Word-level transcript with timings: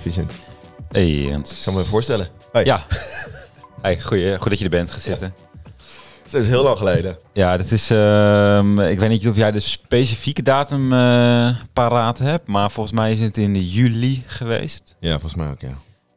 Vincent. 0.00 0.34
Hey 0.90 1.10
Ik 1.10 1.46
zal 1.46 1.72
me 1.72 1.84
voorstellen. 1.84 2.28
Hey. 2.52 2.64
Ja. 2.64 2.80
Hey, 3.82 4.00
goeie, 4.00 4.38
goed 4.38 4.48
dat 4.50 4.58
je 4.58 4.64
er 4.64 4.70
bent 4.70 4.90
gaan 4.90 5.00
zitten. 5.00 5.34
Het 6.22 6.34
is 6.34 6.48
heel 6.48 6.62
lang 6.62 6.78
geleden. 6.78 7.16
Ja, 7.32 7.56
dat 7.56 7.70
is. 7.70 7.90
ehm, 7.90 8.78
ik 8.80 8.98
weet 8.98 9.08
niet 9.08 9.28
of 9.28 9.36
jij 9.36 9.50
de 9.50 9.60
specifieke 9.60 10.42
datum 10.42 10.92
eh, 10.92 11.56
paraat 11.72 12.18
hebt, 12.18 12.48
maar 12.48 12.70
volgens 12.70 12.94
mij 12.96 13.12
is 13.12 13.18
het 13.20 13.36
in 13.36 13.54
juli 13.54 14.22
geweest, 14.26 14.94
Ja, 14.98 15.10
volgens 15.10 15.34
mij 15.34 15.48
ook, 15.50 15.60
ja. 15.60 15.74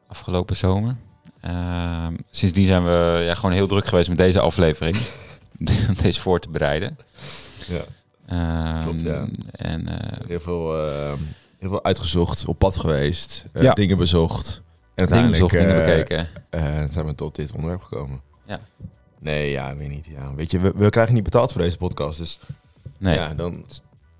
afgelopen 0.07 0.55
zomer. 0.55 0.95
Ehm, 1.41 2.13
sindsdien 2.31 2.65
zijn 2.67 2.83
we 2.83 3.21
ja, 3.25 3.35
gewoon 3.35 3.51
heel 3.51 3.67
druk 3.67 3.85
geweest 3.85 4.09
met 4.09 4.17
deze 4.17 4.39
aflevering, 4.39 4.97
deze 6.03 6.19
voor 6.21 6.39
te 6.39 6.49
bereiden. 6.49 6.97
ja. 7.67 7.81
Ehm, 8.27 8.83
Klopt, 8.83 9.01
ja. 9.01 9.27
En 9.51 9.87
eh, 9.87 10.27
Heel, 10.27 10.39
veel, 10.39 10.87
eh, 10.87 11.11
heel 11.63 11.71
veel 11.71 11.83
uitgezocht, 11.83 12.45
op 12.45 12.57
pad 12.59 12.77
geweest, 12.77 13.45
eh, 13.53 13.61
Ja. 13.61 13.73
dingen 13.73 13.97
bezocht. 13.97 14.47
En 14.47 14.53
dingen 14.53 14.95
uiteindelijk 14.95 15.31
bezocht, 15.31 15.67
dingen 15.67 15.85
bekeken. 15.85 16.27
eh, 16.49 16.83
zijn 16.91 17.05
we 17.05 17.15
tot 17.15 17.35
dit 17.35 17.51
onderwerp 17.51 17.81
gekomen. 17.81 18.21
Ja. 18.45 18.59
Nee, 19.19 19.51
ja, 19.51 19.75
weet 19.75 19.89
niet. 19.89 20.05
Ja. 20.05 20.35
Weet 20.35 20.51
je, 20.51 20.59
we, 20.59 20.71
we 20.75 20.89
krijgen 20.89 21.13
niet 21.13 21.23
betaald 21.23 21.51
voor 21.51 21.61
deze 21.61 21.77
podcast, 21.77 22.17
dus 22.19 22.39
Nee, 22.97 23.15
ja, 23.15 23.33
dan... 23.33 23.65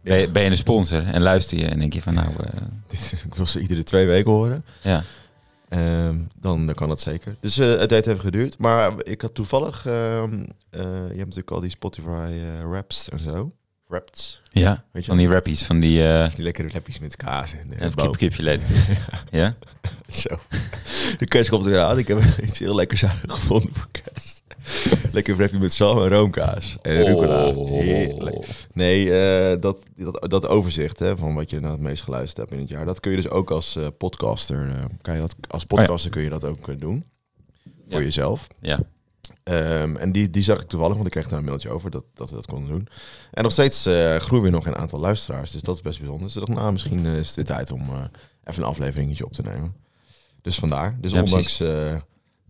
ben, 0.02 0.17
je, 0.17 0.31
ben 0.31 0.43
je 0.43 0.49
een 0.49 0.57
sponsor 0.57 1.03
en 1.07 1.21
luister 1.21 1.57
je 1.57 1.66
en 1.66 1.79
denk 1.79 1.93
je 1.93 2.02
van 2.02 2.13
nou, 2.13 2.27
eh, 2.39 2.61
ik 3.27 3.35
wil 3.35 3.45
ze 3.45 3.59
iedere 3.59 3.83
twee 3.83 4.05
weken 4.05 4.31
horen. 4.31 4.66
ja. 4.81 5.03
Ehm, 5.69 6.17
dan, 6.39 6.66
dan 6.66 6.75
kan 6.75 6.89
dat 6.89 7.02
zeker. 7.02 7.35
Dus 7.39 7.57
eh, 7.57 7.77
het 7.80 7.91
heeft 7.91 8.07
even 8.07 8.19
geduurd. 8.19 8.57
Maar 8.57 8.91
ik 9.03 9.21
had 9.21 9.33
toevallig... 9.33 9.85
ehm, 9.85 10.33
eh, 10.69 10.81
je 10.81 10.88
hebt 11.07 11.17
natuurlijk 11.17 11.52
al 11.52 11.59
die 11.59 11.69
Spotify 11.69 12.31
raps 12.72 13.09
en 13.09 13.19
zo. 13.19 13.52
Raps. 13.94 14.41
Ja, 14.52 14.83
Weet 14.91 15.03
je 15.03 15.09
van 15.09 15.17
die 15.17 15.27
rappies, 15.27 15.63
van 15.63 15.80
die 15.80 16.02
uh, 16.02 16.36
Die 16.36 16.44
lekkere 16.44 16.69
rappies 16.69 16.99
met 16.99 17.16
kaas 17.16 17.53
en 17.53 17.67
uh, 17.83 17.95
kip, 17.95 18.17
kipje 18.17 18.59
ja? 19.31 19.55
Zo. 20.08 20.30
De 21.17 21.25
kerst 21.25 21.50
komt 21.50 21.66
er 21.66 21.80
aan. 21.80 21.97
Ik 21.97 22.08
heb 22.08 22.22
iets 22.47 22.59
heel 22.59 22.75
lekkers 22.75 23.03
gevonden 23.27 23.73
voor 23.73 23.88
kerst. 23.91 24.44
Lekker 25.11 25.38
rapje 25.38 25.59
met 25.59 25.73
zalm 25.73 26.02
en 26.02 26.08
roomkaas. 26.08 26.77
En 26.81 27.05
rucola. 27.05 27.53
Heerlijk. 27.66 28.47
Nee, 28.73 29.05
uh, 29.05 29.61
dat, 29.61 29.77
dat, 29.95 30.30
dat 30.30 30.47
overzicht 30.47 31.00
hè, 31.00 31.17
van 31.17 31.33
wat 31.33 31.50
je 31.50 31.59
nou 31.59 31.73
het 31.73 31.81
meest 31.81 32.03
geluisterd 32.03 32.38
hebt 32.38 32.52
in 32.52 32.59
het 32.59 32.69
jaar. 32.69 32.85
Dat 32.85 33.00
kun 33.00 33.11
je 33.11 33.17
dus 33.17 33.30
ook 33.30 33.52
als 33.52 33.78
podcaster. 33.97 34.88
Kan 35.02 35.13
je 35.13 35.19
dat, 35.19 35.35
als 35.47 35.66
podcaster 35.66 35.97
oh 35.97 36.03
ja. 36.03 36.09
kun 36.09 36.23
je 36.23 36.30
dat 36.30 36.45
ook 36.45 36.80
doen. 36.80 37.05
Voor 37.88 38.00
ja. 38.00 38.05
jezelf. 38.05 38.47
Ja. 38.59 38.80
Um, 39.45 39.97
en 39.97 40.11
die, 40.11 40.30
die 40.30 40.44
zag 40.44 40.61
ik 40.61 40.67
toevallig, 40.67 40.95
want 40.95 41.05
ik 41.05 41.11
kreeg 41.11 41.27
daar 41.27 41.39
een 41.39 41.45
mailtje 41.45 41.69
over 41.69 41.91
dat, 41.91 42.03
dat 42.13 42.30
we 42.30 42.36
dat 42.36 42.45
konden 42.45 42.69
doen. 42.69 42.88
En 43.31 43.44
nog 43.44 43.52
steeds 43.52 43.88
uh, 43.88 44.16
groeien 44.16 44.45
we 44.45 44.50
nog 44.50 44.66
een 44.66 44.75
aantal 44.75 45.00
luisteraars, 45.00 45.52
dus 45.52 45.61
dat 45.61 45.75
is 45.75 45.81
best 45.81 46.00
bijzonder. 46.00 46.27
Dus 46.27 46.35
ik 46.35 46.45
dacht, 46.45 46.59
nou, 46.59 46.72
misschien 46.72 47.05
is 47.05 47.27
het 47.27 47.35
weer 47.35 47.45
tijd 47.45 47.72
om 47.72 47.89
uh, 47.89 48.03
even 48.44 48.63
een 48.63 48.69
afleveringetje 48.69 49.25
op 49.25 49.33
te 49.33 49.41
nemen. 49.41 49.75
Dus 50.41 50.55
vandaar. 50.55 50.97
Dus 51.02 51.11
ja, 51.11 51.19
ondanks 51.19 51.61
uh, 51.61 51.95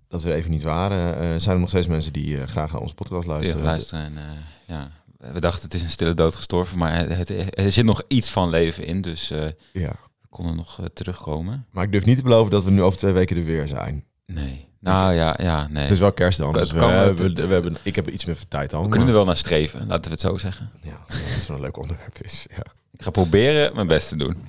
dat 0.07 0.23
we 0.23 0.29
er 0.29 0.35
even 0.35 0.51
niet 0.51 0.63
waren, 0.63 1.41
zijn 1.41 1.55
er 1.55 1.61
nog 1.61 1.69
steeds 1.69 1.87
mensen 1.87 2.13
die 2.13 2.47
graag 2.47 2.71
naar 2.71 2.81
onze 2.81 2.95
podcast 2.95 3.27
luisteren. 3.27 3.63
Ja, 3.63 3.69
luisteren 3.69 4.03
en, 4.03 4.17
ja. 4.67 4.91
We 5.17 5.39
dachten, 5.39 5.63
het 5.63 5.73
is 5.73 5.81
een 5.81 5.89
stille 5.89 6.13
dood 6.13 6.35
gestorven, 6.35 6.77
maar 6.77 7.09
het, 7.09 7.27
het, 7.27 7.59
er 7.59 7.71
zit 7.71 7.85
nog 7.85 8.03
iets 8.07 8.29
van 8.29 8.49
leven 8.49 8.85
in, 8.85 9.01
dus 9.01 9.27
ja. 9.71 9.95
we 10.21 10.27
konden 10.29 10.55
nog 10.55 10.79
terugkomen. 10.93 11.65
Maar 11.71 11.83
ik 11.83 11.91
durf 11.91 12.05
niet 12.05 12.17
te 12.17 12.23
beloven 12.23 12.51
dat 12.51 12.63
we 12.63 12.71
nu 12.71 12.81
over 12.81 12.97
twee 12.97 13.13
weken 13.13 13.37
er 13.37 13.43
weer 13.43 13.67
zijn. 13.67 14.05
Nee. 14.25 14.71
Nou 14.83 15.13
ja, 15.13 15.35
ja, 15.41 15.67
nee. 15.69 15.83
Het 15.83 15.91
is 15.91 15.99
wel 15.99 16.13
kerst 16.13 16.37
dan. 16.37 16.53
Dus 16.53 16.71
we, 16.71 16.79
we, 17.33 17.53
hebben, 17.53 17.75
ik 17.83 17.95
heb 17.95 18.09
iets 18.09 18.25
meer 18.25 18.37
tijd 18.47 18.73
al. 18.73 18.83
We 18.83 18.89
kunnen 18.89 19.07
er 19.07 19.13
wel 19.13 19.25
naar 19.25 19.37
streven, 19.37 19.87
laten 19.87 20.03
we 20.03 20.09
het 20.09 20.19
zo 20.19 20.37
zeggen. 20.37 20.71
Ja, 20.81 21.03
als 21.07 21.17
het 21.17 21.47
wel 21.47 21.57
een 21.57 21.63
leuk 21.63 21.77
onderwerp 21.77 22.17
is. 22.21 22.45
Ja, 22.49 22.63
Ik 22.91 23.01
ga 23.01 23.09
proberen 23.09 23.75
mijn 23.75 23.87
best 23.87 24.09
te 24.09 24.17
doen. 24.17 24.47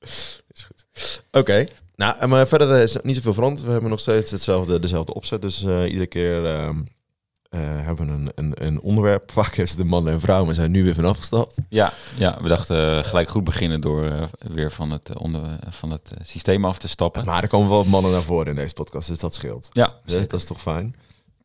is 0.00 0.66
goed. 0.66 1.22
Oké. 1.30 1.64
Nou, 1.96 2.26
maar 2.26 2.48
verder 2.48 2.82
is 2.82 2.96
niet 3.02 3.16
zoveel 3.16 3.34
veranderd. 3.34 3.66
We 3.66 3.72
hebben 3.72 3.90
nog 3.90 4.00
steeds 4.00 4.30
hetzelfde, 4.30 4.80
dezelfde 4.80 5.14
opzet. 5.14 5.42
Dus 5.42 5.64
eh, 5.64 5.84
iedere 5.86 6.06
keer 6.06 6.46
ehm, 6.46 6.82
eh, 7.54 7.60
hebben 7.60 8.08
een, 8.08 8.30
een, 8.34 8.52
een 8.54 8.80
onderwerp. 8.80 9.30
Vaak 9.40 9.56
is 9.56 9.76
de 9.76 9.84
man 9.84 10.08
en 10.08 10.20
vrouw, 10.20 10.44
maar 10.44 10.54
zijn 10.54 10.70
nu 10.70 10.84
weer 10.84 10.94
vanaf 10.94 11.18
gestapt. 11.18 11.56
Ja, 11.68 11.92
ja 12.16 12.38
we 12.42 12.48
dachten 12.48 12.98
eh, 12.98 13.04
gelijk 13.04 13.28
goed 13.28 13.44
beginnen 13.44 13.80
door 13.80 14.04
eh, 14.04 14.22
weer 14.38 14.72
van 14.72 14.90
het, 14.90 15.18
onder, 15.18 15.58
van 15.70 15.90
het 15.90 16.12
systeem 16.22 16.64
af 16.64 16.78
te 16.78 16.88
stappen. 16.88 17.24
Maar 17.24 17.42
er 17.42 17.48
komen 17.48 17.68
wel 17.68 17.78
wat 17.78 17.86
mannen 17.86 18.10
naar 18.12 18.22
voren 18.22 18.46
in 18.46 18.54
deze 18.54 18.74
podcast, 18.74 19.08
dus 19.08 19.18
dat 19.18 19.34
scheelt. 19.34 19.68
Ja, 19.72 19.94
Dus 20.04 20.28
dat 20.28 20.40
is 20.40 20.44
toch 20.44 20.60
fijn. 20.60 20.96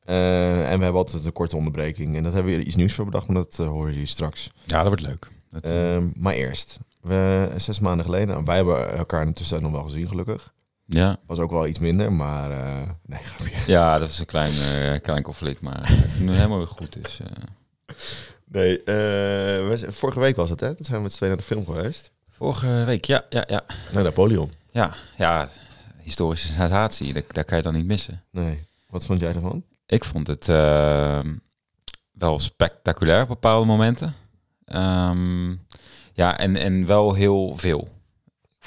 Eh, 0.09 0.71
en 0.71 0.77
we 0.77 0.83
hebben 0.83 1.01
altijd 1.01 1.25
een 1.25 1.31
korte 1.31 1.55
onderbreking. 1.55 2.15
En 2.15 2.23
dat 2.23 2.33
hebben 2.33 2.51
we 2.51 2.59
er 2.59 2.65
iets 2.65 2.75
nieuws 2.75 2.93
voor 2.93 3.05
bedacht, 3.05 3.27
maar 3.27 3.43
dat 3.43 3.57
horen 3.57 3.91
jullie 3.91 4.07
straks. 4.07 4.51
ja, 4.65 4.77
dat 4.77 4.87
wordt 4.87 5.01
leuk. 5.01 5.27
Dat, 5.51 5.63
eh, 5.63 5.95
Ehm, 5.95 6.07
maar 6.15 6.33
eerst, 6.33 6.77
we, 7.01 7.49
zes 7.57 7.79
maanden 7.79 8.05
geleden, 8.05 8.27
nou, 8.27 8.43
wij 8.43 8.55
hebben 8.55 8.97
elkaar 8.97 9.21
in 9.21 9.27
de 9.27 9.33
tussentijd 9.33 9.71
nog 9.71 9.79
wel 9.81 9.89
gezien, 9.89 10.07
gelukkig. 10.07 10.53
Ja. 10.89 11.17
Was 11.25 11.39
ook 11.39 11.51
wel 11.51 11.67
iets 11.67 11.79
minder, 11.79 12.13
maar 12.13 12.51
eh, 12.51 12.89
nee, 13.05 13.23
grapje. 13.29 13.71
ja, 13.71 13.97
dat 13.97 14.09
is 14.09 14.19
een 14.19 14.25
klein, 14.25 14.51
eh, 14.51 15.01
klein 15.01 15.23
conflict, 15.23 15.61
maar 15.61 15.89
het 15.89 16.11
is 16.11 16.19
nu 16.19 16.31
helemaal 16.31 16.57
weer 16.57 16.67
goed. 16.67 16.93
Dus, 17.03 17.19
eh. 17.19 17.95
Nee, 18.45 18.77
eh, 18.77 18.85
we 19.67 19.85
vorige 19.93 20.19
week 20.19 20.35
was 20.35 20.49
het, 20.49 20.59
hè? 20.59 20.75
Toen 20.75 20.85
zijn 20.85 20.97
we 20.97 21.03
met 21.03 21.11
z'n 21.11 21.17
tweeën 21.17 21.33
naar 21.33 21.41
de 21.41 21.53
film 21.53 21.65
geweest. 21.65 22.11
Vorige 22.29 22.83
week, 22.85 23.05
ja, 23.05 23.25
ja, 23.29 23.43
ja. 23.47 23.63
Naar 23.91 24.03
Napoleon. 24.03 24.51
Ja, 24.71 24.93
ja 25.17 25.49
historische 26.09 26.53
sensatie, 26.53 27.13
daar, 27.13 27.23
daar 27.31 27.43
kan 27.43 27.57
je 27.57 27.63
dan 27.63 27.73
niet 27.73 27.85
missen. 27.85 28.23
Nee. 28.31 28.67
Wat 28.89 29.05
vond 29.05 29.21
jij 29.21 29.33
ervan? 29.33 29.63
Ik 29.85 30.03
vond 30.03 30.27
het 30.27 30.49
eh, 30.49 31.19
wel 32.11 32.39
spectaculair 32.39 33.21
op 33.21 33.27
bepaalde 33.27 33.65
momenten. 33.65 34.15
Ehm, 34.65 35.49
ja, 36.13 36.37
en, 36.37 36.55
en 36.55 36.85
wel 36.85 37.13
heel 37.13 37.53
veel. 37.57 37.87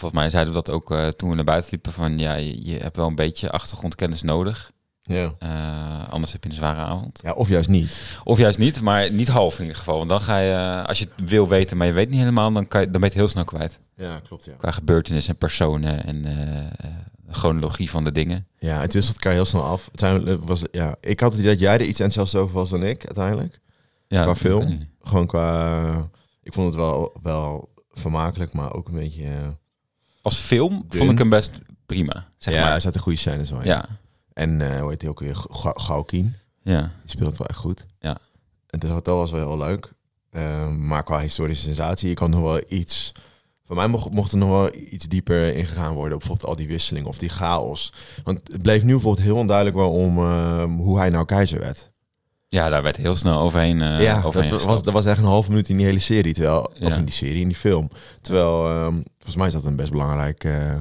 Volgens 0.02 0.22
mij 0.22 0.30
zeiden 0.30 0.54
we 0.54 0.62
dat 0.62 0.74
ook 0.74 0.90
eh, 0.90 1.08
toen 1.08 1.28
we 1.28 1.34
naar 1.34 1.44
buiten 1.44 1.70
liepen. 1.70 1.92
Van 1.92 2.18
ja, 2.18 2.34
je, 2.34 2.66
je 2.66 2.78
hebt 2.78 2.96
wel 2.96 3.06
een 3.06 3.14
beetje 3.14 3.50
achtergrondkennis 3.50 4.22
nodig. 4.22 4.72
Ja. 5.02 5.34
Eh, 5.38 6.12
anders 6.12 6.32
heb 6.32 6.44
je 6.44 6.48
een 6.48 6.54
zware 6.54 6.80
avond. 6.80 7.20
Ja, 7.22 7.32
of 7.32 7.48
juist 7.48 7.68
niet. 7.68 8.20
Of 8.24 8.38
juist 8.38 8.58
niet, 8.58 8.80
maar 8.80 9.12
niet 9.12 9.28
half 9.28 9.54
in 9.54 9.60
ieder 9.60 9.78
geval. 9.78 9.96
Want 9.96 10.08
dan 10.08 10.20
ga 10.20 10.38
je, 10.38 10.52
eh, 10.52 10.88
als 10.88 10.98
je 10.98 11.08
het 11.16 11.28
wil 11.28 11.48
weten, 11.48 11.76
maar 11.76 11.86
je 11.86 11.92
weet 11.92 12.08
niet 12.08 12.18
helemaal, 12.18 12.52
dan, 12.52 12.68
kan 12.68 12.80
je, 12.80 12.90
dan 12.90 13.00
ben 13.00 13.10
je 13.10 13.14
het 13.14 13.24
heel 13.24 13.28
snel 13.28 13.44
kwijt. 13.44 13.80
Ja, 13.96 14.20
klopt, 14.20 14.44
ja. 14.44 14.52
Qua 14.52 14.70
gebeurtenissen 14.70 15.32
en 15.32 15.38
personen 15.38 16.04
en 16.04 16.26
chronologie 17.30 17.90
van 17.90 18.04
de 18.04 18.12
dingen. 18.12 18.46
Ja, 18.58 18.80
het 18.80 18.92
wisselt 18.92 19.14
elkaar 19.14 19.32
heel 19.32 19.44
snel 19.44 19.64
af. 19.64 19.90
Was, 20.40 20.62
ja, 20.70 20.96
ik 21.00 21.20
had 21.20 21.30
het 21.30 21.40
idee 21.40 21.52
dat 21.52 21.60
jij 21.60 21.74
er 21.74 21.80
iets 21.82 22.00
enthousiast 22.00 22.34
over 22.44 22.54
was 22.54 22.70
dan 22.70 22.82
ik, 22.82 23.04
uiteindelijk. 23.06 23.60
Ja, 24.08 24.22
Qua 24.22 24.34
film? 24.34 24.88
Gewoon 25.02 25.26
qua... 25.26 26.10
Ik 26.42 26.52
vond 26.52 26.66
het 26.66 26.76
wel, 26.76 27.19
wel 27.22 27.72
vermakelijk, 27.90 28.52
maar 28.52 28.72
ook 28.72 28.88
een 28.88 28.94
beetje... 28.94 29.60
Als 30.22 30.36
film 30.36 30.84
Dun. 30.88 30.98
vond 30.98 31.10
ik 31.10 31.18
hem 31.18 31.28
best 31.30 31.58
prima, 31.86 32.28
zeg 32.38 32.54
ja, 32.54 32.62
maar. 32.64 32.72
er 32.74 32.80
zaten 32.80 33.00
goede 33.00 33.18
scènes 33.18 33.50
wel 33.50 33.60
in. 33.60 33.66
Ja, 33.66 33.86
En 34.32 34.60
eh 34.74 34.80
hoe 34.80 34.90
heet 34.90 35.00
die 35.00 35.08
ook 35.08 35.20
weer? 35.20 35.36
Ga- 35.36 35.74
Gaukien. 35.80 36.34
ja. 36.62 36.80
Die 36.80 37.10
speelt 37.10 37.28
het 37.28 37.38
wel 37.38 37.46
echt 37.46 37.58
goed. 37.58 37.86
Ja. 37.98 38.18
En 38.66 38.80
het 38.80 38.88
hotel 38.88 39.16
was 39.16 39.30
wel 39.30 39.48
heel 39.48 39.58
leuk. 39.66 39.92
Ehm, 40.30 40.86
maar 40.86 41.02
qua 41.02 41.18
historische 41.20 41.64
sensatie, 41.64 42.10
ik 42.10 42.16
kan 42.16 42.30
nog 42.30 42.40
wel 42.40 42.62
iets... 42.68 43.12
Voor 43.64 43.76
mij 43.76 43.86
mocht, 43.86 44.12
mocht 44.14 44.32
er 44.32 44.38
nog 44.38 44.48
wel 44.48 44.74
iets 44.74 45.08
dieper 45.08 45.54
ingegaan 45.54 45.94
worden. 45.94 46.12
op 46.12 46.18
Bijvoorbeeld 46.18 46.48
al 46.50 46.56
die 46.56 46.68
wisseling 46.68 47.06
of 47.06 47.18
die 47.18 47.28
chaos. 47.28 47.92
Want 48.24 48.40
het 48.52 48.62
bleef 48.62 48.82
nu 48.82 48.92
bijvoorbeeld 48.92 49.24
heel 49.26 49.36
onduidelijk 49.36 49.76
waarom 49.76 50.18
ehm, 50.18 50.70
hoe 50.70 50.98
hij 50.98 51.10
nou 51.10 51.24
keizer 51.24 51.60
werd. 51.60 51.90
Ja, 52.52 52.68
daar 52.68 52.82
werd 52.82 52.96
heel 52.96 53.16
snel 53.16 53.38
overheen, 53.38 53.82
eh 53.82 54.02
ja, 54.02 54.22
overheen 54.22 54.50
dat 54.50 54.64
was, 54.64 54.82
dat 54.82 54.92
was 54.92 55.04
echt 55.04 55.18
een 55.18 55.24
half 55.24 55.48
minuut 55.48 55.68
in 55.68 55.76
die 55.76 55.86
hele 55.86 55.98
serie. 55.98 56.34
Terwijl, 56.34 56.72
Of 56.80 56.96
in 56.96 57.04
die 57.04 57.14
serie, 57.14 57.40
in 57.40 57.48
die 57.48 57.56
film. 57.56 57.90
Terwijl, 58.20 58.68
ehm, 58.68 58.94
volgens 58.94 59.36
mij 59.36 59.46
is 59.46 59.52
dat 59.52 59.64
een 59.64 59.76
best 59.76 59.90
belangrijk 59.90 60.44
eh, 60.44 60.78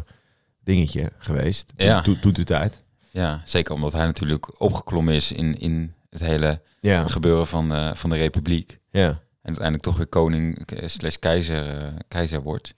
dingetje 0.63 1.11
geweest. 1.17 1.73
Ja. 1.75 2.01
toen, 2.01 2.19
toen 2.19 2.33
de 2.33 2.43
tijd. 2.43 2.81
Ja, 3.11 3.41
zeker 3.45 3.73
omdat 3.73 3.93
hij 3.93 4.05
natuurlijk 4.05 4.61
opgeklommen 4.61 5.13
is 5.13 5.31
in, 5.31 5.59
in 5.59 5.93
het 6.09 6.19
hele 6.19 6.61
Ja, 6.79 7.07
gebeuren 7.07 7.47
van, 7.47 7.73
eh, 7.73 7.93
van 7.93 8.09
de 8.09 8.15
republiek. 8.15 8.79
ja. 8.89 9.07
En 9.41 9.47
uiteindelijk 9.47 9.83
toch 9.83 9.97
weer 9.97 10.07
koning 10.07 10.67
slash 10.85 11.15
keizer, 11.15 11.93
keizer 12.07 12.41
wordt. 12.41 12.73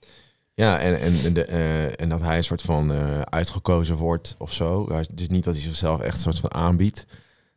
Ja, 0.54 0.78
en, 0.80 1.00
en, 1.00 1.14
en, 1.24 1.32
de, 1.32 1.42
en 1.96 2.08
dat 2.08 2.20
hij 2.20 2.36
een 2.36 2.44
soort 2.44 2.62
van 2.62 2.92
uitgekozen 3.24 3.96
wordt 3.96 4.34
of 4.38 4.52
zo. 4.52 4.92
Het 4.92 5.20
is 5.20 5.28
niet 5.28 5.44
dat 5.44 5.54
hij 5.54 5.62
zichzelf 5.62 6.00
echt 6.00 6.14
een 6.14 6.20
soort 6.20 6.38
van 6.38 6.54
aanbiedt. 6.54 7.06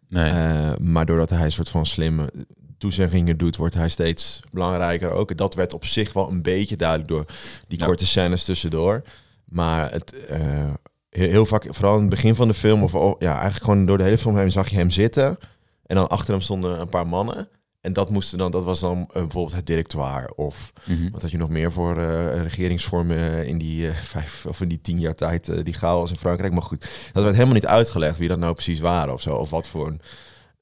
Nee, 0.10 0.30
Eh, 0.32 0.78
maar 0.78 1.06
doordat 1.06 1.30
hij 1.30 1.44
een 1.46 1.52
soort 1.52 1.70
van 1.70 1.86
slimme 1.86 2.30
toezeggingen 2.78 3.38
doet, 3.38 3.56
wordt 3.56 3.74
hij 3.76 3.90
steeds 3.90 4.40
belangrijker 4.52 5.12
ook. 5.12 5.38
Dat 5.38 5.56
werd 5.56 5.74
op 5.74 5.86
zich 5.86 6.14
wel 6.14 6.30
een 6.30 6.42
beetje 6.42 6.76
duidelijk 6.76 7.10
door 7.10 7.26
die 7.68 7.80
Ja. 7.80 7.86
korte 7.86 8.06
scènes 8.06 8.44
tussendoor. 8.44 9.02
Maar 9.46 9.92
het, 9.92 10.26
eh, 10.26 10.72
heel, 11.10 11.30
heel 11.30 11.46
vaak, 11.46 11.66
vooral 11.70 11.96
in 11.96 12.02
het 12.02 12.10
begin 12.10 12.36
van 12.36 12.48
de 12.48 12.54
film, 12.54 12.84
of 12.84 12.92
ja, 13.20 13.32
eigenlijk 13.34 13.64
gewoon 13.64 13.86
door 13.86 13.98
de 13.98 14.04
hele 14.04 14.18
film 14.18 14.38
heen 14.38 14.52
zag 14.52 14.70
je 14.70 14.76
hem 14.76 14.90
zitten. 14.90 15.38
En 15.86 15.96
dan 15.96 16.08
achter 16.08 16.34
hem 16.34 16.42
stonden 16.42 16.80
een 16.82 16.90
paar 16.90 17.08
mannen. 17.08 17.48
En 17.88 17.94
dat 17.94 18.10
moesten 18.10 18.38
dan, 18.38 18.52
dat 18.52 18.64
was 18.64 18.80
dan 18.80 18.98
eh, 19.00 19.08
bijvoorbeeld 19.14 19.56
het 19.56 19.66
directoire 19.66 20.36
of 20.36 20.74
Mhm. 20.86 21.10
wat 21.12 21.22
had 21.22 21.32
je 21.32 21.38
nog 21.38 21.50
meer 21.50 21.72
voor 21.72 21.98
eh, 22.02 22.42
regeringsvormen 22.42 23.18
eh, 23.18 23.44
in 23.48 23.58
die 23.58 23.92
vijf 24.14 24.46
of 24.48 24.62
in 24.62 24.68
die 24.68 24.82
tien 24.82 25.00
jaar 25.00 25.16
tijd 25.16 25.64
die 25.64 25.74
chaos 25.74 26.10
in 26.10 26.16
Frankrijk? 26.16 26.54
Maar 26.54 26.62
goed, 26.62 26.88
dat 27.14 27.24
werd 27.24 27.36
helemaal 27.36 27.56
niet 27.56 27.66
uitgelegd 27.66 28.18
wie 28.18 28.28
dat 28.28 28.40
nou 28.40 28.54
precies 28.54 28.80
waren 28.80 29.14
of 29.14 29.22
zo. 29.22 29.30
Of 29.30 29.50
wat 29.50 29.68
voor 29.68 29.88
een, 29.88 30.02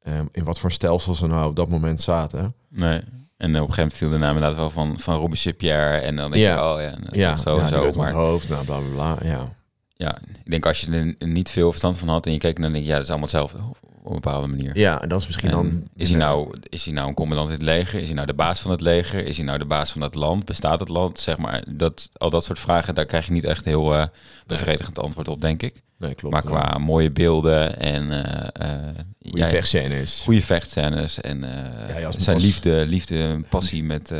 ehm, 0.03 0.25
in 0.31 0.43
wat 0.43 0.59
voor 0.59 0.71
stelsel 0.71 1.13
ze 1.15 1.27
nou 1.27 1.47
op 1.47 1.55
dat 1.55 1.69
moment 1.69 2.01
zaten. 2.01 2.55
nee. 2.69 3.01
En 3.37 3.49
op 3.49 3.55
een 3.55 3.59
gegeven 3.73 3.75
moment 3.81 3.93
viel 3.97 4.09
de 4.09 4.17
naam 4.17 4.33
inderdaad 4.35 4.57
wel 4.59 4.69
van, 4.69 4.99
van 4.99 5.15
Robespierre. 5.15 5.97
En 5.97 6.15
dan 6.15 6.31
denk 6.31 6.43
Ja. 6.43 6.53
je, 6.55 6.73
oh 6.75 6.81
ja, 6.81 6.89
dat 7.03 7.15
ja, 7.15 7.35
zo 7.35 7.57
ja, 7.57 7.67
zo. 7.67 7.77
Maar 7.81 7.87
onthoofd, 8.05 8.49
nou 8.49 8.65
bla 8.65 8.77
bla 8.79 9.15
bla. 9.15 9.27
Ja. 9.29 9.55
ja, 9.95 10.17
ik 10.43 10.51
denk 10.51 10.65
als 10.65 10.81
je 10.81 11.15
er 11.19 11.27
niet 11.27 11.49
veel 11.49 11.69
verstand 11.69 11.97
van 11.97 12.07
had 12.07 12.25
en 12.25 12.31
je 12.31 12.37
keek 12.37 12.61
dan 12.61 12.71
denk 12.71 12.83
je, 12.83 12.89
ja, 12.89 12.95
dat 12.95 13.03
is 13.03 13.09
allemaal 13.09 13.27
hetzelfde 13.29 13.57
op 14.05 14.15
een 14.15 14.21
bepaalde 14.21 14.47
manier. 14.47 14.77
Ja, 14.77 15.01
en 15.01 15.09
dat 15.09 15.19
is 15.19 15.25
misschien 15.25 15.49
En 15.49 15.55
dan... 15.55 15.87
is, 15.95 16.09
hij 16.09 16.17
nou, 16.17 16.57
is 16.69 16.85
hij 16.85 16.93
nou 16.93 17.07
een 17.07 17.13
commandant 17.13 17.49
in 17.49 17.55
het 17.55 17.63
leger? 17.63 17.99
Is 17.99 18.05
hij 18.05 18.15
nou 18.15 18.27
de 18.27 18.33
baas 18.33 18.59
van 18.59 18.71
het 18.71 18.81
leger? 18.81 19.25
Is 19.25 19.37
hij 19.37 19.45
nou 19.45 19.57
de 19.57 19.65
baas 19.65 19.91
van 19.91 20.01
het 20.01 20.15
land? 20.15 20.45
Bestaat 20.45 20.79
het 20.79 20.89
land? 20.89 21.19
Zeg 21.19 21.37
maar, 21.37 21.63
dat, 21.67 22.09
al 22.13 22.29
dat 22.29 22.43
soort 22.43 22.59
vragen, 22.59 22.95
daar 22.95 23.05
krijg 23.05 23.25
je 23.25 23.31
niet 23.31 23.43
echt 23.43 23.65
heel 23.65 23.95
eh, 23.95 24.05
bevredigend 24.45 24.99
antwoord 24.99 25.27
op, 25.27 25.41
denk 25.41 25.61
ik. 25.61 25.83
Nee, 25.97 26.15
klopt. 26.15 26.33
maar 26.33 26.43
qua 26.43 26.77
mooie 26.77 27.11
beelden 27.11 27.79
en 27.79 28.03
uh, 28.03 28.89
goede 29.21 29.37
ja, 29.37 29.47
vechtscènes. 29.47 30.21
Goede 30.23 30.41
vechtscènes 30.41 31.21
en 31.21 31.43
uh, 31.43 31.99
ja, 31.99 32.11
zijn 32.11 32.37
liefde, 32.37 32.85
liefde, 32.85 33.41
passie 33.49 33.83
met, 33.83 34.11
uh, 34.11 34.19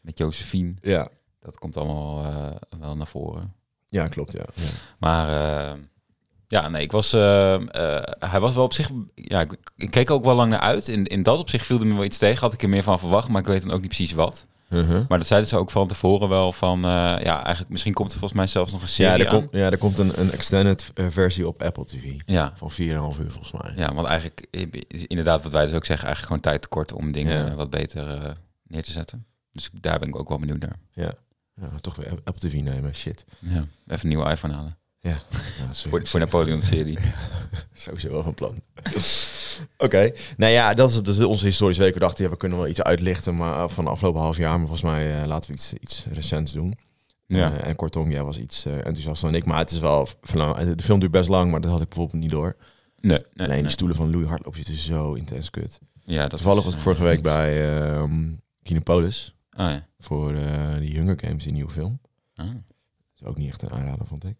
met 0.00 0.18
Josephine. 0.18 0.74
Ja. 0.82 1.08
Dat 1.40 1.58
komt 1.58 1.76
allemaal 1.76 2.24
wel 2.80 2.96
naar 2.96 3.06
voren. 3.06 3.54
Ja, 3.86 4.06
klopt, 4.06 4.32
ja. 4.32 4.44
ja. 4.54 4.68
Maar 4.98 5.28
ja, 6.48 6.68
nee, 6.68 6.82
ik 6.82 6.92
was, 6.92 7.12
hij 7.12 8.40
was 8.40 8.54
wel 8.54 8.64
op 8.64 8.72
zich, 8.72 8.90
ja, 9.14 9.40
ik, 9.40 9.56
ik, 9.76 9.90
keek 9.90 10.10
ook 10.10 10.24
wel 10.24 10.34
lang 10.34 10.50
naar 10.50 10.60
uit. 10.60 10.88
In, 10.88 11.06
in 11.06 11.22
dat 11.22 11.38
opzicht 11.38 11.66
viel 11.66 11.80
er 11.80 11.86
me 11.86 11.94
wel 11.94 12.04
iets 12.04 12.18
tegen, 12.18 12.40
had 12.40 12.52
ik 12.52 12.62
er 12.62 12.68
meer 12.68 12.82
van 12.82 12.98
verwacht, 12.98 13.28
maar 13.28 13.40
ik 13.40 13.46
weet 13.46 13.62
dan 13.62 13.70
ook 13.70 13.80
niet 13.80 13.94
precies 13.94 14.12
wat. 14.12 14.46
Uh 14.68 14.88
-huh. 14.88 15.08
Maar 15.08 15.18
dat 15.18 15.26
zeiden 15.26 15.48
ze 15.48 15.56
ook 15.56 15.70
van 15.70 15.88
tevoren 15.88 16.28
wel 16.28 16.52
van, 16.52 16.78
uh, 16.78 16.90
ja, 17.22 17.42
eigenlijk 17.42 17.68
misschien 17.68 17.92
komt 17.92 18.12
er 18.12 18.18
volgens 18.18 18.40
mij 18.40 18.48
zelfs 18.48 18.72
nog 18.72 18.82
een 18.82 18.88
serie 18.88 19.18
ja, 19.18 19.24
er. 19.24 19.30
Komt, 19.30 19.48
ja, 19.52 19.70
er 19.70 19.78
komt 19.78 19.98
een, 19.98 20.20
een 20.20 20.32
extended 20.32 20.92
versie 20.94 21.48
op 21.48 21.62
Apple 21.62 21.84
TV. 21.84 22.14
Ja. 22.26 22.52
Van 22.54 22.70
4,5 22.72 22.76
uur 22.76 23.00
volgens 23.10 23.52
mij. 23.52 23.72
Ja, 23.76 23.94
want 23.94 24.06
eigenlijk, 24.06 24.46
inderdaad 25.06 25.42
wat 25.42 25.52
wij 25.52 25.64
dus 25.64 25.74
ook 25.74 25.84
zeggen, 25.84 26.06
eigenlijk 26.06 26.26
gewoon 26.26 26.40
tijd 26.40 26.62
tekort 26.62 26.92
om 26.92 27.12
dingen 27.12 27.46
ja. 27.46 27.54
wat 27.54 27.70
beter 27.70 28.36
neer 28.62 28.82
te 28.82 28.90
zetten. 28.90 29.26
Dus 29.52 29.70
daar 29.72 29.98
ben 29.98 30.08
ik 30.08 30.18
ook 30.18 30.28
wel 30.28 30.38
benieuwd 30.38 30.60
naar. 30.60 30.76
Ja, 30.92 31.14
ja 31.54 31.68
toch 31.80 31.96
weer 31.96 32.10
Apple 32.24 32.48
TV 32.48 32.60
nemen, 32.60 32.94
shit. 32.94 33.24
Ja, 33.38 33.66
even 33.86 34.00
een 34.02 34.08
nieuwe 34.08 34.30
iPhone 34.30 34.54
halen. 34.54 34.78
Ja, 35.08 35.22
ja 35.58 35.72
voor, 35.74 36.06
voor 36.06 36.20
Napoleon-serie. 36.20 36.98
Sowieso 37.72 38.10
wel 38.10 38.22
van 38.22 38.34
plan. 38.34 38.52
Oké, 39.76 39.84
okay. 39.84 40.14
nou 40.36 40.52
ja, 40.52 40.74
dat 40.74 40.90
is 40.90 41.02
dus 41.02 41.18
onze 41.18 41.44
historische 41.44 41.82
week. 41.82 41.94
We 41.94 42.00
dachten, 42.00 42.24
ja, 42.24 42.30
we 42.30 42.36
kunnen 42.36 42.58
wel 42.58 42.68
iets 42.68 42.82
uitlichten 42.82 43.36
maar 43.36 43.68
van 43.68 43.84
de 43.84 43.90
afgelopen 43.90 44.20
half 44.20 44.36
jaar. 44.36 44.58
Maar 44.58 44.68
volgens 44.68 44.82
mij 44.82 45.20
uh, 45.20 45.26
laten 45.26 45.50
we 45.50 45.56
iets, 45.56 45.72
iets 45.72 46.06
recents 46.12 46.52
doen. 46.52 46.78
Ja. 47.26 47.52
Uh, 47.52 47.66
en 47.66 47.76
kortom, 47.76 48.10
jij 48.10 48.22
was 48.22 48.38
iets 48.38 48.66
uh, 48.66 48.76
enthousiaster 48.76 49.30
dan 49.30 49.40
ik. 49.40 49.46
Maar 49.46 49.58
het 49.58 49.70
is 49.70 49.78
wel, 49.78 50.08
de 50.76 50.82
film 50.82 51.00
duurt 51.00 51.12
best 51.12 51.28
lang, 51.28 51.50
maar 51.50 51.60
dat 51.60 51.70
had 51.70 51.80
ik 51.80 51.88
bijvoorbeeld 51.88 52.22
niet 52.22 52.30
door. 52.30 52.56
Nee, 53.00 53.18
nee 53.18 53.26
Alleen 53.36 53.48
nee. 53.48 53.62
de 53.62 53.68
stoelen 53.68 53.96
van 53.96 54.10
Louis 54.10 54.28
Hartloop 54.28 54.56
zitten 54.56 54.76
zo 54.76 55.12
intens 55.12 55.50
kut. 55.50 55.78
Ja, 56.04 56.20
dat 56.20 56.30
Toevallig 56.30 56.64
was 56.64 56.74
ik 56.74 56.80
vorige 56.80 57.02
week 57.02 57.22
bij 57.22 57.80
um, 57.96 58.40
Kinopolis. 58.62 59.34
Oh, 59.56 59.66
ja. 59.66 59.86
Voor 59.98 60.34
die 60.78 60.96
Hunger 60.96 61.18
Games, 61.20 61.42
die 61.42 61.52
nieuwe 61.52 61.70
film. 61.70 62.00
Oh. 62.36 62.46
Dat 62.46 62.54
is 63.20 63.26
ook 63.26 63.38
niet 63.38 63.48
echt 63.48 63.62
een 63.62 63.70
aanrader, 63.70 64.06
vond 64.06 64.24
ik. 64.24 64.36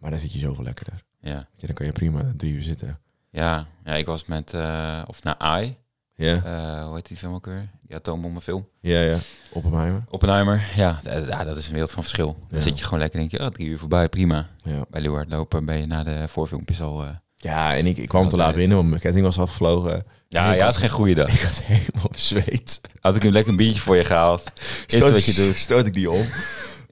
Maar 0.00 0.10
daar 0.10 0.18
zit 0.20 0.32
je 0.32 0.38
zoveel 0.38 0.64
lekkerder. 0.64 1.04
Ja. 1.20 1.48
dan 1.56 1.74
kan 1.74 1.86
je 1.86 1.92
prima 1.92 2.32
drie 2.36 2.52
uur 2.52 2.62
zitten. 2.62 2.98
Ja, 3.30 3.66
ja 3.84 3.94
ik 3.94 4.06
was 4.06 4.24
met, 4.24 4.52
uh, 4.54 5.02
of 5.06 5.22
naar 5.22 5.34
AI. 5.38 5.76
Ja. 6.14 6.34
Uh, 6.46 6.84
hoe 6.86 6.94
heet 6.94 7.06
die 7.08 7.16
film 7.16 7.34
ook 7.34 7.46
weer? 7.46 7.68
Die 7.82 7.96
atoombommenfilm. 7.96 8.68
Ja, 8.80 9.00
ja. 9.00 9.18
Oppenheimer. 9.52 10.04
Oppenheimer, 10.08 10.62
ja. 10.76 11.00
ja. 11.04 11.44
Dat 11.44 11.56
is 11.56 11.66
een 11.66 11.72
wereld 11.72 11.90
van 11.90 12.02
verschil. 12.02 12.36
Dan 12.48 12.58
Ja. 12.58 12.64
zit 12.64 12.78
je 12.78 12.84
gewoon 12.84 12.98
lekker 12.98 13.20
en 13.20 13.28
denk 13.28 13.40
je, 13.42 13.48
oh, 13.48 13.52
drie 13.54 13.68
uur 13.68 13.78
voorbij, 13.78 14.08
prima. 14.08 14.48
Ja. 14.62 14.84
Bij 14.90 15.00
Leeuward 15.00 15.30
lopen 15.30 15.64
ben 15.64 15.78
je 15.80 15.86
na 15.86 16.02
de 16.02 16.28
voorfilmpjes 16.28 16.80
al... 16.80 17.04
Uh, 17.04 17.10
Ja, 17.36 17.76
en 17.76 17.86
ik, 17.86 17.96
ik 17.96 18.08
kwam 18.08 18.28
te 18.28 18.36
laat 18.36 18.54
binnen, 18.54 18.76
want 18.76 18.88
mijn 18.88 19.00
ketting 19.00 19.24
was 19.24 19.38
afgevlogen. 19.38 20.04
ja, 20.28 20.52
ja, 20.52 20.64
het 20.64 20.74
is 20.74 20.80
geen 20.80 20.88
goede 20.90 21.14
dag. 21.14 21.32
Ik 21.34 21.40
had 21.40 21.62
helemaal 21.62 22.10
zweet. 22.14 22.80
Had 23.00 23.16
ik 23.16 23.24
een 23.24 23.32
lekker 23.32 23.50
een 23.50 23.56
biertje 23.58 23.80
voor 23.80 23.96
je 23.96 24.04
gehaald. 24.04 24.42
Stoot- 24.86 25.10
wat 25.12 25.24
je 25.24 25.32
doet. 25.34 25.56
Stoot 25.56 25.86
ik 25.86 25.94
die 25.94 26.10
om. 26.10 26.24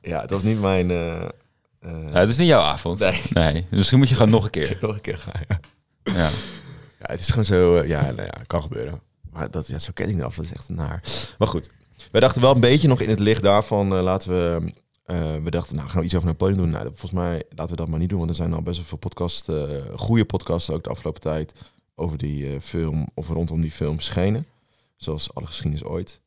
Ja, 0.02 0.20
het 0.20 0.30
was 0.30 0.42
niet 0.42 0.60
mijn... 0.60 0.90
eh, 1.80 2.12
het 2.12 2.28
is 2.28 2.36
niet 2.36 2.48
jouw 2.48 2.60
avond. 2.60 2.98
Nee. 3.34 3.66
Misschien 3.70 3.98
moet 3.98 4.08
je 4.08 4.14
gewoon 4.14 4.30
nog 4.30 4.44
een 4.44 4.50
keer. 4.50 4.78
nog 4.80 4.94
een 4.94 5.00
keer 5.00 5.16
gaan, 5.16 5.40
ja. 5.48 5.60
Ja. 6.02 6.28
Ja, 6.98 7.06
het 7.06 7.20
is 7.20 7.28
gewoon 7.28 7.44
zo... 7.44 7.76
eh, 7.76 7.88
ja, 7.88 8.00
nou 8.02 8.22
ja, 8.22 8.42
kan 8.46 8.62
gebeuren. 8.62 9.00
Maar 9.30 9.50
dat, 9.50 9.66
ja, 9.66 9.78
zo'n 9.78 9.92
ketting 9.92 10.18
eraf, 10.20 10.34
dat 10.34 10.44
is 10.44 10.52
echt 10.52 10.68
naar. 10.68 11.02
Maar 11.38 11.48
goed. 11.48 11.70
Wij 12.10 12.20
dachten 12.20 12.40
wel 12.40 12.54
een 12.54 12.60
beetje 12.60 12.88
nog 12.88 13.00
in 13.00 13.08
het 13.08 13.18
licht 13.18 13.42
daarvan... 13.42 13.94
eh, 13.94 14.02
laten 14.02 14.30
we... 14.30 14.72
we 15.42 15.50
dachten, 15.50 15.76
nou, 15.76 15.88
gaan 15.88 15.98
we 15.98 16.04
iets 16.04 16.14
over 16.14 16.28
Napoleon 16.28 16.56
doen? 16.58 16.70
Nou, 16.70 16.84
volgens 16.84 17.10
mij 17.10 17.42
laten 17.48 17.70
we 17.74 17.80
dat 17.80 17.88
maar 17.88 17.98
niet 17.98 18.08
doen. 18.08 18.18
Want 18.18 18.30
er 18.30 18.36
zijn 18.36 18.52
al 18.52 18.62
best 18.62 18.76
wel 18.76 18.86
veel 18.86 18.98
podcasts... 18.98 19.48
goede 19.94 20.24
podcasts 20.24 20.70
ook 20.70 20.84
de 20.84 20.90
afgelopen 20.90 21.20
tijd... 21.20 21.54
over 21.94 22.18
die 22.18 22.60
film 22.60 23.08
of 23.14 23.28
rondom 23.28 23.60
die 23.60 23.70
film 23.70 24.00
schenen. 24.00 24.46
Zoals 24.96 25.34
Alle 25.34 25.46
Geschiedenis 25.46 25.84
Ooit. 25.84 26.20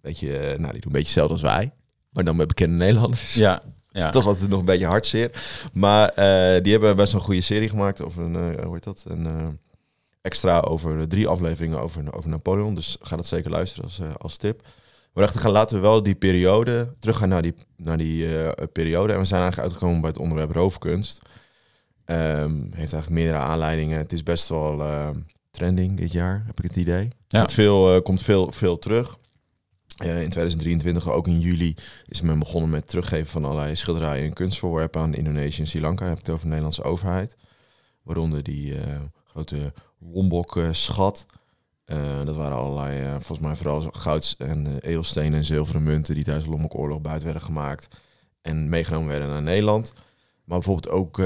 Weet 0.00 0.18
je, 0.18 0.54
nou, 0.58 0.72
die 0.72 0.80
doen 0.80 0.92
een 0.92 1.02
beetje 1.02 1.20
hetzelfde 1.20 1.32
als 1.32 1.42
wij. 1.42 1.72
Maar 2.14 2.24
dan 2.24 2.36
met 2.36 2.46
bekende 2.46 2.76
Nederlanders. 2.76 3.34
Ja. 3.34 3.62
Het 3.94 4.02
ja. 4.02 4.08
is 4.08 4.14
toch 4.14 4.26
altijd 4.26 4.50
nog 4.50 4.58
een 4.58 4.64
beetje 4.64 4.86
hartzeer. 4.86 5.30
Maar 5.72 6.08
eh, 6.08 6.62
die 6.62 6.72
hebben 6.72 6.96
best 6.96 7.12
wel 7.12 7.20
een 7.20 7.26
goede 7.26 7.40
serie 7.40 7.68
gemaakt 7.68 8.02
over 8.02 8.22
een, 8.22 8.34
eh, 8.34 8.64
hoe 8.64 8.74
heet 8.74 8.84
dat? 8.84 9.04
Een 9.08 9.26
eh, 9.26 9.46
extra 10.20 10.60
over 10.60 11.08
drie 11.08 11.28
afleveringen 11.28 11.80
over, 11.80 12.14
over 12.14 12.30
Napoleon. 12.30 12.74
Dus 12.74 12.96
ga 13.00 13.16
dat 13.16 13.26
zeker 13.26 13.50
luisteren 13.50 13.84
als, 13.84 14.00
als 14.18 14.36
tip. 14.36 14.66
We 15.12 15.20
dachten, 15.20 15.40
gaan, 15.40 15.50
laten 15.50 15.76
we 15.76 15.82
wel 15.82 16.02
die 16.02 16.14
periode, 16.14 16.94
teruggaan 16.98 17.28
naar 17.28 17.42
die, 17.42 17.54
naar 17.76 17.98
die 17.98 18.28
periode. 18.72 19.12
En 19.12 19.18
we 19.18 19.24
zijn 19.24 19.42
eigenlijk 19.42 19.70
uitgekomen 19.70 20.00
bij 20.00 20.10
het 20.10 20.18
onderwerp 20.18 20.50
roofkunst. 20.50 21.22
Ehm, 22.04 22.54
heeft 22.54 22.92
eigenlijk 22.92 23.10
meerdere 23.10 23.38
aanleidingen. 23.38 23.98
Het 23.98 24.12
is 24.12 24.22
best 24.22 24.48
wel 24.48 24.82
trending 25.50 25.96
dit 25.96 26.12
jaar, 26.12 26.42
heb 26.46 26.58
ik 26.58 26.64
het 26.64 26.76
idee. 26.76 27.08
Ja. 27.28 27.40
Het 27.40 27.52
veel, 27.52 28.02
komt 28.02 28.22
veel, 28.22 28.52
veel 28.52 28.78
terug. 28.78 29.18
Eh, 29.96 30.22
in 30.22 30.30
2023, 30.30 31.10
ook 31.10 31.26
in 31.26 31.40
juli, 31.40 31.74
is 32.06 32.20
men 32.20 32.38
begonnen 32.38 32.70
met 32.70 32.88
teruggeven 32.88 33.26
van 33.26 33.44
allerlei 33.44 33.76
schilderijen 33.76 34.24
en 34.24 34.32
kunstvoorwerpen 34.32 35.00
aan 35.00 35.14
Indonesië 35.14 35.60
en 35.60 35.66
Sri 35.66 35.80
Lanka. 35.80 36.04
Heb 36.04 36.12
ik 36.12 36.18
het 36.18 36.28
over 36.28 36.40
de 36.40 36.48
Nederlandse 36.48 36.82
overheid. 36.82 37.36
Waaronder 38.02 38.42
die 38.42 38.78
eh, 38.78 39.00
grote 39.24 39.72
Lombok-schat. 39.98 41.26
Eh, 41.84 42.24
dat 42.24 42.36
waren 42.36 42.56
allerlei, 42.56 43.08
volgens 43.10 43.38
mij 43.38 43.56
vooral 43.56 43.80
goud 43.80 44.34
en 44.38 44.78
edelstenen 44.80 45.38
en 45.38 45.44
zilveren 45.44 45.82
munten 45.82 46.14
die 46.14 46.24
tijdens 46.24 46.44
de 46.44 46.50
Lombok-oorlog 46.50 47.00
buiten 47.00 47.24
werden 47.24 47.46
gemaakt. 47.46 47.88
En 48.42 48.68
meegenomen 48.68 49.08
werden 49.08 49.28
naar 49.28 49.42
Nederland. 49.42 49.92
Maar 50.44 50.58
bijvoorbeeld 50.58 50.88
ook 50.88 51.18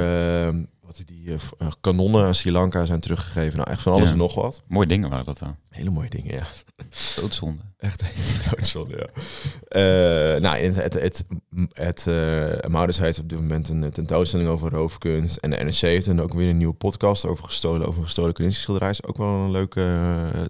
wat 0.88 1.02
die 1.06 1.26
eh, 1.29 1.35
eh, 1.58 1.69
kanonnen 1.81 2.25
aan 2.25 2.35
Sri 2.35 2.52
Lanka 2.52 2.85
zijn 2.85 3.00
teruggegeven. 3.00 3.56
Nou, 3.58 3.70
echt 3.70 3.82
van 3.82 3.93
alles 3.93 4.06
Ja. 4.06 4.13
en 4.13 4.19
nog 4.19 4.34
wat. 4.34 4.63
Mooie 4.69 4.86
dingen 4.86 5.10
waren 5.10 5.24
dat 5.24 5.39
dan. 5.39 5.56
Hele 5.69 5.91
mooie 5.91 6.08
dingen, 6.08 6.34
ja. 6.34 6.46
Doodzonde. 7.17 7.63
Echt 7.79 8.03
doodzonde, 8.51 8.96
ja. 8.96 9.06
Eh, 10.34 10.41
nou, 10.41 10.56
het, 10.58 10.74
het, 10.74 10.94
het, 10.94 11.24
het 11.72 12.06
eh, 12.06 12.70
Maurits 12.70 12.98
heeft 12.98 13.19
op 13.19 13.29
dit 13.29 13.39
moment 13.41 13.69
een 13.69 13.91
tentoonstelling 13.91 14.48
over 14.48 14.70
roofkunst. 14.70 15.36
En 15.36 15.51
de 15.51 15.56
NRC 15.56 15.74
heeft 15.81 16.06
dan 16.06 16.20
ook 16.20 16.32
weer 16.34 16.48
een 16.48 16.56
nieuwe 16.56 16.74
podcast 16.74 17.27
over 17.27 17.44
gestolen, 17.44 17.86
over 17.86 18.03
gestolen 18.03 18.32
kunstschilderij. 18.32 18.91
Is 18.91 19.05
ook 19.05 19.17
wel 19.17 19.29
een 19.29 19.51
leuke 19.51 19.81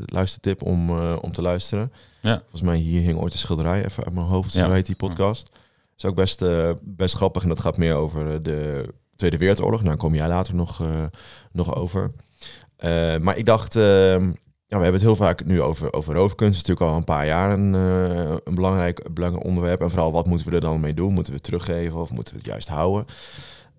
luistertip 0.04 0.62
om, 0.62 0.90
om 1.00 1.32
te 1.32 1.42
luisteren. 1.42 1.92
Ja. 2.22 2.38
Volgens 2.38 2.62
mij 2.62 2.76
hier 2.76 3.00
hing 3.00 3.18
ooit 3.18 3.32
een 3.32 3.38
schilderij, 3.38 3.84
even 3.84 4.04
uit 4.04 4.14
mijn 4.14 4.26
hoofd, 4.26 4.52
zo 4.52 4.58
Ja. 4.58 4.72
heet 4.72 4.86
die 4.86 4.96
podcast. 4.96 5.50
Is 5.96 6.04
ook 6.04 6.14
best, 6.14 6.44
best 6.82 7.14
grappig 7.14 7.42
en 7.42 7.48
dat 7.48 7.60
gaat 7.60 7.76
meer 7.76 7.94
over 7.94 8.42
de 8.42 8.88
Tweede 9.18 9.38
Wereldoorlog. 9.38 9.82
Nou, 9.82 9.96
kom 9.96 10.14
jij 10.14 10.28
later 10.28 10.54
nog, 10.54 10.80
eh, 10.82 11.04
nog 11.52 11.74
over. 11.74 12.10
Eh, 12.76 13.16
maar 13.16 13.36
ik 13.36 13.44
dacht, 13.44 13.74
ja, 13.74 14.76
we 14.76 14.84
hebben 14.84 14.92
het 14.92 15.00
heel 15.00 15.16
vaak 15.16 15.44
nu 15.44 15.62
over, 15.62 15.92
over 15.92 16.14
roofkunst. 16.14 16.60
Is 16.60 16.66
natuurlijk 16.66 16.90
al 16.90 16.96
een 16.96 17.04
paar 17.04 17.26
jaar 17.26 17.50
een, 17.50 17.74
eh, 17.74 18.34
een 18.44 18.54
belangrijk, 18.54 19.14
belangrijk 19.14 19.46
onderwerp. 19.46 19.80
En 19.80 19.90
vooral, 19.90 20.12
wat 20.12 20.26
moeten 20.26 20.48
we 20.48 20.54
er 20.54 20.60
dan 20.60 20.80
mee 20.80 20.94
doen? 20.94 21.12
Moeten 21.12 21.32
we 21.32 21.38
het 21.38 21.46
teruggeven 21.46 22.00
of 22.00 22.10
moeten 22.10 22.34
we 22.34 22.40
het 22.40 22.48
juist 22.48 22.68
houden? 22.68 23.04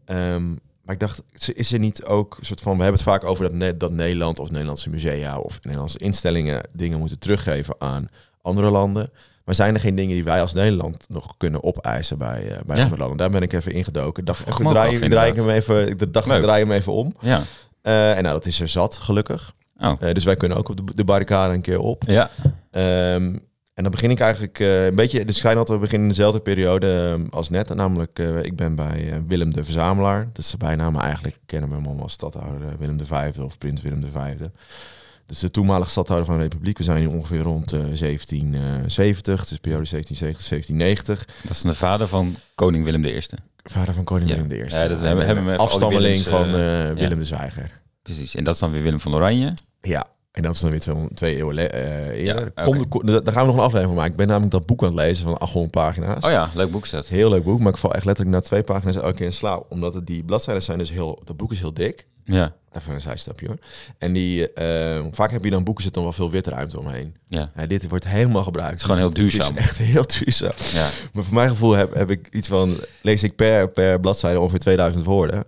Ehm, 0.06 0.48
maar 0.82 0.94
ik 0.94 1.00
dacht, 1.00 1.24
is- 1.54 1.72
er 1.72 1.80
niet 1.80 2.04
ook 2.06 2.38
een 2.40 2.46
soort 2.46 2.62
van... 2.62 2.78
We 2.78 2.84
hebben 2.84 3.02
het 3.02 3.10
vaak 3.10 3.24
over 3.24 3.60
dat, 3.60 3.80
dat 3.80 3.92
Nederland 3.92 4.40
of 4.40 4.52
Nederlandse 4.52 4.90
musea... 4.90 5.38
of 5.40 5.60
Nederlandse 5.64 5.98
instellingen 6.00 6.68
dingen 6.74 7.00
moeten 7.00 7.20
teruggeven 7.20 7.76
aan 7.78 8.08
andere 8.42 8.70
landen. 8.70 9.12
Maar 9.46 9.56
zijn 9.56 9.74
er 9.74 9.80
geen 9.80 9.96
dingen 9.96 10.14
die 10.16 10.24
wij 10.24 10.42
als 10.42 10.54
Nederland 10.54 11.06
nog 11.10 11.34
kunnen 11.38 11.64
opeisen 11.64 12.18
bij, 12.18 12.52
eh, 12.52 12.58
bij 12.66 12.76
Ja. 12.76 12.84
andere 12.84 13.00
landen? 13.02 13.18
Daar 13.18 13.30
ben 13.30 13.42
ik 13.42 13.54
even 13.54 13.72
ingedoken. 13.72 14.26
Dacht, 14.26 14.48
ook 14.62 14.70
draai, 14.72 15.02
af, 15.02 15.10
draai 15.10 15.32
ik 15.32 15.36
hem 15.38 15.50
even, 15.50 15.88
ik 15.88 16.14
dacht, 16.14 16.26
ik 16.26 16.32
Leuk. 16.32 16.42
draai 16.42 16.64
hem 16.64 16.72
even 16.72 16.94
om. 16.94 17.16
Ja. 17.20 17.42
Eh, 17.82 18.18
en 18.18 18.24
nou, 18.24 18.36
dat 18.36 18.46
is 18.46 18.60
er 18.60 18.68
zat, 18.68 18.96
gelukkig. 18.98 19.54
Oh. 19.78 19.94
Eh, 20.00 20.14
dus 20.14 20.24
wij 20.24 20.36
kunnen 20.36 20.58
ook 20.58 20.70
op 20.70 20.78
de, 20.78 20.84
de 20.96 21.04
barricade 21.04 21.54
een 21.54 21.62
keer 21.62 21.80
op. 21.80 22.04
Ja. 22.08 22.30
Ehm, 22.72 23.36
en 23.74 23.84
dan 23.86 23.92
begin 23.92 24.12
ik 24.12 24.20
eigenlijk 24.20 24.60
een 24.60 24.96
beetje... 24.96 25.26
Dus 25.26 25.36
schijn 25.38 25.56
dat 25.56 25.70
we 25.70 25.78
beginnen 25.78 26.08
in 26.10 26.14
dezelfde 26.16 26.40
periode 26.40 27.10
ehm, 27.14 27.26
als 27.30 27.50
net. 27.50 27.74
Namelijk, 27.76 28.20
ik 28.42 28.56
ben 28.56 28.76
bij 28.76 29.24
Willem 29.28 29.54
de 29.54 29.64
Verzamelaar. 29.64 30.20
Dat 30.34 30.38
is 30.44 30.52
de 30.52 30.58
bijnaam, 30.58 30.94
maar 30.94 31.04
eigenlijk 31.04 31.38
kennen 31.46 31.70
we 31.70 31.76
hem 31.76 31.86
allemaal 31.86 32.04
als 32.04 32.14
stadhouder 32.14 32.78
Willem 32.78 33.00
V 33.06 33.38
of 33.40 33.58
prins 33.58 33.82
Willem 33.82 34.04
V. 34.12 34.38
Dat 34.38 34.50
is 35.30 35.40
de 35.40 35.52
toenmalige 35.52 35.90
stadhouder 35.90 36.28
van 36.28 36.38
de 36.38 36.44
Republiek. 36.44 36.78
We 36.78 36.84
zijn 36.84 37.00
nu 37.00 37.06
ongeveer 37.06 37.42
rond 37.42 37.74
eh 37.74 37.80
1770. 37.80 39.40
Het 39.40 39.52
is 39.52 39.58
periode 39.58 39.90
1770, 39.90 40.48
1790. 40.50 41.26
Dat 41.44 41.52
is 41.52 41.62
de 41.62 41.76
vader 41.76 42.08
van 42.08 42.36
koning 42.56 42.84
Willem 42.84 43.06
I. 43.06 43.22
Vader 43.64 43.94
van 43.94 44.04
koning 44.04 44.30
Ja. 44.30 44.36
Willem 44.36 44.52
I. 44.52 44.56
Ja, 44.56 44.88
dat 44.88 45.00
hebben- 45.00 45.26
hebben 45.26 45.44
we 45.46 45.50
die 45.52 45.60
Afstammeling 45.60 46.22
van 46.24 46.46
eh, 46.54 46.90
eh, 46.90 46.96
Willem 46.96 47.10
ja. 47.12 47.16
de 47.16 47.24
Zwijger. 47.26 47.82
Precies. 48.02 48.36
En 48.36 48.44
dat 48.44 48.54
is 48.54 48.60
dan 48.60 48.72
weer 48.72 48.82
Willem 48.84 49.00
van 49.00 49.16
Oranje. 49.16 49.54
Ja, 49.82 50.06
En 50.32 50.42
dat 50.42 50.54
is 50.54 50.60
dan 50.60 50.70
weer 50.70 50.80
twee, 50.80 50.96
twee 51.14 51.36
eeuwen 51.36 51.72
eh, 51.72 52.08
eerder. 52.26 52.52
Ja, 52.56 52.64
Kom- 52.64 52.88
ko- 52.88 53.04
daar 53.04 53.34
gaan 53.34 53.42
we 53.46 53.48
nog 53.48 53.56
een 53.56 53.62
aflevering 53.64 53.86
van 53.88 53.94
maken. 53.96 54.12
Ik 54.12 54.18
ben 54.18 54.28
namelijk 54.28 54.52
dat 54.52 54.66
boek 54.66 54.82
aan 54.82 54.88
het 54.88 54.98
lezen 54.98 55.24
van 55.24 55.38
800 55.38 55.72
pagina's. 55.72 56.24
Oh 56.24 56.32
ja, 56.32 56.50
leuk 56.54 56.72
boek 56.72 56.84
is 56.84 56.90
dat. 56.90 57.08
Heel 57.08 57.30
leuk 57.30 57.44
boek, 57.44 57.60
maar 57.60 57.72
ik 57.72 57.78
val 57.78 57.94
echt 57.94 58.06
letterlijk 58.06 58.36
na 58.36 58.42
twee 58.42 58.62
pagina's 58.64 58.96
elke 58.96 59.14
keer 59.18 59.26
in 59.26 59.34
slaap. 59.34 59.66
Omdat 59.70 59.94
het, 59.94 60.08
die 60.08 60.24
bladzijden 60.24 60.64
zijn 60.64 60.78
dus 60.78 60.92
heel... 60.92 61.22
Dat 61.26 61.38
boek 61.38 61.52
is 61.52 61.60
heel 61.60 61.74
dik. 61.74 62.08
Ja, 62.30 62.56
Even 62.72 62.94
een 62.94 63.02
zijstapje 63.02 63.48
hoor. 63.48 63.58
En 63.98 64.14
die, 64.14 64.54
eh, 64.54 65.06
vaak 65.12 65.32
heb 65.32 65.44
je 65.44 65.50
dan 65.50 65.64
boeken 65.64 65.84
zit 65.84 65.94
dan 65.94 66.04
wel 66.04 66.12
veel 66.12 66.30
witruimte 66.32 66.80
omheen. 66.80 67.16
ja, 67.28 67.52
dit 67.68 67.88
wordt 67.90 68.08
helemaal 68.08 68.44
gebruikt. 68.44 68.72
Het 68.72 68.80
is 68.82 68.86
gewoon 68.86 69.00
heel 69.02 69.14
duurzaam. 69.14 69.48
Het 69.56 69.58
is 69.58 69.64
echt 69.64 69.78
heel 69.78 70.06
duurzaam. 70.18 70.52
ja. 70.82 70.90
Maar 71.14 71.24
voor 71.24 71.34
mijn 71.34 71.50
gevoel 71.50 71.72
heb, 71.76 71.94
heb 71.94 72.12
ik 72.12 72.28
iets 72.32 72.48
van... 72.48 72.78
Lees 73.02 73.24
ik 73.24 73.36
per, 73.36 73.70
per 73.70 74.00
bladzijde 74.00 74.40
ongeveer 74.40 74.60
2000 74.60 75.06
woorden. 75.06 75.44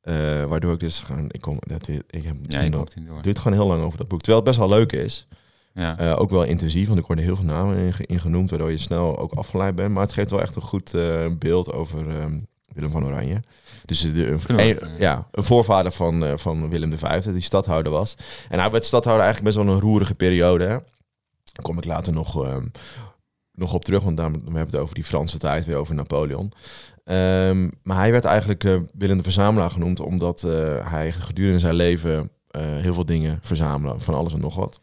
Eh, 0.00 0.14
waardoor 0.44 0.72
ik 0.72 0.80
dus 0.80 1.00
gewoon... 1.00 1.24
Ik 1.28 1.40
kom, 1.40 1.56
dat, 1.60 1.88
ik 1.88 2.22
heb, 2.24 2.36
Ja, 2.48 2.60
ik 2.60 2.72
door. 2.72 2.88
het 3.14 3.22
duurt 3.24 3.38
gewoon 3.38 3.58
heel 3.58 3.66
lang 3.66 3.82
over 3.82 3.98
dat 3.98 4.08
boek. 4.08 4.20
Terwijl 4.20 4.44
het 4.44 4.56
best 4.56 4.68
wel 4.68 4.78
leuk 4.78 4.92
is. 4.92 5.26
Ja. 5.74 5.98
Eh, 5.98 6.20
ook 6.20 6.30
wel 6.30 6.42
intensief, 6.42 6.86
want 6.86 6.98
ik 6.98 7.04
hoorde 7.04 7.22
heel 7.22 7.36
veel 7.36 7.44
namen 7.44 7.76
in, 7.76 7.92
ge- 7.92 8.06
in 8.06 8.20
genoemd... 8.20 8.50
waardoor 8.50 8.70
je 8.70 8.76
snel 8.78 9.18
ook 9.18 9.32
afgeleid 9.32 9.74
bent. 9.74 9.90
Maar 9.92 10.02
het 10.02 10.12
geeft 10.12 10.30
wel 10.30 10.40
echt 10.40 10.56
een 10.56 10.62
goed 10.62 10.94
beeld 11.38 11.72
over 11.72 12.08
ehm, 12.20 12.38
Willem 12.74 12.90
van 12.90 13.04
Oranje. 13.04 13.42
Dus 13.84 14.00
de, 14.00 14.38
een, 14.46 14.78
ja, 14.98 15.28
een 15.30 15.44
voorvader 15.44 15.92
van, 15.92 16.24
eh, 16.24 16.36
van 16.36 16.68
Willem 16.68 16.98
V, 16.98 17.20
die 17.20 17.40
stadhouder 17.40 17.92
was. 17.92 18.16
En 18.48 18.58
hij 18.58 18.70
werd 18.70 18.84
stadhouder 18.84 19.24
eigenlijk 19.24 19.54
best 19.54 19.66
wel 19.66 19.74
een 19.74 19.80
roerige 19.82 20.14
periode. 20.14 20.64
Hè? 20.64 20.76
Daar 21.52 21.62
kom 21.62 21.78
ik 21.78 21.84
later 21.84 22.12
nog, 22.12 22.44
ehm, 22.44 22.66
nog 23.52 23.74
op 23.74 23.84
terug, 23.84 24.02
want 24.02 24.16
daar, 24.16 24.30
we 24.30 24.38
hebben 24.38 24.66
het 24.66 24.76
over 24.76 24.94
die 24.94 25.04
Franse 25.04 25.38
tijd, 25.38 25.64
weer 25.64 25.76
over 25.76 25.94
Napoleon. 25.94 26.52
Ehm, 27.04 27.68
maar 27.82 27.96
hij 27.96 28.10
werd 28.10 28.24
eigenlijk 28.24 28.64
eh, 28.64 28.76
Willem 28.94 29.16
de 29.16 29.22
Verzamelaar 29.22 29.70
genoemd, 29.70 30.00
omdat 30.00 30.42
eh, 30.42 30.90
hij 30.90 31.12
gedurende 31.12 31.58
zijn 31.58 31.74
leven 31.74 32.30
heel 32.56 32.94
veel 32.94 33.06
dingen 33.06 33.38
verzamelde, 33.42 34.00
van 34.00 34.14
alles 34.14 34.32
en 34.32 34.40
nog 34.40 34.54
wat. 34.54 34.80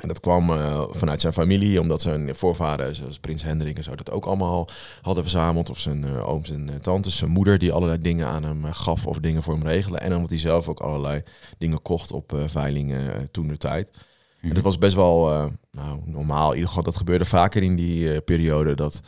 En 0.00 0.08
dat 0.08 0.20
kwam 0.20 0.50
eh, 0.50 0.84
vanuit 0.90 1.20
zijn 1.20 1.32
familie, 1.32 1.80
omdat 1.80 2.00
zijn 2.00 2.34
voorvaderen, 2.34 2.94
zoals 2.94 3.18
prins 3.18 3.42
Hendrik 3.42 3.76
en 3.76 3.84
zo, 3.84 3.94
dat 3.94 4.10
ook 4.10 4.26
allemaal 4.26 4.68
hadden 5.02 5.22
verzameld. 5.22 5.70
Of 5.70 5.78
zijn 5.78 6.04
eh, 6.04 6.28
ooms 6.28 6.50
en 6.50 6.68
eh, 6.68 6.76
tantes, 6.76 7.16
zijn 7.16 7.30
moeder 7.30 7.58
die 7.58 7.72
allerlei 7.72 8.00
dingen 8.00 8.26
aan 8.26 8.42
hem 8.42 8.64
gaf 8.64 9.06
of 9.06 9.18
dingen 9.18 9.42
voor 9.42 9.54
hem 9.54 9.66
regelen. 9.66 10.00
En 10.00 10.14
omdat 10.14 10.30
hij 10.30 10.38
zelf 10.38 10.68
ook 10.68 10.80
allerlei 10.80 11.22
dingen 11.58 11.82
kocht 11.82 12.12
op 12.12 12.32
veilingen 12.46 13.30
toen 13.30 13.48
de 13.48 13.56
tijd. 13.56 13.90
En 13.90 14.46
Mhm. 14.46 14.54
dat 14.54 14.64
was 14.64 14.78
best 14.78 14.94
wel 14.94 15.50
nou, 15.70 16.00
normaal. 16.04 16.48
In 16.48 16.54
ieder 16.54 16.68
geval, 16.68 16.82
dat 16.84 16.96
gebeurde 16.96 17.24
vaker 17.24 17.62
in 17.62 17.76
die 17.76 18.20
periode 18.20 18.74
dat 18.74 19.02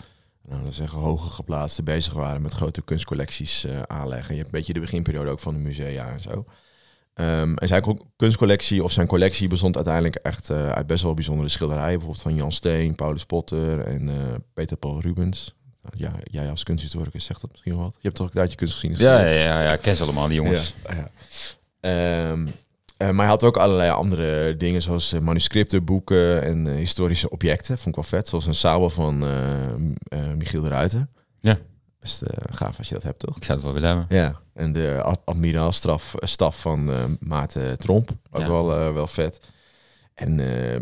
nou, 0.48 0.64
dat 0.64 0.74
zeggen, 0.74 0.98
hoger 0.98 1.30
geplaatsten 1.30 1.84
bezig 1.84 2.12
waren 2.12 2.42
met 2.42 2.52
grote 2.52 2.82
kunstcollecties 2.82 3.66
aanleggen. 3.86 4.34
Je 4.34 4.40
hebt 4.40 4.52
een 4.52 4.58
beetje 4.58 4.72
de 4.72 4.80
beginperiode 4.80 5.30
ook 5.30 5.40
van 5.40 5.54
de 5.54 5.60
musea 5.60 6.12
en 6.12 6.20
zo. 6.20 6.44
Ehm, 7.14 7.54
en 7.54 7.68
zijn 7.68 7.82
co- 7.82 8.06
kunstcollectie 8.16 8.84
of 8.84 8.92
zijn 8.92 9.06
collectie 9.06 9.48
bestond 9.48 9.76
uiteindelijk 9.76 10.14
echt 10.14 10.50
eh, 10.50 10.68
uit 10.68 10.86
best 10.86 11.02
wel 11.02 11.14
bijzondere 11.14 11.48
schilderijen. 11.48 11.90
Bijvoorbeeld 11.98 12.22
van 12.22 12.34
Jan 12.34 12.52
Steen, 12.52 12.94
Paulus 12.94 13.24
Potter 13.24 13.80
en 13.80 14.08
eh, 14.08 14.14
Peter 14.54 14.76
Paul 14.76 15.00
Rubens. 15.00 15.54
Ja, 15.96 16.12
jij 16.24 16.50
als 16.50 16.62
kunsthistoricus 16.62 17.24
zegt 17.24 17.40
dat 17.40 17.50
misschien 17.50 17.72
wel 17.74 17.82
wat. 17.82 17.92
Je 17.94 18.00
hebt 18.02 18.16
toch 18.16 18.26
ook 18.26 18.36
uit 18.36 18.50
je 18.50 18.56
kunstgeschiedenis 18.56 19.06
Ja, 19.06 19.20
ja, 19.20 19.32
ja, 19.34 19.62
ja, 19.62 19.72
ik 19.72 19.80
ken 19.80 19.96
ze 19.96 20.02
allemaal, 20.02 20.26
die 20.28 20.36
jongens. 20.36 20.74
Ja, 20.88 20.94
ja. 20.94 21.10
Ehm, 21.80 22.46
eh, 22.96 23.06
maar 23.08 23.16
hij 23.16 23.26
had 23.26 23.42
ook 23.42 23.56
allerlei 23.56 23.90
andere 23.90 24.56
dingen, 24.56 24.82
zoals 24.82 25.12
manuscripten, 25.12 25.84
boeken 25.84 26.42
en 26.42 26.66
historische 26.74 27.30
objecten. 27.30 27.74
Vond 27.78 27.88
ik 27.88 27.94
wel 27.94 28.04
vet, 28.20 28.28
zoals 28.28 28.46
een 28.46 28.54
sabel 28.54 28.90
van 28.90 29.18
Michiel 30.38 30.62
de 30.62 30.68
Ruiter. 30.68 31.06
Ja. 31.40 31.58
Best 32.02 32.22
eh, 32.22 32.54
gaaf 32.54 32.78
als 32.78 32.88
je 32.88 32.94
dat 32.94 33.02
hebt, 33.02 33.18
toch? 33.18 33.36
Ik 33.36 33.44
zou 33.44 33.58
het 33.58 33.66
wel 33.66 33.74
willen 33.74 33.88
hebben. 33.96 34.16
Ja, 34.18 34.40
en 34.54 34.72
de 34.72 35.00
ad- 35.02 35.20
admiraalstaf 35.24 36.14
eh, 36.14 36.28
staf 36.28 36.60
van 36.60 36.92
eh, 36.92 37.04
Maarten 37.20 37.78
Tromp. 37.78 38.10
Ook 38.30 38.40
Ja. 38.40 38.48
wel, 38.48 38.92
wel 38.92 39.06
vet. 39.06 39.40
En 40.14 40.36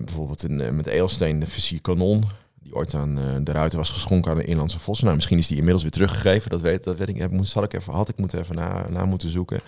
bijvoorbeeld 0.05 0.43
een, 0.43 0.61
eh, 0.61 0.71
met 0.71 0.87
Eelsteen 0.87 1.39
de 1.41 1.47
versier 1.47 1.81
kanon. 1.81 2.25
Die 2.63 2.75
ooit 2.75 2.95
aan 2.95 3.15
de 3.45 3.53
Ruiter 3.53 3.79
was 3.79 3.89
geschonken 3.89 4.31
aan 4.31 4.37
de 4.37 4.45
Inlandse 4.45 4.79
Vossen. 4.79 5.05
Nou, 5.05 5.17
misschien 5.17 5.39
is 5.39 5.47
die 5.47 5.57
inmiddels 5.57 5.83
weer 5.83 5.93
teruggegeven. 5.93 6.51
Dat 6.51 6.61
weet, 6.61 6.85
dat 6.85 6.97
weet 6.97 7.09
ik. 7.09 7.31
Moest, 7.31 7.53
had 7.53 7.65
ik 7.65 7.73
even, 7.75 7.93
had 7.93 8.09
ik 8.09 8.17
moeten 8.19 8.39
even 8.41 8.55
na, 8.55 8.87
na 8.89 9.05
moeten 9.05 9.31
zoeken. 9.31 9.61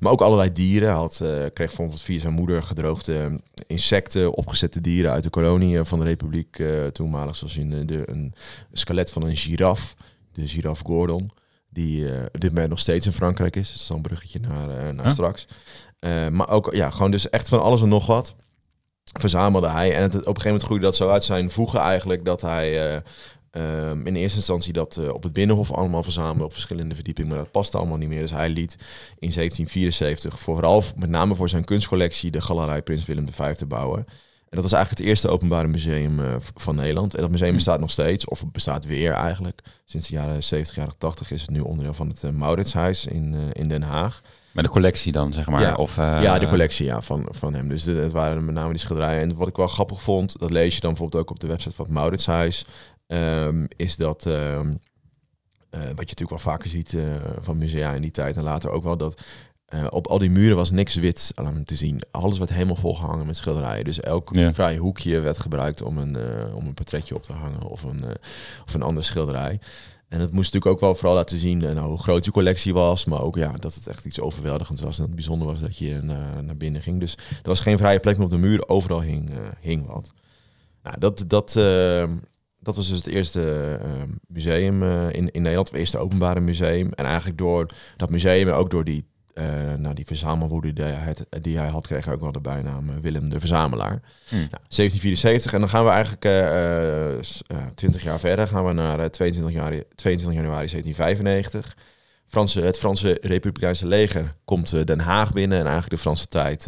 Maar 0.00 0.12
ook 0.12 0.20
allerlei 0.20 0.52
dieren. 0.52 0.88
Hij 0.88 0.96
had, 0.96 1.20
eh, 1.20 1.28
kreeg 1.28 1.52
bijvoorbeeld 1.54 2.02
via 2.02 2.20
zijn 2.20 2.32
moeder 2.32 2.62
gedroogde 2.62 3.40
insecten, 3.66 4.34
opgezette 4.34 4.80
dieren 4.80 5.10
uit 5.12 5.22
de 5.22 5.30
kolonie 5.30 5.82
van 5.84 5.98
de 5.98 6.04
Republiek 6.04 6.62
toenmalig. 6.92 7.36
Zoals 7.36 7.56
in 7.56 7.86
de, 7.86 8.02
een 8.10 8.34
skelet 8.72 9.10
van 9.10 9.22
een 9.22 9.36
giraf. 9.36 9.94
De 10.36 10.48
giraf 10.48 10.80
Gordon. 10.80 11.30
Die 11.68 12.24
op 12.32 12.40
dit 12.40 12.50
moment 12.50 12.68
nog 12.68 12.78
steeds 12.78 13.06
in 13.06 13.12
Frankrijk 13.12 13.56
is. 13.56 13.68
Dat 13.68 13.80
is 13.80 13.86
dan 13.86 13.96
een 13.96 14.02
bruggetje 14.02 14.40
naar, 14.40 14.70
eh, 14.70 14.94
naar 14.94 15.04
Huh? 15.04 15.12
straks. 15.12 15.46
Eh, 15.98 16.28
maar 16.28 16.48
ook, 16.48 16.74
ja, 16.74 16.90
gewoon 16.90 17.10
dus 17.10 17.30
echt 17.30 17.48
van 17.48 17.62
alles 17.62 17.82
en 17.82 17.88
nog 17.88 18.06
wat 18.06 18.34
verzamelde 19.12 19.68
hij. 19.68 19.94
En 19.94 20.02
het, 20.02 20.12
op 20.12 20.16
een 20.16 20.24
gegeven 20.24 20.44
moment 20.44 20.62
groeide 20.62 20.84
dat 20.84 20.96
zo 20.96 21.08
uit 21.08 21.24
zijn 21.24 21.50
voegen 21.50 21.80
eigenlijk... 21.80 22.24
dat 22.24 22.40
hij 22.40 22.90
eh, 22.90 23.00
ehm, 23.50 24.06
in 24.06 24.16
eerste 24.16 24.36
instantie 24.36 24.72
dat 24.72 25.10
op 25.12 25.22
het 25.22 25.32
Binnenhof 25.32 25.72
allemaal 25.72 26.02
verzamelde... 26.02 26.44
op 26.44 26.52
verschillende 26.52 26.94
verdiepingen, 26.94 27.30
maar 27.30 27.38
dat 27.38 27.50
paste 27.50 27.76
allemaal 27.76 27.96
niet 27.96 28.08
meer. 28.08 28.20
Dus 28.20 28.30
hij 28.30 28.48
liet 28.48 28.72
in 29.18 29.32
1774 29.32 30.38
vooral 30.38 30.82
met 30.96 31.08
name 31.08 31.34
voor 31.34 31.48
zijn 31.48 31.64
kunstcollectie... 31.64 32.30
de 32.30 32.40
galerij 32.40 32.82
Prins 32.82 33.04
Willem 33.04 33.32
V 33.32 33.54
bouwen. 33.66 34.06
Dat 34.56 34.64
was 34.64 34.74
eigenlijk 34.74 35.02
het 35.02 35.10
eerste 35.12 35.28
openbare 35.28 35.68
museum 35.68 36.20
eh, 36.20 36.34
van 36.54 36.74
Nederland. 36.74 37.14
En 37.14 37.20
dat 37.20 37.30
museum 37.30 37.48
Hm. 37.48 37.54
bestaat 37.54 37.80
nog 37.80 37.90
steeds, 37.90 38.24
of 38.24 38.40
het 38.40 38.52
bestaat 38.52 38.84
weer 38.84 39.12
eigenlijk. 39.12 39.62
Sinds 39.84 40.08
de 40.08 40.14
jaren 40.14 40.44
70, 40.44 40.74
jaren 40.76 40.98
80 40.98 41.30
is 41.30 41.40
het 41.40 41.50
nu 41.50 41.60
onderdeel 41.60 41.94
van 41.94 42.08
het 42.08 42.24
eh, 42.24 42.30
Mauritshuis 42.30 43.06
in, 43.06 43.34
eh, 43.34 43.40
in 43.52 43.68
Den 43.68 43.82
Haag. 43.82 44.22
Met 44.52 44.64
de 44.64 44.70
collectie 44.70 45.12
dan, 45.12 45.32
zeg 45.32 45.46
maar. 45.46 45.60
Ja. 45.60 45.74
Of, 45.74 45.96
ja, 45.96 46.38
de 46.38 46.48
collectie 46.48 46.86
ja, 46.86 47.00
van, 47.00 47.28
van 47.30 47.54
hem. 47.54 47.68
Dus 47.68 47.84
het 47.84 48.12
waren 48.12 48.44
met 48.44 48.54
name 48.54 48.70
die 48.70 48.78
schilderijen. 48.78 49.22
En 49.22 49.36
wat 49.36 49.48
ik 49.48 49.56
wel 49.56 49.66
grappig 49.66 50.02
vond, 50.02 50.38
dat 50.38 50.50
lees 50.50 50.74
je 50.74 50.80
dan 50.80 50.90
bijvoorbeeld 50.90 51.22
ook 51.22 51.30
op 51.30 51.40
de 51.40 51.46
website 51.46 51.74
van 51.74 51.84
het 51.84 51.94
Mauritshuis, 51.94 52.64
ehm, 53.06 53.64
is 53.76 53.96
dat, 53.96 54.26
ehm, 54.26 54.74
eh, 55.70 55.80
wat 55.80 55.88
je 55.88 55.94
natuurlijk 55.94 56.30
wel 56.30 56.38
vaker 56.38 56.68
ziet 56.68 56.96
van 57.40 57.58
musea 57.58 57.92
in 57.92 58.02
die 58.02 58.10
tijd 58.10 58.36
en 58.36 58.42
later 58.42 58.70
ook 58.70 58.82
wel, 58.82 58.96
dat 58.96 59.20
eh, 59.66 59.86
op 59.90 60.06
al 60.06 60.18
die 60.18 60.30
muren 60.30 60.56
was 60.56 60.70
niks 60.70 60.94
wit 60.94 61.32
aan 61.34 61.64
te 61.64 61.74
zien. 61.74 62.00
Alles 62.10 62.38
werd 62.38 62.50
helemaal 62.50 62.76
volgehangen 62.76 63.26
met 63.26 63.36
schilderijen. 63.36 63.84
Dus 63.84 64.00
elk 64.00 64.30
Ja. 64.34 64.52
vrij 64.52 64.76
hoekje 64.76 65.20
werd 65.20 65.38
gebruikt 65.38 65.82
om 65.82 65.98
een, 65.98 66.16
eh, 66.16 66.54
om 66.54 66.66
een 66.66 66.74
portretje 66.74 67.14
op 67.14 67.22
te 67.22 67.32
hangen 67.32 67.62
of 67.62 67.82
een, 67.82 68.04
eh, 68.04 68.10
of 68.66 68.74
een 68.74 68.82
andere 68.82 69.06
schilderij. 69.06 69.60
En 70.08 70.20
het 70.20 70.32
moest 70.32 70.52
natuurlijk 70.52 70.72
ook 70.74 70.80
wel 70.80 70.94
vooral 70.94 71.14
laten 71.14 71.38
zien 71.38 71.58
nou, 71.58 71.80
hoe 71.88 71.98
groot 71.98 72.24
je 72.24 72.30
collectie 72.30 72.74
was, 72.74 73.04
maar 73.04 73.20
ook 73.20 73.36
ja, 73.36 73.52
dat 73.52 73.74
het 73.74 73.86
echt 73.86 74.04
iets 74.04 74.20
overweldigends 74.20 74.82
was. 74.82 74.90
En 74.90 74.98
dat 74.98 75.06
het 75.06 75.14
bijzonder 75.14 75.46
was 75.48 75.60
dat 75.60 75.78
je 75.78 76.00
naar, 76.02 76.44
naar 76.44 76.56
binnen 76.56 76.82
ging. 76.82 77.00
Dus 77.00 77.12
er 77.14 77.48
was 77.48 77.60
geen 77.60 77.78
vrije 77.78 78.00
plek 78.00 78.16
meer 78.16 78.24
op 78.24 78.30
de 78.30 78.36
muur, 78.38 78.68
overal 78.68 79.00
hing, 79.02 79.30
hing 79.60 79.86
wat. 79.86 80.12
Nou, 80.82 80.98
dat, 80.98 81.24
dat, 81.28 81.52
dat 82.60 82.76
was 82.76 82.88
dus 82.88 82.96
het 82.96 83.06
eerste 83.06 83.78
museum 84.26 84.82
in, 85.10 85.30
in 85.30 85.42
Nederland, 85.42 85.68
het 85.68 85.78
eerste 85.78 85.98
openbare 85.98 86.40
museum. 86.40 86.92
En 86.92 87.04
eigenlijk 87.04 87.38
door 87.38 87.66
dat 87.96 88.10
museum 88.10 88.48
en 88.48 88.54
ook 88.54 88.70
door 88.70 88.84
die, 88.84 89.04
eh 89.36 89.74
nou, 89.78 89.94
die 89.94 90.06
verzamelwoede 90.06 90.72
die 90.72 90.84
hij, 90.84 91.04
had- 91.04 91.42
die 91.42 91.58
hij 91.58 91.68
had, 91.68 91.86
kreeg 91.86 92.04
hij 92.04 92.14
ook 92.14 92.20
wel 92.20 92.32
de 92.32 92.40
bijnaam 92.40 92.88
eh, 92.88 92.94
Willem 93.00 93.30
de 93.30 93.38
Verzamelaar. 93.40 94.02
Hm. 94.28 94.34
Nou, 94.34 94.48
1774 94.48 95.52
en 95.52 95.60
dan 95.60 95.68
gaan 95.68 95.84
we 95.84 95.90
eigenlijk 95.90 96.24
eh, 96.24 97.06
eh, 97.14 97.22
s- 97.22 97.42
20 97.74 98.02
jaar 98.02 98.18
verder, 98.20 98.48
gaan 98.48 98.64
we 98.64 98.72
naar 98.72 98.98
eh, 99.00 99.06
22, 99.06 99.54
januari, 99.54 99.82
22 99.94 100.40
januari 100.42 100.66
1795. 100.68 101.76
Franse, 102.26 102.60
het 102.60 102.78
Franse 102.78 103.18
Republikeinse 103.22 103.86
leger 103.86 104.34
komt 104.44 104.86
Den 104.86 105.00
Haag 105.00 105.32
binnen 105.32 105.56
en 105.58 105.64
eigenlijk 105.64 105.94
de 105.94 106.00
Franse 106.00 106.26
tijd 106.26 106.66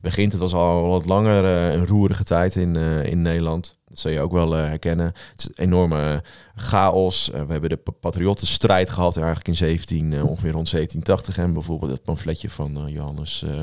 begint. 0.00 0.32
Het 0.32 0.40
was 0.40 0.54
al 0.54 0.86
wat 0.88 1.04
langer 1.06 1.44
een 1.44 1.86
roerige 1.86 2.22
tijd 2.24 2.56
in, 2.56 2.76
in 3.04 3.22
Nederland. 3.22 3.76
Dat 3.94 4.02
zul 4.02 4.10
je 4.12 4.20
ook 4.20 4.32
wel 4.32 4.56
eh, 4.56 4.64
herkennen. 4.64 5.06
Het 5.06 5.14
is 5.36 5.44
een 5.46 5.64
enorme 5.64 6.12
eh, 6.12 6.18
chaos. 6.56 7.30
Eh, 7.30 7.42
we 7.42 7.52
hebben 7.52 7.70
de 7.70 7.76
pa- 7.76 7.92
patriottenstrijd 8.00 8.90
gehad 8.90 9.16
eigenlijk 9.16 9.48
in 9.48 9.56
17, 9.56 10.12
eh, 10.12 10.24
ongeveer 10.28 10.52
rond 10.52 10.70
1780. 10.70 11.38
En 11.38 11.52
bijvoorbeeld 11.52 11.90
het 11.90 12.02
pamfletje 12.02 12.50
van 12.50 12.84
Johannes 12.88 13.44
eh, 13.46 13.62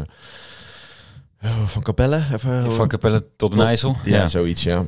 van 1.65 1.81
Capelle. 1.83 2.23
Even, 2.33 2.71
Van 2.71 2.87
Capelle 2.87 3.25
tot 3.35 3.55
Nijssel. 3.55 3.95
ja, 4.05 4.27
zoiets, 4.27 4.63
ja. 4.63 4.85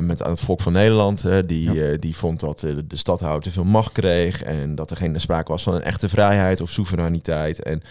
Met 0.00 0.22
aan 0.22 0.30
het 0.30 0.40
volk 0.40 0.60
van 0.60 0.72
Nederland. 0.72 1.24
die, 1.46 1.98
die 1.98 2.16
vond 2.16 2.40
dat 2.40 2.60
de 2.60 2.84
stadhouder 2.96 3.42
te 3.42 3.50
veel 3.50 3.64
macht 3.64 3.92
kreeg. 3.92 4.42
En 4.42 4.74
dat 4.74 4.90
er 4.90 4.96
geen 4.96 5.20
sprake 5.20 5.50
was 5.52 5.62
van 5.62 5.74
een 5.74 5.82
echte 5.82 6.08
vrijheid 6.08 6.60
of 6.60 6.70
soevereiniteit. 6.70 7.62
En 7.62 7.82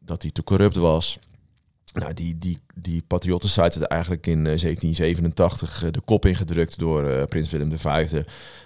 dat 0.00 0.22
hij 0.22 0.30
te 0.30 0.42
corrupt 0.42 0.76
was. 0.76 1.18
Nou, 1.94 2.14
die, 2.14 2.38
die, 2.38 2.58
die 2.74 3.02
patriotten 3.06 3.48
zaten 3.50 3.86
eigenlijk 3.86 4.26
in 4.26 4.38
eh, 4.38 4.44
1787 4.44 5.84
eh, 5.84 5.90
de 5.90 6.00
kop 6.00 6.26
ingedrukt 6.26 6.78
door 6.78 7.08
eh, 7.10 7.24
prins 7.24 7.50
Willem 7.50 7.78
V. 7.78 7.84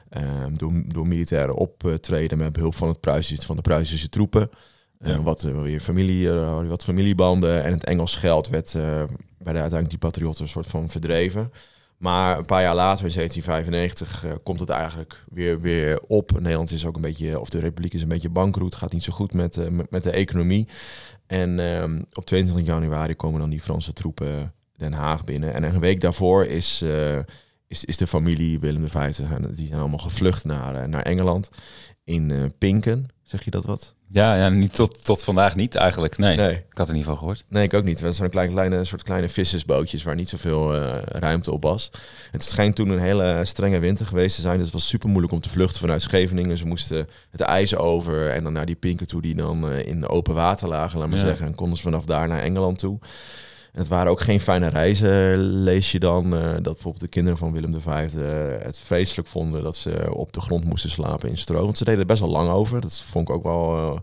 eh, 0.09 0.45
door, 0.53 0.73
door 0.87 1.07
militaire 1.07 1.55
optreden 1.55 2.39
met 2.39 2.53
behulp 2.53 2.75
van, 2.75 2.89
het 2.89 3.01
Pruisische, 3.01 3.47
van 3.47 3.57
de 3.57 3.63
Pruisische 3.63 4.09
troepen. 4.09 4.51
Eh, 4.99 5.11
Ja. 5.11 5.23
wat, 5.23 5.45
eh, 5.45 5.63
weer 5.63 5.81
familie, 5.81 6.31
eh, 6.31 6.67
wat 6.69 6.85
familiebanden 6.85 7.65
en 7.65 7.73
het 7.73 7.85
Engels 7.85 8.15
geld 8.15 8.49
werd, 8.49 8.75
eh, 8.75 8.83
werden 8.83 9.09
uiteindelijk 9.63 9.91
die 9.91 9.99
patriotten 9.99 10.43
een 10.45 10.51
soort 10.51 10.67
van 10.67 10.89
verdreven. 10.91 11.53
Maar 11.99 12.39
een 12.39 12.45
paar 12.45 12.63
jaar 12.63 12.75
later, 12.75 13.05
in 13.05 13.11
1795, 13.11 14.25
eh, 14.25 14.33
komt 14.43 14.61
het 14.61 14.69
eigenlijk 14.69 15.25
weer, 15.31 15.61
weer 15.61 16.01
op. 16.07 16.41
Nederland 16.41 16.71
is 16.73 16.87
ook 16.87 16.97
een 16.97 17.03
beetje, 17.03 17.41
of 17.41 17.49
de 17.49 17.59
Republiek 17.61 17.95
is 17.95 18.03
een 18.03 18.09
beetje 18.09 18.29
bankroet, 18.29 18.75
gaat 18.75 18.93
niet 18.93 19.03
zo 19.03 19.13
goed 19.13 19.33
met, 19.35 19.57
eh, 19.57 19.69
met, 19.69 19.91
met 19.91 20.03
de 20.03 20.11
economie. 20.11 20.69
En 21.29 21.61
ehm, 21.61 22.03
op 22.13 22.25
22 22.25 22.67
januari 22.67 23.15
komen 23.15 23.41
dan 23.41 23.51
die 23.51 23.61
Franse 23.61 23.93
troepen 23.93 24.55
Den 24.77 24.93
Haag 24.93 25.25
binnen. 25.25 25.55
En 25.55 25.63
een 25.63 25.81
week 25.81 26.01
daarvoor 26.01 26.45
is, 26.45 26.83
uh, 26.83 27.19
is, 27.67 27.85
is 27.85 27.97
de 27.97 28.07
familie 28.07 28.59
Willem 28.59 28.89
V, 28.89 29.15
die 29.55 29.67
zijn 29.67 29.81
allemaal 29.81 29.99
gevlucht 29.99 30.45
naar, 30.45 30.89
naar 30.89 31.03
Engeland. 31.03 31.51
In 32.05 32.53
Pinken, 32.59 33.07
zeg 33.23 33.45
je 33.45 33.51
dat 33.51 33.65
wat? 33.65 33.95
Ja, 34.11 34.35
ja 34.35 34.49
niet 34.49 34.75
tot, 34.75 35.05
tot 35.05 35.25
vandaag 35.25 35.55
niet 35.55 35.75
eigenlijk. 35.75 36.19
Nee, 36.19 36.37
nee. 36.37 36.55
ik 36.55 36.79
had 36.79 36.89
er 36.89 36.95
niet 36.95 37.05
van 37.05 37.17
gehoord. 37.17 37.45
Nee, 37.49 37.65
ik 37.65 37.75
ook 37.75 37.85
niet. 37.85 38.01
Het 38.01 38.15
zijn 38.15 38.31
kleine, 38.31 38.53
kleine, 38.53 38.85
soort 38.85 39.03
kleine 39.03 39.29
vissersbootjes 39.29 40.03
waar 40.03 40.15
niet 40.15 40.29
zoveel 40.29 40.77
uh, 40.77 40.97
ruimte 41.03 41.53
op 41.53 41.63
was. 41.63 41.91
Het 42.31 42.45
schijnt 42.45 42.77
toen 42.77 42.89
een 42.89 42.99
hele 42.99 43.41
strenge 43.43 43.79
winter 43.79 44.07
geweest 44.07 44.37
te 44.37 44.41
zijn. 44.41 44.57
Dus 44.57 44.65
het 44.65 44.73
was 44.75 44.89
super 44.89 45.09
moeilijk 45.09 45.33
om 45.33 45.41
te 45.41 45.49
vluchten 45.49 45.81
vanuit 45.81 46.03
Scheveningen. 46.03 46.59
Ze 46.59 46.67
moesten 46.67 47.07
het 47.31 47.41
ijs 47.41 47.77
over 47.77 48.31
en 48.31 48.45
dan 48.45 48.53
naar 48.53 48.67
die 48.67 48.77
pinken 48.77 49.07
toe 49.07 49.23
die 49.23 49.35
dan 49.35 49.71
uh, 49.71 49.87
in 49.87 50.09
open 50.09 50.35
water 50.35 50.69
lagen, 50.69 50.99
laat 50.99 51.09
maar 51.09 51.19
zeggen. 51.19 51.47
En 51.47 51.55
konden 51.55 51.77
ze 51.77 51.83
vanaf 51.83 52.05
daar 52.05 52.29
naar 52.29 52.43
Engeland 52.43 52.79
toe. 52.79 52.99
Het 53.73 53.89
waren 53.89 54.11
ook 54.11 54.21
geen 54.21 54.41
fijne 54.41 54.69
reizen, 54.69 55.39
lees 55.39 55.93
je 55.93 55.99
dan. 55.99 56.35
Uh, 56.35 56.41
dat 56.41 56.63
bijvoorbeeld 56.63 57.01
de 57.01 57.09
kinderen 57.09 57.39
van 57.39 57.53
Willem 57.53 57.81
V 57.81 57.87
het 58.63 58.79
vreselijk 58.79 59.29
vonden 59.29 59.63
dat 59.63 59.77
ze 59.77 60.15
op 60.15 60.33
de 60.33 60.41
grond 60.41 60.65
moesten 60.65 60.91
slapen 60.91 61.29
in 61.29 61.37
stro. 61.37 61.65
Want 61.65 61.79
ze 61.79 61.85
deden 61.85 62.01
er 62.01 62.07
best 62.07 62.21
wel 62.21 62.31
lang 62.31 62.51
over. 62.51 62.81
Dat 62.81 63.01
vond 63.01 63.29
ik 63.29 63.35
ook 63.35 63.43
wel... 63.43 63.77
Uh, 63.77 63.99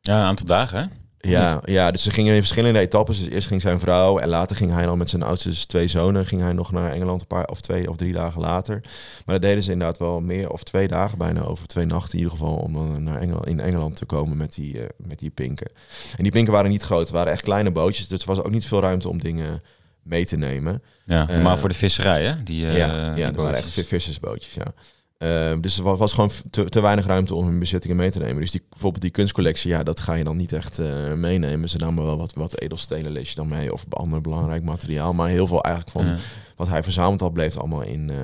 ja, 0.00 0.18
een 0.20 0.26
aantal 0.26 0.46
dagen 0.46 0.78
hè? 0.78 1.03
Ja, 1.30 1.60
ja, 1.64 1.90
dus 1.90 2.02
ze 2.02 2.10
gingen 2.10 2.34
in 2.34 2.40
verschillende 2.40 2.78
etappes. 2.78 3.18
Dus 3.18 3.28
eerst 3.28 3.46
ging 3.46 3.60
zijn 3.60 3.80
vrouw 3.80 4.18
en 4.18 4.28
later 4.28 4.56
ging 4.56 4.72
hij 4.72 4.84
dan 4.84 4.98
met 4.98 5.08
zijn 5.08 5.22
oudste 5.22 5.66
twee 5.66 5.88
zonen 5.88 6.26
ging 6.26 6.40
hij 6.40 6.52
nog 6.52 6.72
naar 6.72 6.92
Engeland 6.92 7.20
een 7.20 7.26
paar 7.26 7.46
of 7.46 7.60
twee 7.60 7.88
of 7.88 7.96
drie 7.96 8.12
dagen 8.12 8.40
later. 8.40 8.80
Maar 9.24 9.34
dat 9.34 9.42
deden 9.42 9.62
ze 9.62 9.72
inderdaad 9.72 9.98
wel 9.98 10.20
meer 10.20 10.50
of 10.50 10.62
twee 10.62 10.88
dagen 10.88 11.18
bijna 11.18 11.40
over 11.40 11.66
twee 11.66 11.86
nachten 11.86 12.12
in 12.12 12.18
ieder 12.18 12.38
geval 12.38 12.56
om 12.56 12.72
dan 12.72 13.02
naar 13.02 13.20
Engeland, 13.20 13.46
in 13.46 13.60
Engeland 13.60 13.96
te 13.96 14.04
komen 14.04 14.36
met 14.36 14.54
die, 14.54 14.74
uh, 14.74 14.84
met 14.96 15.18
die 15.18 15.30
pinken. 15.30 15.70
En 16.16 16.22
die 16.22 16.32
pinken 16.32 16.52
waren 16.52 16.70
niet 16.70 16.82
groot, 16.82 17.00
het 17.00 17.10
waren 17.10 17.32
echt 17.32 17.42
kleine 17.42 17.70
bootjes, 17.70 18.08
dus 18.08 18.20
er 18.20 18.26
was 18.26 18.42
ook 18.42 18.50
niet 18.50 18.66
veel 18.66 18.80
ruimte 18.80 19.08
om 19.08 19.20
dingen 19.20 19.62
mee 20.02 20.24
te 20.24 20.36
nemen. 20.36 20.82
Ja, 21.04 21.30
uh, 21.30 21.42
maar 21.42 21.58
voor 21.58 21.68
de 21.68 21.74
visserij 21.74 22.24
hè? 22.24 22.42
Die, 22.42 22.66
uh, 22.66 22.76
ja, 22.76 23.14
ja, 23.16 23.30
die 23.30 23.42
waren 23.42 23.58
echt 23.58 23.70
vissersbootjes, 23.70 24.54
ja. 24.54 24.74
Uh, 25.18 25.52
dus 25.60 25.78
er 25.78 25.96
was 25.96 26.12
gewoon 26.12 26.30
te, 26.50 26.64
te, 26.64 26.80
weinig 26.80 27.06
ruimte 27.06 27.34
om 27.34 27.46
hun 27.46 27.58
bezittingen 27.58 27.96
mee 27.96 28.10
te 28.10 28.18
nemen. 28.18 28.40
Dus 28.40 28.50
die, 28.50 28.66
bijvoorbeeld 28.70 29.02
die 29.02 29.10
kunstcollectie, 29.10 29.70
ja, 29.70 29.82
dat 29.82 30.00
ga 30.00 30.14
je 30.14 30.24
dan 30.24 30.36
niet 30.36 30.52
echt 30.52 30.78
uh, 30.78 31.12
meenemen. 31.12 31.68
Ze 31.68 31.78
namen 31.78 32.04
wel 32.04 32.16
wat, 32.16 32.34
wat 32.34 32.60
edelstenen 32.60 33.12
lees 33.12 33.28
je 33.28 33.34
dan 33.34 33.48
mee 33.48 33.72
of 33.72 33.84
ander 33.88 34.20
belangrijk 34.20 34.62
materiaal. 34.62 35.12
Maar 35.12 35.28
heel 35.28 35.46
veel 35.46 35.62
eigenlijk 35.62 35.96
van 35.96 36.16
wat 36.56 36.68
hij 36.68 36.82
verzameld 36.82 37.20
had, 37.20 37.32
bleef 37.32 37.56
allemaal 37.56 37.82
in, 37.82 38.10
uh, 38.10 38.16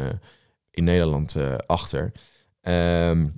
in 0.71 0.85
Nederland 0.85 1.37
achter. 1.67 2.03
Um, 2.63 3.35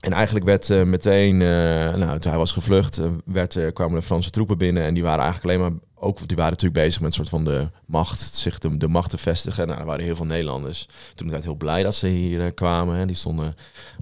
en 0.00 0.12
eigenlijk 0.12 0.44
werd 0.44 0.86
meteen, 0.86 1.36
nou, 1.36 2.18
toen 2.18 2.30
hij 2.30 2.40
was 2.40 2.52
gevlucht, 2.52 3.00
werd, 3.24 3.72
kwamen 3.72 3.98
de 3.98 4.06
Franse 4.06 4.30
troepen 4.30 4.58
binnen. 4.58 4.82
En 4.82 4.94
die 4.94 5.02
waren 5.02 5.24
eigenlijk 5.24 5.60
alleen 5.60 5.70
maar 5.70 5.80
ook, 5.98 6.28
die 6.28 6.36
waren 6.36 6.52
natuurlijk 6.52 6.84
bezig 6.84 7.00
met 7.00 7.08
een 7.08 7.16
soort 7.16 7.28
van 7.28 7.44
de 7.44 7.70
macht, 7.86 8.34
zich 8.34 8.58
de, 8.58 8.76
de 8.76 8.88
macht 8.88 9.10
te 9.10 9.18
vestigen. 9.18 9.66
Nou, 9.66 9.80
er 9.80 9.86
waren 9.86 10.04
heel 10.04 10.16
veel 10.16 10.26
Nederlanders 10.26 10.88
toen 11.14 11.42
heel 11.42 11.54
blij 11.54 11.82
dat 11.82 11.94
ze 11.94 12.06
hier 12.06 12.40
uh, 12.40 12.50
kwamen. 12.54 12.96
Hè. 12.96 13.06
Die 13.06 13.16
stonden 13.16 13.54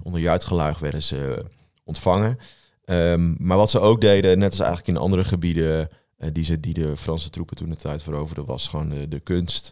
onder 0.03 0.21
juichgeluid, 0.21 0.79
werden 0.79 1.03
ze 1.03 1.45
ontvangen. 1.83 2.37
Um, 2.85 3.35
maar 3.39 3.57
wat 3.57 3.69
ze 3.69 3.79
ook 3.79 4.01
deden, 4.01 4.37
net 4.37 4.51
als 4.51 4.59
eigenlijk 4.59 4.89
in 4.89 4.97
andere 4.97 5.23
gebieden 5.23 5.89
uh, 6.19 6.29
die, 6.33 6.43
ze, 6.43 6.59
die 6.59 6.73
de 6.73 6.97
Franse 6.97 7.29
troepen 7.29 7.55
toen 7.55 7.69
de 7.69 7.75
tijd 7.75 8.03
veroverden, 8.03 8.45
was 8.45 8.67
gewoon 8.67 8.89
de, 8.89 9.07
de 9.07 9.19
kunst 9.19 9.71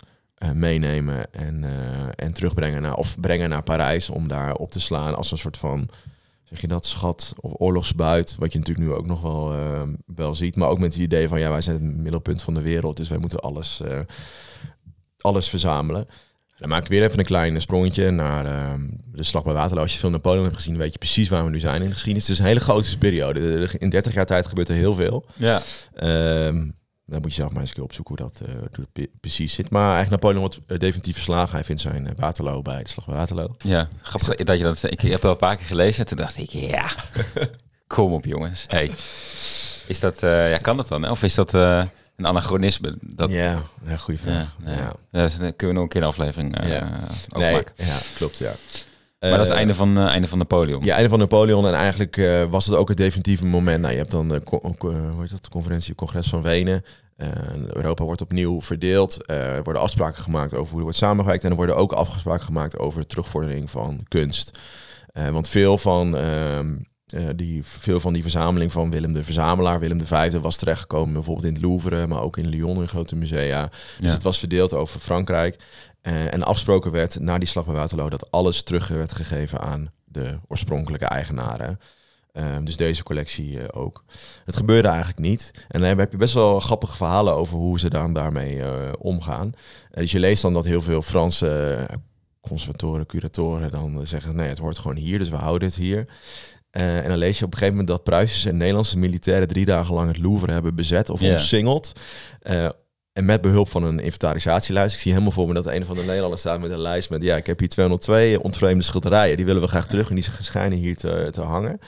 meenemen 0.54 1.34
en, 1.34 1.64
en 2.16 2.34
terugbrengen 2.34 2.82
naar, 2.82 2.96
of 2.96 3.20
brengen 3.20 3.50
naar 3.50 3.64
Parijs 3.64 4.10
om 4.10 4.28
daar 4.28 4.56
op 4.56 4.72
te 4.72 4.80
slaan 4.80 5.16
als 5.16 5.32
een 5.32 5.38
soort 5.38 5.58
van 5.58 5.90
zeg 6.54 6.62
je 6.62 6.68
dat, 6.68 6.86
schat 6.86 7.34
of 7.40 7.52
oorlogsbuit, 7.58 8.36
wat 8.40 8.52
je 8.52 8.58
natuurlijk 8.60 8.88
nu 8.88 8.94
ook 8.94 9.06
nog 9.06 9.22
wel, 9.22 9.54
uh, 9.54 9.82
wel 10.06 10.36
ziet. 10.36 10.56
Maar 10.56 10.70
ook 10.70 10.80
met 10.80 10.94
het 10.94 11.02
idee 11.02 11.28
van, 11.28 11.40
ja, 11.40 11.50
wij 11.50 11.62
zijn 11.62 11.76
het 11.76 11.96
middelpunt 11.96 12.42
van 12.42 12.54
de 12.54 12.62
wereld, 12.62 12.98
dus 12.98 13.10
wij 13.10 13.18
moeten 13.18 13.40
alles, 13.40 13.82
uh, 13.86 14.00
alles 15.18 15.50
verzamelen. 15.50 16.08
Dan 16.58 16.70
maak 16.70 16.84
ik 16.84 16.90
weer 16.90 17.04
even 17.04 17.20
een 17.20 17.26
klein 17.26 17.62
sprongetje 17.62 18.12
naar 18.12 18.46
uh, 18.46 18.74
de 19.12 19.24
slag 19.24 19.44
bij 19.44 19.54
Waterloo. 19.54 19.84
Als 19.84 19.94
je 19.94 20.00
veel 20.00 20.10
Napoleon 20.10 20.44
hebt 20.44 20.56
gezien, 20.56 20.78
weet 20.78 20.92
je 20.92 20.98
precies 20.98 21.30
waar 21.30 21.44
we 21.44 21.50
nu 21.50 21.60
zijn 21.60 21.82
in 21.82 21.88
de 21.88 21.94
geschiedenis. 21.94 22.28
Het 22.28 22.38
is 22.38 22.40
een 22.40 22.50
hele 22.50 22.60
grote 22.60 22.98
periode. 22.98 23.70
In 23.78 23.90
30 23.90 24.14
jaar 24.14 24.26
tijd 24.26 24.46
gebeurt 24.46 24.70
er 24.70 24.76
heel 24.76 24.94
veel. 24.94 25.26
Ja. 25.36 25.62
Ehm, 25.94 26.70
dan 27.06 27.22
moet 27.22 27.36
je 27.36 27.42
zelf 27.42 27.52
maar 27.52 27.62
eens 27.62 27.70
een 27.70 27.76
keer 27.76 27.84
opzoeken 27.84 28.16
hoe 28.18 28.32
dat, 28.32 28.50
uh, 28.96 29.06
precies 29.20 29.54
zit. 29.54 29.70
Maar 29.70 29.96
eigenlijk 29.96 30.10
Napoleon 30.10 30.40
wordt 30.40 30.60
uh, 30.68 30.80
definitief 30.80 31.14
verslagen. 31.14 31.56
Hij 31.56 31.64
vindt 31.64 31.82
zijn 31.82 32.06
uh, 32.06 32.12
Waterloo 32.16 32.62
bij 32.62 32.84
de 32.84 32.90
slag 32.90 33.06
bij 33.06 33.16
Waterloo. 33.16 33.56
Ja, 33.64 33.88
grappig 34.02 34.36
dat, 34.36 34.48
dat 34.48 34.58
je 34.58 34.64
dat... 34.64 34.84
Ik 34.84 35.02
heb 35.02 35.22
wel 35.22 35.32
een 35.32 35.38
paar 35.38 35.56
keer 35.56 35.66
gelezen 35.66 36.00
en 36.00 36.08
toen 36.08 36.18
dacht 36.18 36.38
ik, 36.38 36.50
ja, 36.50 36.92
kom 37.88 38.14
op 38.14 38.26
jongens. 38.26 38.66
Hey. 38.68 38.92
Is 39.88 40.00
dat, 40.00 40.20
ja, 40.20 40.58
kan 40.58 40.78
dat 40.78 40.88
dan? 40.88 41.10
Of 41.10 41.24
is 41.24 41.34
dat 41.34 41.54
een 41.54 41.90
anachronisme? 42.26 42.98
Dat... 43.02 43.32
Ja, 43.32 43.62
ja 43.86 43.98
goede 43.98 44.20
vraag. 44.20 44.56
Ja, 44.66 44.72
ja. 44.72 44.94
ja. 45.12 45.22
Dus 45.24 45.38
dan 45.38 45.56
kunnen 45.56 45.68
we 45.68 45.74
nog 45.74 45.84
een 45.84 45.90
keer 45.90 46.02
een 46.02 46.08
aflevering 46.08 46.58
ja. 46.68 47.00
nee, 47.30 47.64
ja, 47.76 47.98
klopt, 48.16 48.38
ja. 48.38 48.54
Maar 49.30 49.38
dat 49.38 49.42
is 49.42 49.48
het 49.48 49.58
einde 49.58 49.76
van, 49.76 49.98
uh, 49.98 50.06
einde 50.06 50.28
van 50.28 50.38
Napoleon. 50.38 50.84
Ja, 50.84 50.94
einde 50.96 51.10
van 51.10 51.20
Napoleon. 51.20 51.68
En 51.68 51.74
eigenlijk 51.74 52.18
uh, 52.18 52.44
was 52.44 52.66
het 52.66 52.76
ook 52.76 52.88
het 52.88 52.98
definitieve 52.98 53.46
moment. 53.46 53.82
Nou, 53.82 53.92
je 53.92 54.00
hebt 54.00 54.12
dan 54.12 54.28
de, 54.28 54.42
hoe 54.80 55.16
heet 55.20 55.30
dat, 55.30 55.44
de 55.44 55.50
conferentie, 55.50 55.96
congres 55.96 56.28
van 56.30 56.42
Wenen. 56.42 56.84
Europa 57.68 58.04
wordt 58.04 58.22
opnieuw 58.22 58.62
verdeeld. 58.62 59.30
er 59.30 59.64
worden 59.64 59.82
afspraken 59.82 60.24
gemaakt 60.24 60.54
over 60.54 60.68
hoe 60.68 60.78
er 60.78 60.84
wordt 60.84 60.98
samengewerkt. 60.98 61.44
En 61.44 61.50
er 61.50 61.56
worden 61.56 61.76
ook 61.76 61.92
afspraken 61.92 62.46
gemaakt 62.46 62.78
over 62.78 63.06
terugvordering 63.06 63.70
van 63.70 64.00
kunst. 64.08 64.60
want 65.14 65.48
veel 65.48 65.78
van, 65.78 66.16
ehm, 67.14 67.36
die, 67.36 67.64
veel 67.64 68.00
van 68.00 68.14
die 68.14 68.22
verzameling 68.22 68.72
van 68.72 68.92
Willem 68.92 69.14
de 69.14 69.24
Verzamelaar, 69.24 69.80
Willem 69.80 69.98
de 69.98 70.06
Vijfde, 70.06 70.40
was 70.40 70.58
terechtgekomen 70.58 71.14
bijvoorbeeld 71.14 71.48
in 71.48 71.54
het 71.54 71.62
Louvre, 71.62 72.08
maar 72.08 72.22
ook 72.22 72.38
in 72.38 72.48
Lyon 72.48 72.82
in 72.82 72.88
grote 72.88 73.16
musea. 73.16 73.68
Dus 73.68 74.10
ja. 74.10 74.14
het 74.14 74.24
was 74.24 74.40
verdeeld 74.40 74.74
over 74.74 75.00
Frankrijk. 75.00 75.56
Uh, 76.02 76.34
en 76.34 76.44
afgesproken 76.44 76.92
werd 76.92 77.20
na 77.20 77.38
die 77.38 77.48
slag 77.48 77.66
bij 77.66 77.76
Waterloo 77.76 78.10
dat 78.10 78.32
alles 78.32 78.64
terug 78.64 78.88
werd 78.88 79.14
gegeven 79.14 79.60
aan 79.60 79.92
de 80.06 80.40
oorspronkelijke 80.48 81.06
eigenaren. 81.06 81.80
Uh, 82.34 82.58
dus 82.64 82.78
deze 82.78 83.04
collectie 83.04 83.74
ook. 83.74 84.04
Het 84.46 84.56
gebeurde 84.56 84.88
eigenlijk 84.88 85.20
niet. 85.20 85.52
En 85.68 85.82
dan 85.82 85.98
heb 85.98 86.12
je 86.12 86.18
best 86.18 86.34
wel 86.34 86.60
grappige 86.60 86.96
verhalen 86.96 87.34
over 87.34 87.58
hoe 87.58 87.80
ze 87.80 87.90
dan 87.90 88.14
daarmee 88.14 88.62
omgaan. 89.00 89.54
dus 89.92 90.12
je 90.12 90.20
leest 90.20 90.42
dan 90.42 90.54
dat 90.54 90.66
heel 90.66 90.82
veel 90.82 91.02
Franse 91.02 91.78
conservatoren, 92.48 93.06
curatoren 93.06 93.72
dan 93.72 94.08
zeggen: 94.08 94.36
nee, 94.36 94.48
het 94.48 94.58
hoort 94.58 94.78
gewoon 94.78 94.98
hier, 94.98 95.18
dus 95.18 95.30
we 95.30 95.36
houden 95.36 95.68
het 95.68 95.78
hier. 95.78 96.08
En 96.82 97.08
dan 97.08 97.18
lees 97.18 97.40
je 97.40 97.46
op 97.46 97.52
een 97.52 97.58
gegeven 97.58 97.78
moment 97.78 97.96
dat 97.96 98.04
Pruisische 98.04 98.50
en 98.50 98.58
Nederlandse 98.58 98.98
militairen 98.98 99.48
drie 99.48 99.66
dagen 99.66 99.94
lang 99.94 100.08
het 100.08 100.18
Louvre 100.18 100.52
hebben 100.52 100.76
bezet 100.76 101.10
of 101.10 101.20
yeah. 101.20 101.34
omsingeld. 101.34 101.92
En 103.14 103.26
met 103.26 103.42
behulp 103.42 103.70
van 103.70 103.84
een 103.84 104.00
inventarisatielijst. 104.00 104.96
Ik 104.96 105.02
zie 105.02 105.12
helemaal 105.12 105.34
voor 105.34 105.48
me 105.48 105.54
dat 105.54 105.68
een 105.68 105.86
van 105.86 105.96
de 105.96 106.02
Nederlanders 106.02 106.42
staat 106.42 106.62
met 106.62 106.72
een 106.72 106.82
lijst 106.82 107.10
met... 107.10 107.24
ja, 107.24 107.36
ik 107.36 107.46
heb 107.46 107.60
hier 107.60 107.70
202 107.70 108.44
ontvreemde 108.44 108.84
schilderijen. 108.84 109.38
Die 109.38 109.46
willen 109.46 109.62
we 109.62 109.68
graag 109.68 109.88
terug 109.88 110.10
en 110.10 110.16
die 110.16 110.26
schijnen 110.42 110.78
hier 110.78 110.98
te, 110.98 111.28
te 111.32 111.42
hangen. 111.42 111.80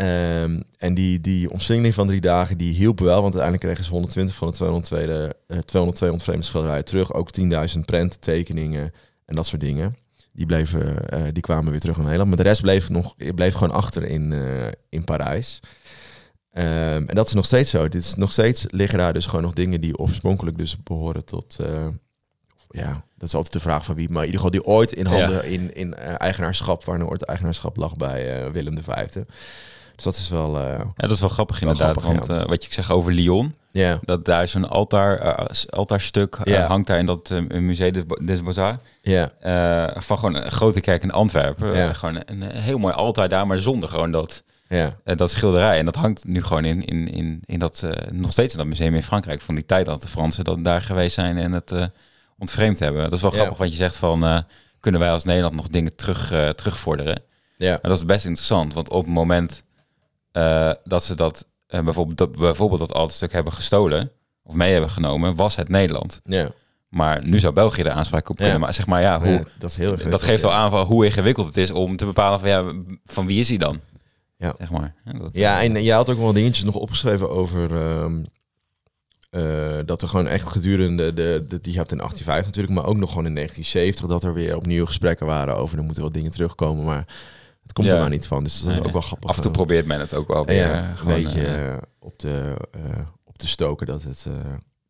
Um, 0.00 0.62
en 0.78 0.94
die, 0.94 1.20
die 1.20 1.50
omsingeling 1.50 1.94
van 1.94 2.06
drie 2.06 2.20
dagen, 2.20 2.58
die 2.58 2.74
hielp 2.74 3.00
wel. 3.00 3.22
Want 3.22 3.34
uiteindelijk 3.34 3.62
kregen 3.62 3.84
ze 3.84 3.90
120 3.90 4.36
van 4.36 4.48
de 4.48 4.54
202, 4.54 5.06
uh, 5.06 5.58
202 5.58 6.12
ontvreemde 6.12 6.44
schilderijen 6.44 6.84
terug. 6.84 7.12
Ook 7.12 7.28
10.000 7.40 7.80
prenten, 7.84 8.20
tekeningen 8.20 8.92
en 9.26 9.34
dat 9.34 9.46
soort 9.46 9.60
dingen. 9.60 9.96
Die, 10.36 10.46
bleven, 10.46 10.96
uh, 11.14 11.22
die 11.32 11.42
kwamen 11.42 11.70
weer 11.70 11.80
terug 11.80 11.96
naar 11.96 12.04
Nederland. 12.04 12.28
Maar 12.28 12.44
de 12.44 12.48
rest 12.48 12.62
bleef, 12.62 12.88
nog, 12.88 13.14
bleef 13.34 13.54
gewoon 13.54 13.74
achter 13.74 14.02
in, 14.02 14.30
uh, 14.32 14.66
in 14.88 15.04
Parijs. 15.04 15.60
Um, 16.52 16.62
en 17.08 17.14
dat 17.14 17.26
is 17.26 17.32
nog 17.32 17.44
steeds 17.44 17.70
zo. 17.70 17.88
Dit 17.88 18.02
is 18.02 18.14
nog 18.14 18.32
steeds 18.32 18.66
liggen 18.70 18.98
daar 18.98 19.12
dus 19.12 19.26
gewoon 19.26 19.44
nog 19.44 19.52
dingen 19.52 19.80
die 19.80 19.98
oorspronkelijk 19.98 20.58
dus 20.58 20.82
behoren 20.82 21.24
tot. 21.24 21.56
Uh, 21.60 21.86
ja, 22.68 23.04
dat 23.16 23.28
is 23.28 23.34
altijd 23.34 23.52
de 23.52 23.60
vraag 23.60 23.84
van 23.84 23.94
wie, 23.94 24.08
maar 24.08 24.24
in 24.24 24.30
ieder 24.32 24.40
geval 24.40 24.60
die 24.60 24.64
ooit 24.64 24.92
in 24.92 25.06
handen 25.06 25.30
ja. 25.30 25.40
in, 25.40 25.74
in 25.74 25.94
eigenaarschap, 25.94 26.84
waar 26.84 27.06
ooit 27.08 27.22
eigenaarschap 27.22 27.76
lag 27.76 27.96
bij 27.96 28.52
Willem 28.52 28.78
V. 28.82 29.08
Dus 29.94 30.04
dat 30.04 30.16
is 30.16 30.28
wel. 30.28 30.58
ja, 30.58 30.92
dat 30.96 31.10
is 31.10 31.20
wel 31.20 31.28
grappig 31.28 31.60
wel 31.60 31.70
inderdaad. 31.70 31.96
Grappig, 31.96 32.26
want 32.26 32.40
ja. 32.40 32.46
wat 32.46 32.64
je 32.64 32.72
zegt 32.72 32.90
over 32.90 33.12
Lyon, 33.12 33.54
ja. 33.76 33.98
dat 34.02 34.24
daar 34.24 34.42
is 34.42 34.54
een 34.54 34.68
altaar, 34.68 35.36
altaarstuk 35.70 36.38
ja. 36.44 36.66
hangt 36.66 36.86
daar 36.86 36.98
in 36.98 37.06
dat 37.06 37.30
Museum 37.48 37.92
des, 37.92 38.04
des 38.24 38.42
Beaux-Arts. 38.42 38.82
Ja. 39.02 39.30
van 39.96 40.18
gewoon 40.18 40.34
een 40.34 40.50
grote 40.50 40.80
kerk 40.80 41.02
in 41.02 41.10
Antwerpen. 41.10 41.94
gewoon 41.94 42.22
een, 42.26 42.42
een 42.42 42.50
heel 42.50 42.78
mooi 42.78 42.94
altaar 42.94 43.28
daar, 43.28 43.46
maar 43.46 43.58
zonder 43.58 43.88
gewoon 43.88 44.10
dat 44.10 44.42
ja. 44.68 44.96
Dat 45.04 45.30
schilderij. 45.30 45.78
En 45.78 45.84
dat 45.84 45.94
hangt 45.94 46.24
nu 46.24 46.42
gewoon 46.42 46.64
in, 46.64 46.84
in, 46.84 47.08
in, 47.08 47.42
in 47.44 47.58
dat, 47.58 47.86
nog 48.10 48.32
steeds 48.32 48.52
in 48.52 48.58
dat 48.58 48.66
museum 48.66 48.94
in 48.94 49.02
Frankrijk. 49.02 49.40
Van 49.40 49.54
die 49.54 49.66
tijd 49.66 49.86
dat 49.86 50.02
de 50.02 50.08
Fransen 50.08 50.44
dan 50.44 50.62
daar 50.62 50.82
geweest 50.82 51.14
zijn 51.14 51.38
en 51.38 51.52
het 51.52 51.72
ontvreemd 52.38 52.78
hebben. 52.78 53.02
Dat 53.02 53.12
is 53.12 53.20
wel 53.20 53.30
grappig 53.30 53.58
wat 53.58 53.70
je 53.70 53.76
zegt 53.76 53.96
van, 53.96 54.44
kunnen 54.80 55.00
wij 55.00 55.10
als 55.10 55.24
Nederland 55.24 55.54
nog 55.54 55.68
dingen 55.68 55.96
terug, 55.96 56.54
terugvorderen? 56.54 57.22
Ja. 57.56 57.70
Maar 57.70 57.90
dat 57.90 57.98
is 57.98 58.04
best 58.04 58.24
interessant, 58.24 58.74
want 58.74 58.90
op 58.90 59.04
het 59.04 59.14
moment 59.14 59.62
dat 60.84 61.04
ze 61.04 61.14
dat, 61.14 61.46
bijvoorbeeld, 61.66 62.16
dat, 62.16 62.38
bijvoorbeeld 62.38 62.88
dat 62.88 63.12
stuk 63.12 63.32
hebben 63.32 63.52
gestolen, 63.52 64.10
of 64.42 64.54
mee 64.54 64.72
hebben 64.72 64.90
genomen, 64.90 65.34
was 65.34 65.56
het 65.56 65.68
Nederland. 65.68 66.20
Ja. 66.24 66.50
Maar 66.88 67.26
nu 67.26 67.38
zou 67.38 67.52
België 67.52 67.82
er 67.82 67.90
aanspraak 67.90 68.28
op 68.28 68.36
kunnen. 68.36 68.54
Ja. 68.54 68.60
Maar 68.60 68.74
zeg 68.74 68.86
maar, 68.86 69.00
ja, 69.00 69.18
hoe, 69.18 69.28
ja, 69.28 69.42
dat, 69.58 69.70
is 69.70 69.76
heel 69.76 69.96
dat 70.10 70.22
geeft 70.22 70.44
al 70.44 70.52
aan 70.52 70.70
van 70.70 70.86
hoe 70.86 71.04
ingewikkeld 71.04 71.46
het 71.46 71.56
is 71.56 71.70
om 71.70 71.96
te 71.96 72.04
bepalen 72.04 72.40
van, 72.40 72.48
ja, 72.48 72.72
van 73.04 73.26
wie 73.26 73.38
is 73.38 73.48
hij 73.48 73.58
dan? 73.58 73.80
Ja, 74.38 74.54
zeg 74.58 74.70
maar. 74.70 74.94
Ja, 75.04 75.12
dat, 75.12 75.36
ja 75.36 75.62
en 75.62 75.82
je 75.82 75.92
had 75.92 76.10
ook 76.10 76.18
wel 76.18 76.32
dingetjes 76.32 76.64
nog 76.64 76.74
opgeschreven 76.74 77.30
over 77.30 77.72
um, 77.72 78.26
eh, 79.30 79.78
dat 79.84 80.02
er 80.02 80.08
gewoon 80.08 80.26
echt 80.26 80.48
gedurende 80.48 81.14
de, 81.14 81.44
de 81.48 81.60
die 81.60 81.72
je 81.72 81.78
hebt 81.78 81.92
in 81.92 81.98
1805 81.98 82.44
natuurlijk, 82.44 82.74
maar 82.74 82.84
ook 82.84 82.96
nog 82.96 83.08
gewoon 83.08 83.26
in 83.26 83.34
1970 83.34 84.06
dat 84.06 84.24
er 84.24 84.34
weer 84.34 84.56
opnieuw 84.56 84.86
gesprekken 84.86 85.26
waren 85.26 85.56
over 85.56 85.78
er 85.78 85.84
moeten 85.84 86.02
wel 86.02 86.12
dingen 86.12 86.30
terugkomen, 86.30 86.84
maar 86.84 87.06
het 87.66 87.72
komt 87.72 87.88
er 87.88 87.98
maar 88.00 88.10
niet 88.10 88.26
van. 88.26 88.44
Dus 88.44 88.62
dat 88.62 88.72
is 88.72 88.78
ook 88.80 88.92
wel 88.92 89.00
grappig. 89.00 89.28
Af 89.30 89.36
en 89.36 89.42
toe 89.42 89.50
probeert 89.50 89.86
men 89.86 90.00
het 90.00 90.14
ook 90.14 90.28
wel 90.28 90.46
weer. 90.46 90.62
eh, 90.72 90.88
een 90.88 90.96
gewoon, 90.96 91.22
beetje 91.22 91.46
eh, 91.46 91.72
eh, 91.72 91.78
op, 91.98 92.18
de, 92.18 92.56
op 93.24 93.38
te 93.38 93.48
stoken 93.48 93.86
dat 93.86 94.02
het 94.02 94.26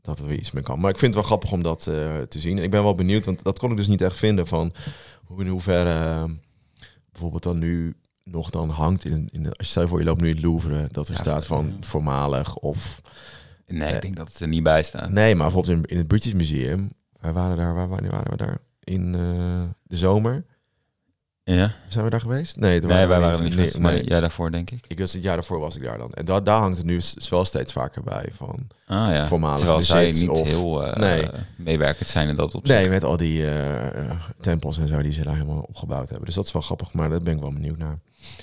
dat 0.00 0.18
er 0.18 0.26
weer 0.26 0.38
iets 0.38 0.50
mee 0.50 0.62
kan. 0.62 0.80
Maar 0.80 0.90
ik 0.90 0.98
vind 0.98 1.14
het 1.14 1.20
wel 1.20 1.30
grappig 1.30 1.52
om 1.52 1.62
dat 1.62 1.82
te 2.28 2.40
zien. 2.40 2.58
Ik 2.58 2.70
ben 2.70 2.82
wel 2.82 2.94
benieuwd, 2.94 3.24
want 3.24 3.42
dat 3.42 3.58
kon 3.58 3.70
ik 3.70 3.76
dus 3.76 3.86
niet 3.86 4.00
echt 4.00 4.16
vinden 4.16 4.46
van 4.46 4.72
hoe 5.24 5.40
in 5.40 5.48
hoeverre 5.48 6.26
bijvoorbeeld 7.12 7.42
dan 7.42 7.58
nu 7.58 7.96
nog 8.24 8.50
dan 8.50 8.70
hangt 8.70 9.04
in, 9.04 9.28
in 9.32 9.42
de, 9.42 9.48
als 9.48 9.66
je 9.66 9.72
stel 9.72 9.88
voor 9.88 9.98
je 9.98 10.04
loopt 10.04 10.20
nu 10.20 10.28
in 10.28 10.34
het 10.34 10.44
Louvre 10.44 10.88
dat 10.90 11.08
er 11.08 11.14
Ja, 11.14 11.20
staat 11.20 11.46
van 11.46 11.76
voormalig 11.80 12.56
of 12.56 13.00
nee, 13.66 13.94
ik 13.94 14.02
denk 14.02 14.16
dat 14.16 14.28
het 14.28 14.40
er 14.40 14.48
niet 14.48 14.62
bij 14.62 14.82
staat. 14.82 15.10
nee, 15.10 15.34
maar 15.34 15.44
bijvoorbeeld 15.46 15.78
in, 15.78 15.84
in 15.84 15.96
het 15.96 16.06
British 16.06 16.32
Museum, 16.32 16.90
wij 17.20 17.32
waren 17.32 17.56
daar, 17.56 17.74
waar, 17.74 17.88
wanneer 17.88 18.10
waren 18.10 18.30
we 18.30 18.36
daar? 18.36 18.58
In 18.80 19.12
de 19.82 19.96
zomer. 19.96 20.44
Ja? 21.54 21.72
Zijn 21.88 22.04
we 22.04 22.10
daar 22.10 22.20
geweest? 22.20 22.56
Nee, 22.56 22.80
Nee, 22.80 22.88
wij 22.88 23.06
waren 23.06 23.36
er 23.38 23.42
niet 23.42 23.56
Nee, 23.56 23.70
nee. 23.92 24.04
jij 24.04 24.20
daarvoor, 24.20 24.50
denk 24.50 24.70
ik. 24.70 24.84
Ik 24.88 24.98
was 24.98 25.12
het 25.12 25.22
jaar 25.22 25.34
daarvoor 25.34 25.58
was 25.60 25.76
ik 25.76 25.82
daar 25.82 25.98
dan. 25.98 26.12
En 26.12 26.24
daar, 26.24 26.44
daar 26.44 26.60
hangt 26.60 26.76
het 26.76 26.86
nu 26.86 27.00
wel 27.30 27.44
steeds 27.44 27.72
vaker 27.72 28.02
bij 28.02 28.28
van. 28.32 28.66
Ah 28.86 29.10
ja, 29.12 29.26
Voormalig 29.28 29.58
terwijl 29.58 29.82
zij 29.82 30.10
niet 30.10 30.28
of- 30.28 30.46
heel 30.48 30.84
eh, 30.86 30.96
Nee. 30.96 31.28
meewerkend 31.56 32.08
zijn 32.08 32.28
in 32.28 32.36
dat 32.36 32.54
opzicht. 32.54 32.78
Nee, 32.80 32.88
met 32.88 33.04
al 33.04 33.16
die 33.16 33.50
eh, 33.50 34.10
tempels 34.40 34.78
en 34.78 34.88
zo 34.88 35.02
die 35.02 35.12
ze 35.12 35.22
daar 35.22 35.34
helemaal 35.34 35.64
opgebouwd 35.68 36.08
hebben. 36.08 36.26
Dus 36.26 36.34
dat 36.34 36.44
is 36.44 36.52
wel 36.52 36.62
grappig, 36.62 36.92
maar 36.92 37.08
daar 37.10 37.20
ben 37.20 37.34
ik 37.34 37.40
wel 37.40 37.52
benieuwd 37.52 37.78
naar. 37.78 37.98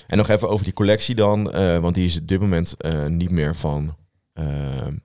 En 0.06 0.16
nog 0.16 0.28
even 0.28 0.48
over 0.48 0.64
die 0.64 0.72
collectie 0.72 1.14
dan, 1.14 1.52
eh, 1.52 1.78
want 1.78 1.94
die 1.94 2.04
is 2.06 2.18
op 2.18 2.28
dit 2.28 2.40
moment 2.40 2.76
niet 3.08 3.30
meer 3.30 3.54
van, 3.56 3.96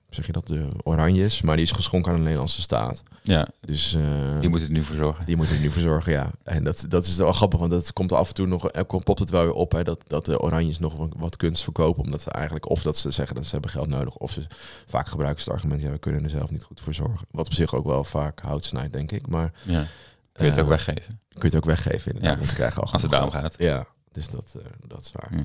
zeg 0.08 0.26
je 0.26 0.32
dat, 0.32 0.46
de 0.46 0.68
Oranjes, 0.82 1.42
maar 1.42 1.56
die 1.56 1.64
is 1.64 1.70
geschonken 1.72 2.10
aan 2.10 2.16
de 2.16 2.22
Nederlandse 2.22 2.60
staat. 2.60 3.02
Ja, 3.22 3.46
Dus 3.60 3.94
eh, 3.94 4.40
die 4.40 4.48
moet 4.48 4.60
het 4.60 4.70
nu 4.70 4.82
voor 4.82 4.96
zorgen. 4.96 5.26
die 5.26 5.36
moeten 5.36 5.54
er 5.56 5.60
nu 5.60 5.70
voor 5.70 5.82
zorgen, 5.82 6.12
ja. 6.12 6.30
En 6.42 6.64
dat, 6.64 6.84
dat 6.88 7.06
is 7.06 7.16
wel 7.16 7.32
grappig, 7.32 7.58
want 7.58 7.70
dat 7.70 7.92
komt 7.92 8.12
af 8.12 8.28
en 8.28 8.34
toe 8.34 8.46
nog, 8.46 8.70
komt- 8.86 9.04
popt 9.04 9.18
het 9.18 9.30
wel 9.30 9.42
weer 9.42 9.52
op, 9.52 9.72
hè, 9.72 9.82
dat, 9.84 10.02
dat 10.06 10.24
de 10.24 10.40
Oranjes 10.40 10.78
nog 10.78 11.08
wat, 11.16 11.36
kunst 11.36 11.62
verkopen, 11.62 12.02
omdat 12.02 12.22
ze 12.22 12.30
eigenlijk, 12.30 12.68
of 12.70 12.82
dat 12.82 12.96
ze 12.96 13.10
zeggen 13.10 13.34
dat 13.36 13.44
ze 13.44 13.50
hebben 13.52 13.70
geld 13.70 13.88
nodig, 13.88 14.16
of 14.16 14.30
ze 14.32 14.46
vaak 14.86 15.08
gebruiken 15.08 15.42
ze 15.42 15.48
het 15.50 15.58
argument, 15.58 15.82
ja, 15.82 15.90
we 15.90 15.98
kunnen 15.98 16.24
er 16.24 16.30
zelf 16.30 16.50
niet 16.50 16.64
goed 16.64 16.80
voor 16.80 16.94
zorgen. 16.94 17.26
Wat 17.30 17.46
op 17.46 17.52
zich 17.54 17.74
ook 17.74 17.86
wel 17.86 18.04
vaak 18.04 18.40
hout 18.40 18.64
snijdt, 18.64 18.92
denk 18.92 19.12
ik, 19.12 19.26
maar... 19.28 19.52
Ja. 19.62 19.86
Kun 20.32 20.44
je 20.44 20.50
het 20.50 20.56
eh, 20.56 20.62
ook 20.64 20.70
weggeven? 20.70 21.18
kun 21.28 21.40
je 21.40 21.46
het 21.46 21.56
ook 21.56 21.64
weggeven 21.64 22.06
inderdaad. 22.06 22.30
Ja. 22.32 22.36
Want 22.38 22.48
ze 22.48 22.54
krijgen 22.54 22.82
al 22.82 22.92
Als 22.92 23.02
het 23.02 23.10
daarom 23.10 23.30
gaat. 23.30 23.54
Ja, 23.58 23.86
dus 24.12 24.28
dat, 24.28 24.54
eh, 24.58 24.62
dat 24.86 25.00
is 25.04 25.12
waar. 25.12 25.28
Hm. 25.30 25.42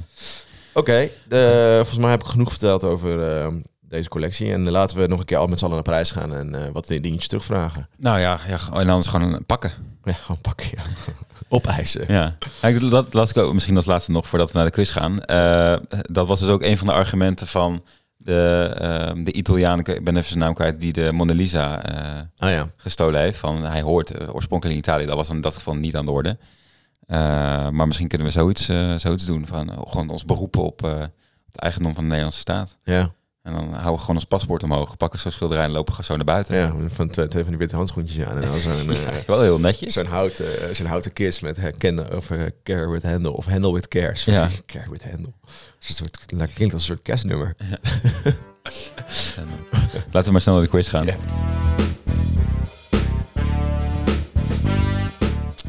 Oké, 0.74 1.10
de- 1.28 1.74
volgens 1.76 1.98
mij 2.00 2.10
heb 2.10 2.21
ik 2.21 2.28
genoeg 2.28 2.50
verteld 2.50 2.84
over 2.84 3.30
eh, 3.38 3.54
deze 3.89 4.10
collectie. 4.10 4.52
En 4.52 4.69
laten 4.69 4.98
we 4.98 5.08
nog 5.08 5.19
een 5.19 5.26
keer 5.26 5.38
al 5.38 5.48
met 5.48 5.58
z'n 5.58 5.63
allen 5.63 5.76
naar 5.76 5.86
Parijs 5.86 6.12
gaan 6.12 6.36
en 6.36 6.56
eh, 6.56 6.71
wat 6.74 6.88
dingetjes 6.88 7.28
terugvragen. 7.28 7.89
Nou 7.98 8.19
ja, 8.19 8.39
ja 8.48 8.60
en 8.74 8.89
anders 8.89 9.08
gewoon 9.08 9.45
pakken. 9.45 9.71
Ja, 10.04 10.13
gewoon 10.13 10.41
pakken, 10.41 10.67
ja. 10.76 10.84
Opeisen. 11.50 12.06
Ja, 12.08 12.38
Ja, 12.62 12.80
dat 12.80 13.13
laat 13.13 13.30
ik 13.30 13.38
ook 13.38 13.54
misschien 13.54 13.76
als 13.76 13.86
laatste 13.86 14.12
nog 14.12 14.28
voordat 14.28 14.52
we 14.52 14.58
naar 14.58 14.65
de 14.65 14.71
quiz 14.71 14.91
gaan. 14.91 15.24
Eh, 15.24 15.78
dat 16.02 16.28
was 16.28 16.39
dus 16.39 16.50
ook 16.50 16.62
een 16.62 16.78
van 16.78 16.88
de 16.88 16.93
argumenten 16.93 17.48
van 17.48 17.84
de, 18.17 18.74
ehm, 18.80 19.24
de 19.24 19.32
Italiaan, 19.32 19.80
ik 19.80 20.04
ben 20.04 20.15
even 20.15 20.28
zijn 20.28 20.39
naam 20.39 20.54
kwijt, 20.54 20.80
die 20.80 20.93
de 20.93 21.12
Mona 21.12 21.34
Lisa 21.34 21.82
eh, 21.84 22.21
Ah 22.38 22.50
ja. 22.50 22.69
gestolen 22.78 23.21
heeft. 23.21 23.38
Van, 23.38 23.63
hij 23.63 23.82
hoort 23.82 24.30
oorspronkelijk 24.34 24.78
in 24.78 24.84
Italië, 24.84 25.06
dat 25.06 25.15
was 25.15 25.30
in 25.30 25.41
dat 25.41 25.54
geval 25.54 25.76
niet 25.76 25.95
aan 25.95 26.06
de 26.06 26.12
orde. 26.12 26.38
Maar 27.71 27.88
misschien 27.88 28.08
kunnen 28.08 28.28
we 28.28 28.34
zoiets, 28.34 28.65
zoiets 28.98 29.26
doen, 29.26 29.48
van 29.48 29.71
gewoon 29.88 30.10
ons 30.10 30.26
beroepen 30.26 30.63
op 30.63 30.82
het 30.82 31.56
eigendom 31.56 31.93
van 31.93 32.04
de 32.04 32.10
Nederlandse 32.10 32.39
staat. 32.39 32.78
Ja, 32.84 33.13
En 33.45 33.53
dan 33.53 33.63
houden 33.73 33.93
we 33.93 33.99
gewoon 33.99 34.15
ons 34.15 34.25
paspoort 34.25 34.63
omhoog, 34.63 34.97
pakken 34.97 35.19
zo'n 35.19 35.31
schilderij 35.31 35.63
en 35.63 35.71
lopen 35.71 35.93
gewoon 35.93 36.05
zo 36.05 36.15
naar 36.15 36.25
buiten. 36.36 36.55
ja. 36.55 36.73
Van 36.88 37.10
twee, 37.10 37.27
twee 37.27 37.41
van 37.41 37.51
die 37.51 37.60
witte 37.60 37.75
handschoentjes 37.75 38.25
aan. 38.25 38.41
En 38.41 38.49
dan 38.51 38.60
zo'n 38.60 38.89
eh, 38.89 39.15
Wel 39.27 39.41
heel 39.41 39.60
netjes. 39.60 39.93
zo'n 39.93 40.05
houten, 40.05 40.75
zo'n 40.75 40.86
houten 40.86 41.13
kist 41.13 41.41
met 41.41 41.58
herkennen 41.58 42.15
of 42.15 42.31
eh, 42.31 42.43
care 42.63 42.88
with 42.89 43.03
handle. 43.03 43.31
Of 43.31 43.45
handle 43.45 43.73
with 43.73 43.88
care. 43.88 44.15
Sorry, 44.15 44.39
Ja. 44.39 44.49
Care 44.65 44.89
with 44.91 45.03
handle. 45.03 45.34
Dat 45.88 45.95
soort, 45.97 46.39
dat 46.39 46.53
klinkt 46.53 46.73
als 46.73 46.81
een 46.81 46.88
soort 46.88 47.01
kerstnummer. 47.01 47.53
En, 47.58 47.67
eh, 48.23 48.34
Laten 50.12 50.25
we 50.25 50.31
maar 50.31 50.41
snel 50.41 50.53
naar 50.53 50.63
de 50.63 50.69
quiz 50.69 50.89
gaan. 50.89 51.05
Ja. 51.05 51.15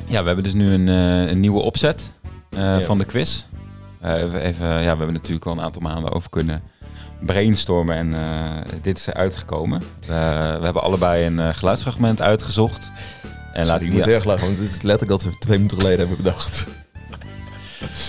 Ja, 0.07 0.21
we 0.21 0.27
hebben 0.27 0.45
dus 0.45 0.55
nu 0.55 0.73
een, 0.73 0.89
eh, 0.89 1.31
een 1.31 1.41
nieuwe 1.41 1.61
opzet 1.61 2.11
eh, 2.51 2.79
van 2.79 2.99
de 2.99 3.05
quiz. 3.05 3.45
Eh, 4.01 4.13
even- 4.45 4.67
ja, 4.67 4.81
we 4.81 4.87
hebben 4.99 5.13
natuurlijk 5.13 5.47
al 5.47 5.53
een 5.53 5.61
aantal 5.61 5.83
maanden 5.83 6.13
over 6.13 6.31
kunnen 6.31 6.63
brainstormen 7.21 7.97
en 7.97 8.15
eh, 8.15 8.73
dit 8.83 8.99
is 8.99 9.07
eruit 9.07 9.37
gekomen. 9.37 9.83
Eh, 10.01 10.09
we 10.59 10.65
hebben 10.65 10.83
allebei 10.83 11.27
een 11.27 11.39
eh, 11.39 11.49
geluidsfragment 11.55 12.21
uitgezocht. 12.23 12.91
En 13.53 13.65
Sorry, 13.65 13.69
laat 13.69 13.81
ik 13.81 13.93
moet 13.93 14.07
erg 14.09 14.25
lachen, 14.25 14.47
want 14.47 14.59
dit 14.59 14.71
is 14.71 14.83
letterlijk 14.83 15.23
dat 15.23 15.33
we 15.33 15.39
twee 15.39 15.57
minuten 15.57 15.79
geleden 15.79 15.99
hebben 15.99 16.17
bedacht. 16.17 16.67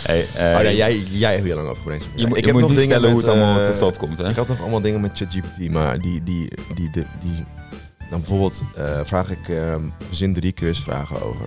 Hey, 0.03 0.25
oh, 0.55 0.59
nee, 0.61 0.75
jij, 0.75 0.97
jij 0.97 1.31
hebt 1.31 1.43
hier 1.43 1.55
lang 1.55 1.67
over 1.67 1.77
gebrainstormd. 1.81 2.19
je, 2.19 2.27
moet- 2.27 2.37
ik 2.37 2.45
je 2.45 2.53
moet 2.53 2.67
niet 2.67 2.77
dingen 2.77 3.03
hoe 3.09 3.17
het 3.17 3.27
allemaal 3.27 3.63
tot 3.63 3.75
stand 3.75 3.97
komt. 3.97 4.17
Hè? 4.17 4.29
Ik 4.29 4.35
had 4.35 4.47
nog 4.47 4.61
allemaal 4.61 4.81
dingen 4.81 5.01
met 5.01 5.17
ChatGPT, 5.17 5.69
maar 5.69 5.99
die, 5.99 6.23
die, 6.23 6.49
die, 6.75 6.89
die, 6.91 7.05
die 7.19 7.45
dan 8.09 8.19
bijvoorbeeld 8.19 8.63
vraag 9.03 9.31
ik, 9.31 9.49
eh, 9.49 9.75
verzin 10.07 10.33
drie 10.33 10.51
quizvragen 10.51 11.21
over 11.21 11.45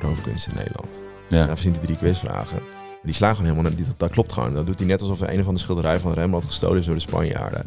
roofkunst 0.00 0.46
in 0.46 0.52
Nederland. 0.56 1.00
Ja. 1.28 1.46
dan 1.46 1.54
verzint 1.54 1.76
hij 1.76 1.84
drie 1.86 1.96
quizvragen. 1.98 2.58
Die 3.06 3.14
slaan 3.14 3.36
gewoon 3.36 3.50
helemaal, 3.50 3.70
niet- 3.72 3.86
dat, 3.86 3.98
dat 3.98 4.10
klopt 4.10 4.32
gewoon. 4.32 4.54
Dat 4.54 4.66
doet 4.66 4.78
hij 4.78 4.88
net 4.88 5.00
alsof 5.00 5.20
er 5.20 5.26
een 5.28 5.34
of 5.40 5.46
andere 5.46 5.58
schilderij 5.58 6.00
van 6.00 6.12
Rembrandt 6.12 6.46
gestolen 6.46 6.78
is 6.78 6.86
door 6.86 6.94
de 6.94 7.00
Spanjaarden. 7.00 7.66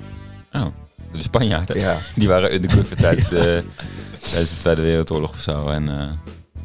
Oh, 0.54 0.66
de 1.12 1.22
Spanjaarden. 1.22 1.80
Ja, 1.80 1.98
Die 2.16 2.28
waren 2.28 2.54
undercover 2.54 2.96
tijdens 2.96 3.28
de, 3.30 3.64
tijdens 4.20 4.50
de 4.50 4.58
Tweede 4.60 4.82
Wereldoorlog 4.82 5.32
of 5.32 5.40
zo. 5.40 5.68
En 5.68 6.18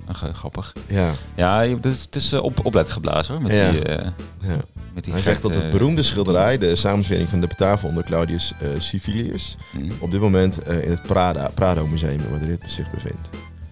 ach, 0.07 0.31
grappig. 0.33 0.73
ja, 0.87 1.11
Ja, 1.35 1.65
dus 1.81 2.01
het 2.03 2.17
is 2.17 2.33
eh, 2.33 2.43
op, 2.43 2.65
opletten 2.65 2.95
geblazen 2.95 3.35
hoor. 3.35 3.43
Met 3.43 3.53
Ja. 3.53 3.71
die, 3.71 3.83
eh, 3.85 4.07
ja. 4.41 4.57
met 4.95 5.05
die 5.05 5.13
Hij 5.13 5.23
zegt 5.23 5.43
dat 5.43 5.55
het 5.55 5.71
beroemde 5.71 6.03
schilderij, 6.03 6.59
de 6.59 6.77
samenzwering 6.77 7.29
van 7.29 7.41
de 7.41 7.47
Batavia 7.47 7.89
onder 7.89 8.05
Claudius 8.05 8.53
eh 8.61 8.69
Civilius, 8.81 9.57
Mm, 9.73 9.91
op 9.99 10.11
dit 10.11 10.21
moment 10.21 10.69
in 10.69 10.91
het 10.91 11.03
Prada, 11.03 11.51
Prado 11.55 11.87
Museum 11.87 12.19
in 12.21 12.31
Madrid 12.31 12.61
zich 12.67 12.91
bevindt. 12.91 13.31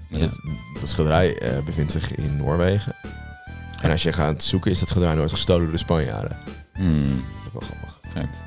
ja. 0.08 0.18
Dat, 0.18 0.40
dat 0.80 0.88
schilderij 0.88 1.36
bevindt 1.64 1.90
zich 1.90 2.14
in 2.14 2.36
Noorwegen. 2.36 2.94
En 3.82 3.90
als 3.90 4.02
je 4.02 4.12
gaat 4.12 4.42
zoeken, 4.42 4.70
is 4.70 4.78
dat 4.78 4.88
schilderij 4.88 5.14
nooit 5.16 5.30
gestolen 5.32 5.62
door 5.62 5.72
de 5.72 5.78
Spanjaarden. 5.78 6.36
Hmm, 6.74 7.24
Dat 7.44 7.46
is 7.46 7.52
wel 7.52 7.62
grappig. 7.62 8.40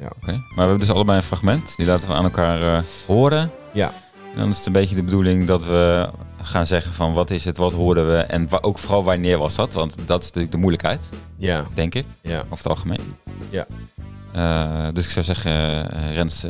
Ja. 0.00 0.06
Oké. 0.22 0.32
Maar 0.32 0.40
we 0.54 0.60
hebben 0.60 0.78
dus 0.78 0.90
allebei 0.90 1.18
een 1.18 1.24
fragment. 1.24 1.76
Die 1.76 1.86
laten 1.86 2.08
we 2.08 2.14
aan 2.14 2.24
elkaar 2.24 2.76
eh, 2.76 2.82
horen. 3.06 3.50
Ja. 3.72 3.92
En 4.32 4.38
dan 4.38 4.48
is 4.48 4.56
het 4.56 4.66
een 4.66 4.72
beetje 4.72 4.94
de 4.94 5.02
bedoeling 5.02 5.46
dat 5.46 5.64
we 5.64 6.10
gaan 6.42 6.66
zeggen 6.66 6.94
van 6.94 7.12
wat 7.12 7.30
is 7.30 7.44
het, 7.44 7.56
wat 7.56 7.72
hoorden 7.72 8.06
we 8.06 8.16
en 8.16 8.48
wa- 8.48 8.58
ook 8.60 8.78
vooral 8.78 9.04
wanneer 9.04 9.38
was 9.38 9.54
dat. 9.54 9.72
Want 9.72 9.94
dat 10.06 10.20
is 10.20 10.26
natuurlijk 10.26 10.52
de 10.52 10.58
moeilijkheid, 10.58 11.00
Ja, 11.36 11.64
denk 11.74 11.94
ik, 11.94 12.04
ja. 12.20 12.38
over 12.38 12.56
het 12.56 12.66
algemeen. 12.68 13.14
Ja. 13.50 13.66
Eh, 14.32 14.94
dus 14.94 15.04
ik 15.04 15.10
zou 15.10 15.24
zeggen, 15.24 15.52
eh, 15.92 16.14
Rens, 16.14 16.44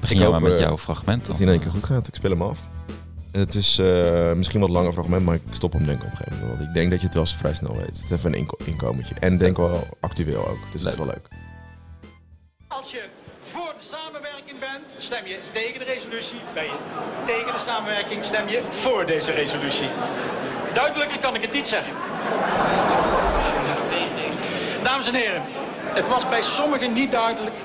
begin 0.00 0.18
jij 0.18 0.28
maar 0.28 0.42
met 0.42 0.58
jouw 0.58 0.78
fragment. 0.78 1.24
Dat 1.26 1.38
hij 1.38 1.46
in 1.46 1.52
één 1.52 1.60
keer 1.62 1.70
goed 1.70 1.84
gaat. 1.84 2.08
Ik 2.08 2.14
speel 2.14 2.30
hem 2.30 2.42
af. 2.42 2.58
Het 3.36 3.54
is 3.54 3.78
eh, 3.78 4.32
misschien 4.32 4.60
wat 4.60 4.70
langer 4.70 4.92
fragment, 4.92 5.24
maar 5.24 5.34
ik 5.34 5.42
stop 5.50 5.72
hem 5.72 5.84
denk 5.84 5.98
ik 5.98 6.04
op 6.04 6.10
een 6.10 6.16
gegeven 6.16 6.38
moment. 6.38 6.58
Want 6.58 6.68
ik 6.68 6.74
denk 6.74 6.90
dat 6.90 7.00
je 7.00 7.06
het 7.06 7.14
wel 7.14 7.24
eens 7.24 7.36
vrij 7.36 7.54
snel 7.54 7.76
weet. 7.76 7.86
Het 7.86 8.02
is 8.04 8.10
even 8.10 8.32
een 8.32 8.38
inko 8.38 8.56
inkomertje. 8.64 9.14
En 9.20 9.38
denk 9.38 9.56
wel 9.56 9.86
actueel 10.00 10.48
ook. 10.48 10.58
Dus 10.72 10.82
dat 10.82 10.92
is 10.92 10.98
wel 10.98 11.06
leuk. 11.06 11.28
Als 12.68 12.90
je 12.90 13.02
voor 13.42 13.72
de 13.78 13.84
samenwerking 13.84 14.58
bent, 14.60 14.96
stem 14.98 15.26
je 15.26 15.38
tegen 15.52 15.78
de 15.78 15.84
resolutie. 15.84 16.36
Ben 16.54 16.64
je 16.64 16.76
tegen 17.26 17.52
de 17.52 17.58
samenwerking, 17.58 18.24
stem 18.24 18.48
je 18.48 18.62
voor 18.68 19.06
deze 19.06 19.32
resolutie. 19.32 19.88
Duidelijker 20.72 21.18
kan 21.18 21.34
ik 21.34 21.42
het 21.42 21.52
niet 21.52 21.66
zeggen. 21.66 21.92
Dames 24.82 25.06
en 25.06 25.14
heren, 25.14 25.42
het 25.82 26.08
was 26.08 26.28
bij 26.28 26.42
sommigen 26.42 26.92
niet 26.92 27.10
duidelijk 27.10 27.56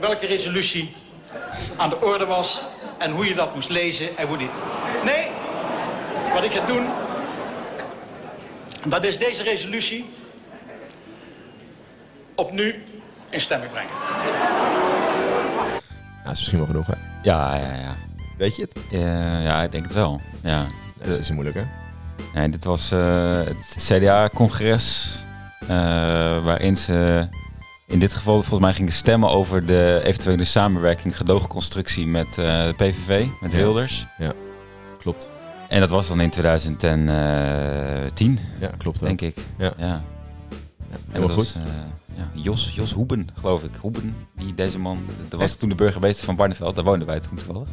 welke 0.00 0.26
resolutie 0.26 0.92
aan 1.76 1.90
de 1.90 2.00
orde 2.00 2.26
was 2.26 2.62
en 2.98 3.10
hoe 3.10 3.26
je 3.28 3.34
dat 3.34 3.54
moest 3.54 3.68
lezen 3.68 4.16
en 4.16 4.26
hoe 4.26 4.36
niet. 4.36 4.50
Nee, 5.04 5.28
wat 6.34 6.44
ik 6.44 6.52
ga 6.52 6.66
doen, 6.66 6.86
dat 8.86 9.04
is 9.04 9.18
deze 9.18 9.42
resolutie 9.42 10.10
op 12.34 12.52
nu 12.52 12.82
in 13.30 13.40
stemming 13.40 13.72
brengen. 13.72 13.90
Ja, 16.22 16.24
dat 16.24 16.32
is 16.32 16.38
misschien 16.38 16.58
wel 16.58 16.66
genoeg, 16.66 16.86
hè? 16.86 16.94
Ja, 17.22 17.54
ja, 17.54 17.72
ja. 17.74 17.94
Weet 18.38 18.56
je 18.56 18.62
het? 18.62 18.72
Eh, 18.92 19.44
ja, 19.44 19.62
ik 19.62 19.70
denk 19.72 19.84
het 19.84 19.92
wel. 19.92 20.20
Ja. 20.42 20.66
Dat 20.98 21.08
is 21.08 21.16
niet 21.28 21.30
moeilijk, 21.32 21.56
hè? 21.56 21.64
Nee, 22.34 22.48
dit 22.48 22.64
was 22.64 22.90
eh, 22.92 23.38
het 23.44 23.76
CDA-congres. 23.78 25.14
eh, 25.60 25.68
waarin 26.44 26.76
ze 26.76 27.28
in 27.90 27.98
dit 27.98 28.12
geval 28.14 28.34
volgens 28.34 28.60
mij 28.60 28.72
gingen 28.72 28.92
stemmen 28.92 29.30
over 29.30 29.66
de 29.66 30.00
eventuele 30.04 30.44
samenwerking, 30.44 31.16
gedoogconstructie 31.16 32.06
met 32.06 32.26
eh, 32.28 32.34
de 32.64 32.74
PVV, 32.76 33.26
met 33.40 33.50
Ja. 33.52 33.56
Wilders. 33.56 34.06
Klopt. 34.98 35.28
En 35.68 35.80
dat 35.80 35.90
was 35.90 36.08
dan 36.08 36.20
in 36.20 36.30
2010, 36.30 38.38
Ja, 38.60 38.68
klopt. 38.78 39.02
ook. 39.02 39.06
denk 39.08 39.20
ik. 39.20 39.36
Ja. 39.58 39.72
ja. 39.76 40.02
En 40.90 40.98
Helemaal 41.08 41.36
dat 41.36 41.46
goed. 41.46 41.54
was, 41.54 41.62
eh, 41.62 41.68
ja, 42.16 42.28
Jos, 42.32 42.70
Jos 42.74 42.92
Hoeben, 42.92 43.28
geloof 43.40 43.62
ik. 43.62 43.70
Hoeben, 43.80 44.16
die 44.36 44.54
deze 44.54 44.78
man, 44.78 44.98
dat 45.28 45.40
was 45.40 45.54
toen 45.54 45.68
de 45.68 45.74
burgemeester 45.74 46.24
van 46.24 46.36
Barneveld. 46.36 46.74
Daar 46.74 46.84
woonden 46.84 47.06
wij 47.06 47.20
toen 47.20 47.36
toevallig. 47.36 47.68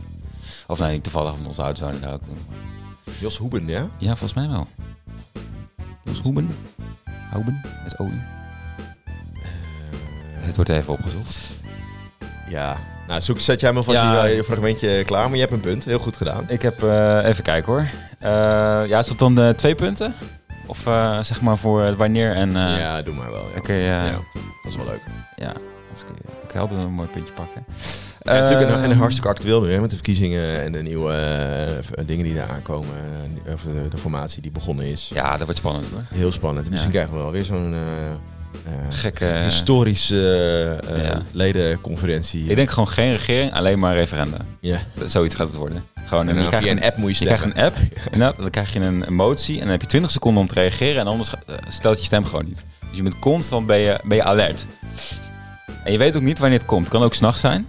Of 0.68 0.80
nee, 0.80 0.92
niet 0.94 1.04
toevallig, 1.04 1.32
want 1.32 1.48
onze 1.48 1.62
ouders 1.62 1.82
woonden 1.82 2.02
daar 2.02 2.14
ook 2.14 2.24
toen. 2.24 2.38
Jos 3.20 3.38
Hoeben, 3.38 3.68
ja? 3.68 3.88
Ja, 3.98 4.08
volgens 4.16 4.34
mij 4.34 4.48
wel. 4.50 4.68
Jos 6.04 6.20
Hoeben? 6.20 6.50
Hoeben, 7.34 7.62
met 7.84 7.98
OU. 8.00 8.12
Het 10.48 10.56
wordt 10.56 10.70
even 10.72 10.94
opgezocht. 10.94 11.38
Ja. 12.50 12.78
Nou, 13.08 13.22
zoek, 13.22 13.40
zet 13.40 13.60
jij 13.60 13.74
me 13.74 13.84
vast 13.84 13.98
Ja. 13.98 14.26
je, 14.26 14.36
je 14.36 14.44
fragmentje 14.44 15.04
klaar, 15.04 15.24
maar 15.24 15.34
je 15.34 15.40
hebt 15.40 15.52
een 15.52 15.60
punt. 15.60 15.86
Heel 15.86 16.00
goed 16.00 16.18
gedaan. 16.18 16.46
Ik 16.50 16.62
heb, 16.62 16.84
eh, 16.84 17.26
even 17.26 17.44
kijken 17.44 17.72
hoor. 17.72 17.86
Eh, 18.20 18.30
ja, 18.88 19.00
is 19.00 19.08
dat 19.08 19.20
dan 19.20 19.40
eh, 19.40 19.50
twee 19.50 19.76
punten? 19.76 20.14
Of 20.66 20.86
eh, 20.86 21.20
zeg 21.24 21.42
maar 21.42 21.58
voor 21.58 21.96
wanneer 21.96 22.36
en... 22.36 22.50
eh 22.56 22.78
ja, 22.80 23.02
doe 23.02 23.14
maar 23.14 23.32
wel. 23.32 23.46
Ja. 23.54 23.58
Oké, 23.60 23.74
ja. 23.74 24.12
Dat 24.12 24.72
is 24.72 24.76
wel 24.76 24.86
leuk. 24.86 25.02
Ja, 25.36 25.54
als 25.92 26.02
ik, 26.02 26.08
ik 26.50 26.56
had 26.56 26.72
een 26.72 26.92
mooi 26.94 27.08
puntje 27.08 27.34
pakken. 27.34 27.66
Ja, 28.22 28.34
natuurlijk 28.34 28.70
een, 28.70 28.76
Ehm, 28.76 28.92
en 28.92 28.98
hartstikke 28.98 29.30
actueel 29.30 29.62
nu, 29.62 29.72
hè, 29.72 29.80
met 29.80 29.90
de 29.90 29.96
verkiezingen 29.96 30.64
en 30.64 30.72
de 30.72 30.82
nieuwe 30.82 31.14
eh, 31.98 32.06
dingen 32.06 32.24
die 32.26 32.36
daar 32.36 32.50
aankomen. 32.50 32.90
eh, 33.46 33.54
of 33.54 33.62
de, 33.62 33.88
de 33.88 33.98
formatie 33.98 34.42
die 34.42 34.52
begonnen 34.52 34.86
is. 34.86 35.12
Ja, 35.14 35.32
dat 35.32 35.42
wordt 35.46 35.58
spannend 35.58 35.90
hoor. 35.90 36.04
Heel 36.14 36.32
spannend. 36.32 36.66
Ja. 36.66 36.72
Misschien 36.72 36.92
krijgen 36.92 37.14
we 37.14 37.20
wel 37.20 37.32
weer 37.32 37.46
zo'n 37.46 37.74
eh, 37.74 37.80
eh, 37.80 38.14
Gekke- 38.90 39.42
historische 39.44 40.16
eh, 40.88 40.96
eh, 40.98 41.04
Ja. 41.06 41.22
ledenconferentie. 41.32 42.46
Ik 42.50 42.56
denk 42.56 42.70
gewoon 42.70 42.88
geen 42.88 43.12
regering, 43.12 43.54
alleen 43.54 43.80
maar 43.80 43.96
referenda. 43.96 44.38
ja. 44.60 44.78
Zoiets 45.06 45.36
gaat 45.36 45.48
het 45.48 45.56
worden. 45.56 45.84
Gewoon, 46.06 46.28
En 46.30 46.36
dan 46.36 46.64
een, 46.64 46.84
app 46.84 46.98
moet 46.98 47.18
je 47.18 47.20
je 47.26 47.26
krijgt 47.34 47.44
stemmen. 47.56 47.74
een 48.12 48.22
app, 48.24 48.38
dan 48.38 48.50
krijg 48.50 48.74
je 48.74 48.80
een, 48.80 49.14
motie 49.14 49.54
en 49.56 49.62
dan 49.62 49.70
heb 49.70 49.82
je 49.82 49.88
20 49.88 50.12
seconden 50.12 50.42
om 50.42 50.48
te 50.48 50.54
reageren 50.54 51.02
en 51.02 51.08
anders 51.08 51.30
eh, 51.32 51.56
stelt 51.70 52.00
je 52.00 52.06
stem 52.06 52.26
gewoon 52.26 52.46
niet. 52.46 52.64
Dus 52.88 52.98
je 52.98 53.04
bent 53.04 53.20
constant 53.20 53.66
ben 53.68 53.80
je, 53.80 54.00
ben 54.04 54.18
je 54.18 54.24
alert. 54.24 54.66
En 55.84 55.92
je 55.92 55.98
weet 55.98 56.16
ook 56.16 56.22
niet 56.22 56.40
wanneer 56.40 56.58
het 56.58 56.68
komt. 56.68 56.82
Het 56.84 56.94
kan 56.94 57.04
ook 57.04 57.14
s'nachts 57.14 57.40
zijn. 57.40 57.68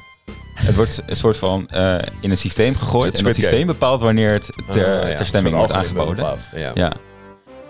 Het 0.54 0.74
wordt 0.74 1.02
een 1.06 1.16
soort 1.16 1.36
van 1.36 1.68
eh, 1.68 1.94
in 2.20 2.30
een 2.30 2.36
systeem 2.36 2.76
gegooid 2.76 3.04
Het 3.04 3.12
en 3.14 3.18
Squid 3.18 3.34
systeem 3.34 3.66
bepaalt 3.66 4.00
wanneer 4.00 4.32
het 4.32 4.48
ter, 4.70 5.00
Ah, 5.02 5.08
ja, 5.08 5.14
ter 5.16 5.26
stemming 5.26 5.56
wordt 5.56 5.72
aangeboden. 5.72 6.26
Ja. 6.54 6.70
Ja. 6.74 6.92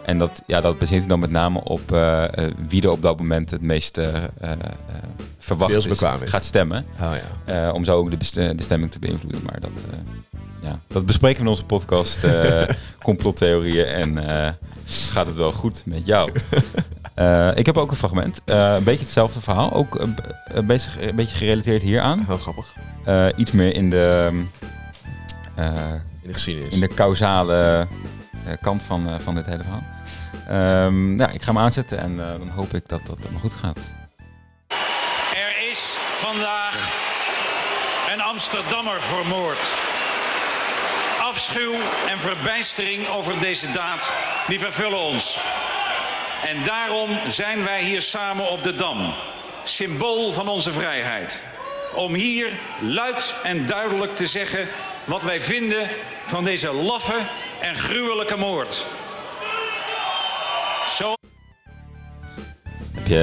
En 0.08 0.18
dat, 0.18 0.42
ja, 0.46 0.60
dat 0.60 0.78
bezint 0.78 1.08
dan 1.08 1.20
met 1.20 1.30
name 1.30 1.64
op 1.64 1.92
eh, 1.92 2.24
eh, 2.24 2.52
wie 2.68 2.82
er 2.82 2.90
op 2.90 3.02
dat 3.02 3.18
moment 3.18 3.50
het 3.50 3.62
meest 3.62 3.98
eh, 3.98 4.08
verwacht 5.38 5.72
is, 5.72 5.84
Beeldsbekwaam 5.84 6.22
is. 6.22 6.30
gaat 6.30 6.44
stemmen. 6.44 6.84
Oh, 7.00 7.12
ja. 7.46 7.72
om 7.72 7.84
zo 7.84 7.96
ook 7.96 8.10
de, 8.10 8.54
de 8.54 8.62
stemming 8.62 8.92
te 8.92 8.98
beïnvloeden. 8.98 9.42
Maar 9.42 9.60
dat, 9.60 9.70
ja, 10.62 10.80
dat 10.86 11.06
bespreken 11.06 11.36
we 11.36 11.42
in 11.42 11.48
onze 11.48 11.64
podcast. 11.64 12.26
complottheorieën 13.02 13.84
en 13.84 14.24
gaat 14.84 15.26
het 15.26 15.36
wel 15.36 15.52
goed 15.52 15.82
met 15.86 16.06
jou? 16.06 16.30
Ik 17.54 17.66
heb 17.66 17.76
ook 17.76 17.90
een 17.90 17.96
fragment. 17.96 18.40
Een 18.44 18.84
beetje 18.84 19.04
hetzelfde 19.04 19.40
verhaal. 19.40 19.72
Ook 19.72 20.00
een, 20.00 20.66
bezig, 20.66 21.00
een 21.00 21.16
beetje 21.16 21.36
gerelateerd 21.36 21.82
hieraan. 21.82 22.24
Heel 22.26 22.38
grappig. 22.38 22.74
Iets 23.36 23.52
meer 23.52 23.74
in 23.74 23.90
de, 23.90 24.28
In 25.56 25.68
de 26.22 26.32
geschiedenis. 26.32 26.72
in 26.72 26.80
de 26.80 26.94
causale 26.94 27.86
kant 28.60 28.82
van, 28.82 29.08
van 29.20 29.34
dit 29.34 29.46
hele 29.46 29.62
verhaal. 29.62 29.96
Ehm, 30.48 31.18
ja, 31.18 31.28
ik 31.28 31.42
ga 31.42 31.52
hem 31.52 31.62
aanzetten 31.62 31.98
en 31.98 32.20
eh, 32.20 32.26
dan 32.26 32.48
hoop 32.48 32.74
ik 32.74 32.88
dat 32.88 33.00
dat 33.06 33.16
allemaal 33.22 33.40
goed 33.40 33.52
gaat. 33.52 33.78
Er 35.34 35.70
is 35.70 35.96
vandaag 36.18 36.90
een 38.12 38.20
Amsterdammer 38.20 39.02
vermoord. 39.02 39.72
Afschuw 41.20 41.72
en 42.08 42.18
verbijstering 42.18 43.08
over 43.08 43.40
deze 43.40 43.70
daad, 43.70 44.10
die 44.46 44.58
vervullen 44.58 44.98
ons. 44.98 45.40
En 46.46 46.64
daarom 46.64 47.18
zijn 47.26 47.64
wij 47.64 47.82
hier 47.82 48.02
samen 48.02 48.50
op 48.50 48.62
de 48.62 48.74
Dam, 48.74 49.14
symbool 49.64 50.32
van 50.32 50.48
onze 50.48 50.72
vrijheid. 50.72 51.42
Om 51.94 52.14
hier 52.14 52.58
luid 52.80 53.34
en 53.42 53.66
duidelijk 53.66 54.16
te 54.16 54.26
zeggen 54.26 54.68
wat 55.04 55.22
wij 55.22 55.40
vinden 55.40 55.88
van 56.26 56.44
deze 56.44 56.72
laffe 56.72 57.18
en 57.60 57.76
gruwelijke 57.76 58.36
moord. 58.36 58.86
Zo 60.96 61.14
Heb 62.94 63.06
je, 63.06 63.14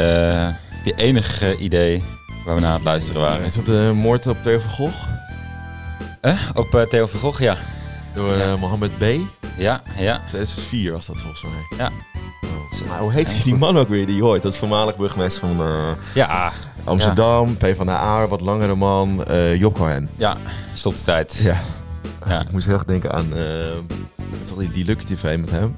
heb 0.70 0.86
je 0.86 0.94
enig 0.96 1.42
eh, 1.42 1.62
idee 1.62 2.04
waar 2.46 2.56
we 2.56 2.62
naar 2.62 2.70
aan 2.70 2.76
het 2.76 2.86
luisteren 2.86 3.22
waren? 3.22 3.46
Is 3.46 3.56
dat 3.56 3.66
de 3.66 3.92
moord 3.96 4.28
op 4.28 4.38
Theo 4.44 4.60
van 4.60 4.70
Gogh? 4.70 5.04
Eh, 6.22 6.40
op 6.54 6.76
eh, 6.76 6.82
Theo 6.82 7.08
van 7.08 7.20
Gogh, 7.20 7.42
ja. 7.42 7.56
Door 8.14 8.34
eh, 8.34 8.56
Mohammed 8.60 8.98
B. 8.98 9.04
Ja, 9.58 9.82
ja. 9.98 10.20
2004 10.28 10.92
was 10.92 11.06
dat 11.06 11.18
volgens 11.18 11.42
mij. 11.44 11.78
Ja. 11.78 11.92
Oh. 12.44 12.88
Maar 12.88 13.00
hoe 13.00 13.12
heet 13.12 13.44
die 13.44 13.56
man 13.56 13.78
ook 13.78 13.90
weer 13.90 14.06
die 14.06 14.16
je 14.16 14.22
hoort? 14.22 14.42
Dat 14.42 14.54
is 14.54 14.60
voormalig 14.60 14.96
burgemeester 14.96 15.48
van 15.48 15.62
eh, 15.68 15.92
Ja, 16.14 16.52
Amsterdam, 16.84 17.58
P 17.58 17.66
van 17.76 17.86
de 17.86 17.92
A, 17.92 18.28
wat 18.28 18.42
langere 18.42 18.76
man, 18.76 19.26
eh 19.26 19.60
Job 19.60 19.74
Cohen. 19.76 20.10
ja. 20.18 20.38
Stop 20.74 20.96
de 20.96 21.04
tijd. 21.04 21.36
Ja. 21.36 21.62
Ja. 22.28 22.42
Ik 22.42 22.52
moest 22.52 22.66
heel 22.66 22.74
erg 22.76 22.84
denken 22.86 23.12
aan 23.12 23.28
uh, 23.36 24.58
die, 24.58 24.72
die 24.72 24.86
Lucky 24.86 25.04
TV 25.04 25.38
met 25.38 25.50
hem. 25.52 25.76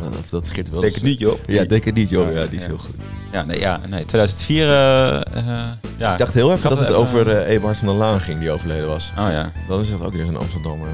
Of 0.00 0.28
dat 0.30 0.48
Geert 0.48 0.70
wel. 0.70 0.80
Denk 0.80 0.94
het 0.94 1.02
niet, 1.02 1.18
joh. 1.18 1.38
Ja, 1.46 1.64
denk 1.64 1.84
het 1.84 1.94
niet, 1.94 2.08
joh. 2.08 2.32
Ja, 2.32 2.46
die 2.46 2.56
is 2.56 2.62
ja. 2.62 2.68
heel 2.68 2.78
goed. 2.78 2.94
Ja, 3.32 3.42
nee, 3.44 3.58
ja, 3.60 3.80
nee. 3.88 4.04
2004, 4.04 4.68
eh, 4.68 5.16
eh, 5.36 5.68
ja. 5.96 6.12
Ik 6.12 6.18
dacht 6.18 6.34
heel 6.34 6.52
even 6.52 6.68
dat 6.68 6.78
het 6.78 6.88
even- 6.88 7.00
over 7.00 7.28
eh 7.30 7.50
Eberhard 7.52 7.78
van 7.78 7.88
der 7.88 7.96
Laan 7.96 8.20
ging, 8.20 8.40
die 8.40 8.50
overleden 8.50 8.86
was. 8.86 9.12
Oh 9.18 9.30
ja, 9.30 9.52
Dan 9.68 9.80
is 9.80 9.88
het 9.88 10.00
ook 10.02 10.12
weer 10.12 10.28
een 10.28 10.36
Amsterdammer 10.36 10.88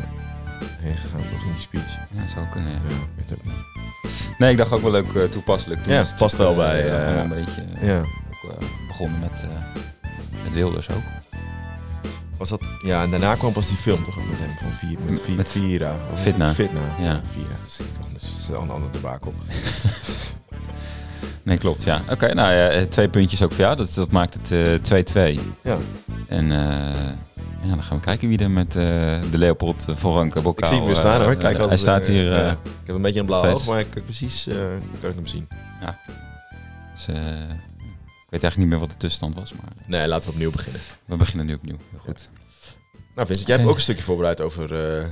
heen 0.58 0.94
gegaan, 0.96 1.20
toch, 1.30 1.42
in 1.44 1.52
die 1.52 1.60
speech. 1.60 1.90
ja 2.10 2.28
zou 2.34 2.46
kunnen, 2.52 2.70
ja. 2.70 2.78
Ja, 2.88 2.94
ik 2.94 3.00
weet 3.16 3.30
het 3.30 3.38
ook 3.38 3.44
niet. 3.44 4.38
Nee, 4.38 4.50
ik 4.50 4.56
dacht 4.56 4.72
ook 4.72 4.82
wel 4.82 4.90
leuk 4.90 5.12
eh, 5.14 5.22
toepasselijk. 5.22 5.82
Toen 5.82 5.92
Ja, 5.92 5.98
het 5.98 6.16
past 6.16 6.36
wel 6.36 6.54
bij, 6.54 6.90
eh, 6.90 7.20
een 7.22 7.28
beetje 7.28 7.62
Ja. 7.86 7.98
ook, 7.98 8.58
begonnen 8.88 9.18
met, 9.20 9.32
eh, 9.42 9.48
met 10.44 10.52
Wilders 10.52 10.90
ook. 10.90 11.02
Was 12.42 12.50
dat, 12.50 12.62
ja, 12.85 13.02
en 13.02 13.11
daarna 13.11 13.35
kwam 13.35 13.52
pas 13.52 13.68
die 13.68 13.76
film 13.76 14.05
toch 14.05 14.18
ook 14.18 14.28
met 14.31 14.38
hem 14.38 14.50
van 14.59 14.70
vier, 14.72 14.98
met, 15.07 15.20
vier, 15.20 15.37
Met 15.37 15.50
Vira. 15.50 15.94
Of 16.12 16.20
Fitna. 16.20 16.52
Fitna. 16.52 16.81
Ja. 16.98 17.20
Vira. 17.33 17.48
Dat 17.48 17.68
is 17.68 17.76
toch 17.76 18.07
dat 18.12 18.22
is 18.22 18.48
wel 18.48 18.61
een 18.62 18.70
ander 18.70 18.92
debakel. 18.92 19.35
Nee, 21.42 21.59
klopt, 21.59 21.83
ja. 21.83 22.02
Oké, 22.11 22.35
nou 22.35 22.52
ja, 22.52 22.68
eh, 22.68 22.83
twee 22.83 23.09
puntjes 23.09 23.42
ook 23.42 23.52
voor 23.52 23.61
jou. 23.61 23.76
Dat, 23.76 23.94
dat 23.94 24.11
maakt 24.11 24.35
het 24.35 24.50
eh, 24.83 25.37
2-2. 25.37 25.40
Ja. 25.62 25.76
En 26.28 26.52
eh, 26.52 26.59
ja, 27.62 27.68
dan 27.68 27.83
gaan 27.83 27.96
we 27.96 28.02
kijken 28.05 28.28
wie 28.28 28.38
er 28.38 28.50
met 28.50 28.76
eh, 28.76 28.83
de 29.31 29.38
Leopold 29.38 29.87
van 29.94 30.12
Ranke 30.14 30.40
bokaal... 30.40 30.62
Ik 30.62 30.66
zie 30.68 30.76
hem 30.76 30.87
weer 30.87 30.96
staan 30.96 31.20
eh, 31.20 31.26
hoor. 31.26 31.37
Kijk 31.37 31.59
eh, 31.59 31.66
hij 31.66 31.76
staat 31.76 32.07
eh, 32.07 32.12
hier... 32.12 32.33
eh, 32.33 32.38
ja. 32.38 32.50
Ik 32.50 32.87
heb 32.87 32.96
een 32.96 33.02
beetje 33.02 33.20
een 33.20 33.26
blauw 33.26 33.44
oog, 33.52 33.66
maar 33.66 33.81
ik 33.81 33.90
kan 33.90 34.02
precies 34.05 34.46
eh, 34.46 34.55
kan 35.00 35.11
ik 35.11 35.16
hem 35.16 35.26
zien. 35.26 35.48
dus, 36.94 37.07
eh, 37.07 37.14
ik 37.71 37.71
weet 38.32 38.42
eigenlijk 38.42 38.56
niet 38.56 38.68
meer 38.68 38.78
wat 38.78 38.90
de 38.90 38.96
tussenstand 38.96 39.34
was, 39.34 39.52
maar 39.52 39.72
Nee, 39.86 40.08
laten 40.08 40.28
we 40.28 40.32
opnieuw 40.34 40.50
beginnen. 40.50 40.80
we 41.04 41.16
beginnen 41.16 41.46
nu 41.46 41.54
opnieuw. 41.54 41.76
Heel 41.90 42.00
goed. 42.00 42.28
Nou 43.14 43.26
Vincent, 43.26 43.46
jij 43.48 43.56
hebt 43.56 43.68
ook 43.68 43.74
een 43.74 43.80
stukje 43.80 44.02
voorbereid 44.02 44.40
over, 44.40 44.98
eh 45.00 45.04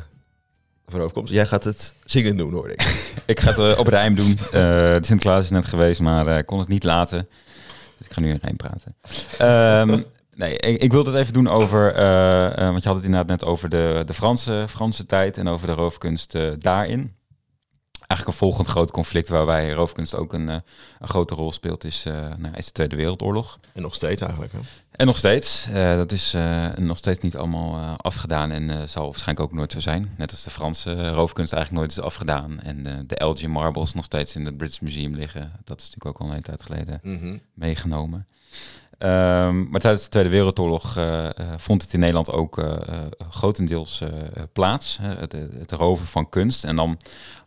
over 0.89 1.01
overkomst. 1.01 1.33
Jij 1.33 1.47
gaat 1.47 1.65
het 1.65 1.95
zingen 2.05 2.37
doen, 2.37 2.53
hoor 2.53 2.71
ik. 2.71 2.83
Ik 3.27 3.41
ga 3.41 3.49
het 3.51 3.59
eh, 3.59 3.79
op 3.79 3.87
rijm 3.87 4.15
doen. 4.15 4.37
Eh 4.47 4.51
de 4.53 4.99
Sinterklaas 5.01 5.45
is 5.45 5.51
net 5.51 5.65
geweest, 5.65 6.01
maar 6.01 6.27
eh, 6.27 6.45
kon 6.47 6.59
het 6.59 6.69
niet 6.69 6.85
laten. 6.85 7.29
Dus 7.99 8.07
ik 8.07 8.13
ga 8.13 8.21
nu 8.21 8.31
in 8.31 8.39
rijm 8.43 8.57
praten. 8.57 8.97
Ehm, 9.39 10.03
nee, 10.43 10.57
ik, 10.59 10.81
ik 10.83 10.93
wilde 10.93 11.11
het 11.11 11.21
even 11.21 11.33
doen 11.33 11.49
over... 11.49 11.95
eh, 11.95 12.47
eh, 12.47 12.69
want 12.71 12.83
je 12.83 12.89
had 12.89 12.97
het 12.97 13.07
inderdaad 13.07 13.29
net 13.41 13.45
over 13.45 13.69
de, 13.69 14.03
de 14.07 14.15
Franse, 14.15 14.65
Franse 14.69 15.07
tijd... 15.07 15.37
en 15.39 15.49
over 15.49 15.67
de 15.67 15.73
roofkunst 15.73 16.35
eh, 16.35 16.43
daarin. 16.59 17.15
Eigenlijk 18.11 18.27
een 18.41 18.47
volgend 18.47 18.69
groot 18.69 18.91
conflict... 18.91 19.29
waarbij 19.29 19.73
roofkunst 19.73 20.15
ook 20.15 20.33
een, 20.33 20.49
eh, 20.49 20.57
een 20.99 21.09
grote 21.09 21.35
rol 21.35 21.53
speelt... 21.53 21.85
is, 21.85 22.05
eh, 22.07 22.15
nou, 22.37 22.55
is 22.57 22.67
de 22.67 22.73
Tweede 22.73 22.97
Wereldoorlog. 22.97 23.59
En 23.73 23.83
nog 23.83 23.95
steeds 23.95 24.21
eigenlijk, 24.21 24.53
hè? 24.53 24.59
En 24.91 25.07
nog 25.07 25.17
steeds. 25.17 25.67
eh, 25.73 25.97
dat 25.97 26.13
is 26.13 26.37
nog 26.77 26.97
steeds 26.99 27.21
niet 27.21 27.37
allemaal 27.37 27.97
afgedaan 27.97 28.51
en 28.51 28.89
zal 28.89 29.05
waarschijnlijk 29.05 29.41
ook 29.41 29.53
nooit 29.57 29.73
zo 29.73 29.81
zijn. 29.81 30.15
Net 30.17 30.31
als 30.31 30.43
de 30.43 30.51
Franse 30.51 31.09
roofkunst 31.09 31.53
eigenlijk 31.53 31.83
nooit 31.83 31.99
is 31.99 32.05
afgedaan. 32.05 32.61
En 32.61 33.05
de 33.07 33.15
Elgin 33.15 33.51
Marbles 33.51 33.93
nog 33.95 34.05
steeds 34.05 34.37
in 34.37 34.45
het 34.47 34.57
British 34.57 34.79
Museum 34.79 35.15
liggen. 35.15 35.53
Dat 35.65 35.81
is 35.81 35.91
natuurlijk 35.91 36.07
ook 36.07 36.19
al 36.19 36.25
een 36.27 36.31
hele 36.33 36.43
tijd 36.57 36.63
geleden 36.63 37.01
Mhm. 37.03 37.37
meegenomen. 37.55 38.27
Ehm, 39.01 39.69
maar 39.71 39.81
tijdens 39.81 40.03
de 40.05 40.09
Tweede 40.09 40.29
Wereldoorlog 40.29 40.97
eh, 40.97 41.27
eh, 41.27 41.33
vond 41.57 41.83
het 41.83 41.93
in 41.93 41.99
Nederland 42.01 42.31
ook 42.31 42.59
eh, 42.59 42.77
grotendeels 43.31 44.03
plaats. 44.53 44.99
Het, 45.03 45.33
het 45.59 45.73
roven 45.73 46.07
van 46.07 46.29
kunst. 46.29 46.65
En 46.65 46.77
dan 46.77 46.99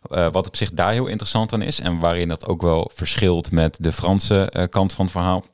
wat 0.08 0.46
op 0.46 0.56
zich 0.56 0.70
daar 0.70 0.92
heel 0.92 1.06
interessant 1.06 1.52
aan 1.52 1.62
is, 1.62 1.80
en 1.80 1.98
waarin 1.98 2.28
dat 2.28 2.46
ook 2.46 2.62
wel 2.62 2.90
verschilt 2.94 3.50
met 3.50 3.76
de 3.80 3.92
Franse 3.92 4.68
kant 4.70 4.92
van 4.92 5.04
het 5.04 5.14
verhaal, 5.14 5.44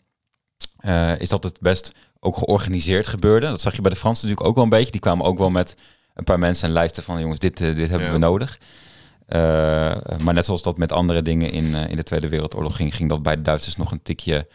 is 1.18 1.28
dat 1.28 1.44
het 1.44 1.60
best 1.60 1.92
ook 2.20 2.36
georganiseerd 2.36 3.06
gebeurde. 3.06 3.46
Dat 3.46 3.60
zag 3.60 3.74
je 3.76 3.82
bij 3.82 3.90
de 3.90 3.96
Fransen 3.96 4.28
natuurlijk 4.28 4.48
ook 4.48 4.54
wel 4.54 4.64
een 4.64 4.78
beetje. 4.78 4.90
Die 4.90 5.00
kwamen 5.00 5.24
ook 5.26 5.38
wel 5.38 5.50
met 5.50 5.76
een 6.14 6.24
paar 6.24 6.38
mensen 6.38 6.68
en 6.68 6.74
lijsten 6.74 7.02
van 7.02 7.20
jongens, 7.20 7.38
dit, 7.38 7.56
dit 7.56 7.88
hebben 7.88 8.06
Ja. 8.06 8.12
we 8.12 8.18
nodig. 8.18 8.58
Maar 10.22 10.34
net 10.34 10.44
zoals 10.44 10.62
dat 10.62 10.78
met 10.78 10.92
andere 10.92 11.22
dingen 11.22 11.50
in, 11.50 11.74
in 11.74 11.96
de 11.96 12.02
Tweede 12.02 12.28
Wereldoorlog 12.28 12.76
ging, 12.76 12.94
ging 12.94 13.08
dat 13.08 13.22
bij 13.22 13.36
de 13.36 13.42
Duitsers 13.42 13.76
nog 13.76 13.92
een 13.92 14.02
tikje 14.02 14.46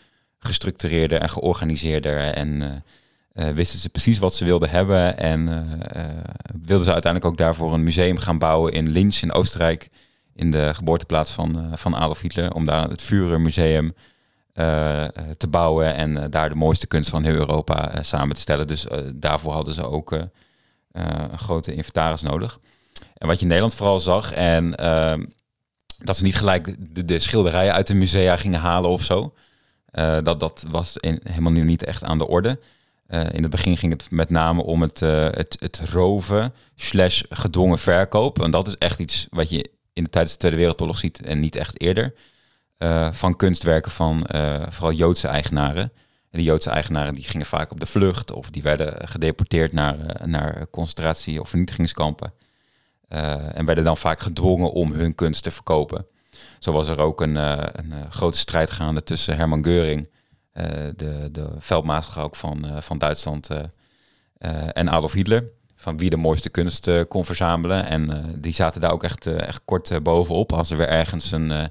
gestructureerder 0.45 1.19
en 1.19 1.29
georganiseerder. 1.29 2.17
En 2.17 2.61
eh, 2.61 3.47
eh, 3.47 3.55
wisten 3.55 3.79
ze 3.79 3.89
precies 3.89 4.19
wat 4.19 4.35
ze 4.35 4.45
wilden 4.45 4.69
hebben. 4.69 5.17
En 5.17 5.47
eh, 5.91 6.03
wilden 6.61 6.85
ze 6.85 6.93
uiteindelijk 6.93 7.31
ook 7.31 7.37
daarvoor 7.37 7.73
een 7.73 7.83
museum 7.83 8.17
gaan 8.17 8.37
bouwen 8.37 8.73
in 8.73 8.91
Linz 8.91 9.21
in 9.21 9.33
Oostenrijk. 9.33 9.89
In 10.35 10.51
de 10.51 10.71
geboorteplaats 10.73 11.31
van, 11.31 11.71
van 11.75 11.95
Adolf 11.95 12.21
Hitler. 12.21 12.53
Om 12.53 12.65
daar 12.65 12.89
het 12.89 13.01
Führermuseum 13.01 13.93
te 15.37 15.47
bouwen 15.49 15.95
en 15.95 16.29
daar 16.29 16.49
de 16.49 16.55
mooiste 16.55 16.87
kunst 16.87 17.09
van 17.09 17.23
heel 17.23 17.33
Europa 17.33 18.03
samen 18.03 18.35
te 18.35 18.41
stellen. 18.41 18.67
Dus 18.67 18.85
daarvoor 19.13 19.53
hadden 19.53 19.73
ze 19.73 19.89
ook 19.89 20.11
een 20.91 21.39
grote 21.39 21.73
inventaris 21.73 22.21
nodig. 22.21 22.59
En 23.17 23.27
wat 23.27 23.35
je 23.35 23.41
in 23.41 23.47
Nederland 23.47 23.75
vooral 23.75 23.99
zag, 23.99 24.31
en 24.31 24.75
ehm, 24.75 25.25
dat 25.97 26.17
ze 26.17 26.23
niet 26.23 26.35
gelijk 26.35 26.75
de, 26.95 27.05
de, 27.05 27.19
schilderijen 27.19 27.73
uit 27.73 27.87
de 27.87 27.93
musea 27.93 28.37
gingen 28.37 28.59
halen 28.59 28.89
of 28.89 29.03
zo. 29.03 29.33
Dat, 30.23 30.39
dat 30.39 30.65
was 30.67 30.97
in, 30.97 31.19
helemaal 31.23 31.51
niet 31.51 31.83
echt 31.83 32.03
aan 32.03 32.17
de 32.17 32.27
orde. 32.27 32.59
Uh, 33.09 33.23
in 33.31 33.41
het 33.41 33.51
begin 33.51 33.77
ging 33.77 33.91
het 33.91 34.11
met 34.11 34.29
name 34.29 34.63
om 34.63 34.81
het, 34.81 35.01
uh, 35.01 35.23
het, 35.23 35.57
het 35.59 35.81
roven 35.91 36.53
slash 36.75 37.23
gedwongen 37.29 37.79
verkoop. 37.79 38.41
En 38.41 38.51
dat 38.51 38.67
is 38.67 38.77
echt 38.77 38.99
iets 38.99 39.27
wat 39.29 39.49
je 39.49 39.71
in 39.93 40.03
de 40.03 40.09
tijdens 40.09 40.33
de 40.33 40.39
Tweede 40.39 40.57
Wereldoorlog 40.57 40.97
ziet 40.97 41.21
en 41.21 41.39
niet 41.39 41.55
echt 41.55 41.81
eerder. 41.81 42.13
Van 43.11 43.35
kunstwerken 43.35 43.91
van 43.91 44.27
vooral 44.69 44.91
Joodse 44.91 45.27
eigenaren. 45.27 45.91
En 46.31 46.41
die 46.41 46.43
Joodse 46.43 46.69
eigenaren 46.69 47.15
die 47.15 47.23
gingen 47.23 47.45
vaak 47.45 47.71
op 47.71 47.79
de 47.79 47.85
vlucht 47.85 48.31
of 48.31 48.49
die 48.49 48.61
werden 48.61 49.07
gedeporteerd 49.07 49.71
naar, 49.71 49.97
naar 50.25 50.67
concentratie- 50.69 51.39
of 51.39 51.49
vernietigingskampen. 51.49 52.33
en 53.53 53.65
werden 53.65 53.83
dan 53.83 53.97
vaak 53.97 54.19
gedwongen 54.19 54.71
om 54.71 54.91
hun 54.91 55.15
kunst 55.15 55.43
te 55.43 55.51
verkopen. 55.51 56.05
Zo 56.59 56.71
was 56.71 56.87
er 56.87 56.99
ook 56.99 57.21
een, 57.21 57.35
een 57.35 58.11
grote 58.11 58.37
strijd 58.37 58.71
gaande 58.71 59.03
tussen 59.03 59.35
Herman 59.35 59.63
Geuring 59.63 60.07
eh, 60.55 60.87
de, 60.95 61.29
de 61.31 61.47
van, 61.59 62.65
eh, 62.65 62.81
van 62.81 62.97
Duitsland 62.97 63.49
eh, 63.49 64.67
en 64.73 64.89
Adolf 64.89 65.13
Hitler. 65.13 65.43
Van 65.75 65.97
wie 65.97 66.09
de 66.09 66.17
mooiste 66.17 66.49
kunst 66.49 66.89
kon 67.07 67.25
verzamelen. 67.25 67.85
En 67.85 68.33
die 68.41 68.53
zaten 68.53 68.81
daar 68.81 68.91
ook 68.91 69.03
echt, 69.03 69.27
echt 69.27 69.61
kort 69.65 70.03
bovenop. 70.03 70.53
Als 70.53 70.71
er 70.71 70.77
weer 70.77 70.87
ergens 70.87 71.31
een 71.31 71.69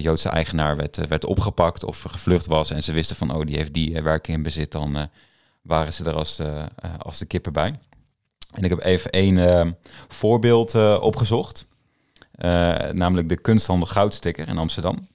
Joodse 0.00 0.28
eigenaar 0.28 0.76
werd, 0.76 1.08
werd 1.08 1.24
opgepakt 1.24 1.84
of 1.84 2.02
gevlucht 2.02 2.46
was. 2.46 2.70
En 2.70 2.82
ze 2.82 2.92
wisten 2.92 3.16
van, 3.16 3.34
oh, 3.34 3.46
die 3.46 3.56
heeft 3.56 3.74
die 3.74 4.02
werken 4.02 4.32
in 4.32 4.42
bezit. 4.42 4.72
Dan 4.72 5.08
waren 5.62 5.92
ze 5.92 6.04
er 6.04 6.14
als 6.14 6.40
als 6.98 7.18
de 7.18 7.26
kippen 7.26 7.52
bij. 7.52 7.74
En 8.52 8.62
ik 8.62 8.70
heb 8.70 8.80
even 8.80 9.10
één 9.10 9.78
voorbeeld 10.08 10.74
opgezocht. 11.00 11.66
Namelijk 12.92 13.28
de 13.28 13.40
kunsthandel 13.40 13.86
Goudsticker 13.86 14.48
in 14.48 14.58
Amsterdam. 14.58 15.08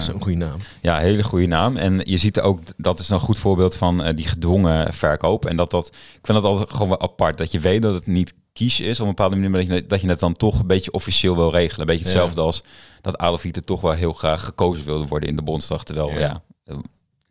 Zo'n 0.00 0.22
goede 0.22 0.36
naam. 0.36 0.60
Ja, 0.80 0.98
hele 0.98 1.22
goede 1.22 1.46
naam. 1.46 1.76
En 1.76 2.00
je 2.04 2.18
ziet 2.18 2.40
ook, 2.40 2.60
dat 2.76 2.98
is 2.98 3.08
een 3.08 3.18
goed 3.18 3.38
voorbeeld 3.38 3.76
van 3.76 4.06
uh, 4.06 4.14
die 4.14 4.26
gedwongen 4.26 4.94
verkoop. 4.94 5.46
En 5.46 5.56
dat 5.56 5.70
dat, 5.70 5.86
ik 5.86 6.26
vind 6.26 6.42
dat 6.42 6.44
altijd 6.44 6.70
gewoon 6.70 6.88
wel 6.88 7.00
apart. 7.00 7.38
Dat 7.38 7.52
je 7.52 7.60
weet 7.60 7.82
dat 7.82 7.94
het 7.94 8.06
niet 8.06 8.34
kies 8.52 8.80
is 8.80 9.00
op 9.00 9.06
een 9.06 9.14
bepaalde 9.14 9.36
manier, 9.36 9.50
maar 9.50 9.60
dat 9.60 9.70
je, 9.70 9.86
dat 9.86 10.00
je 10.00 10.08
het 10.08 10.20
dan 10.20 10.32
toch 10.32 10.60
een 10.60 10.66
beetje 10.66 10.92
officieel 10.92 11.36
wil 11.36 11.50
regelen. 11.50 11.80
Een 11.80 11.86
beetje 11.96 12.04
hetzelfde 12.04 12.40
als 12.40 12.62
dat 13.00 13.18
Adolf 13.18 13.42
Hitler 13.42 13.64
toch 13.64 13.80
wel 13.80 13.92
heel 13.92 14.12
graag 14.12 14.44
gekozen 14.44 14.84
wilde 14.84 15.06
worden 15.06 15.28
in 15.28 15.36
de 15.36 15.42
Bondsdag. 15.42 15.84
Terwijl, 15.84 16.10
ja, 16.10 16.42
eh, 16.64 16.76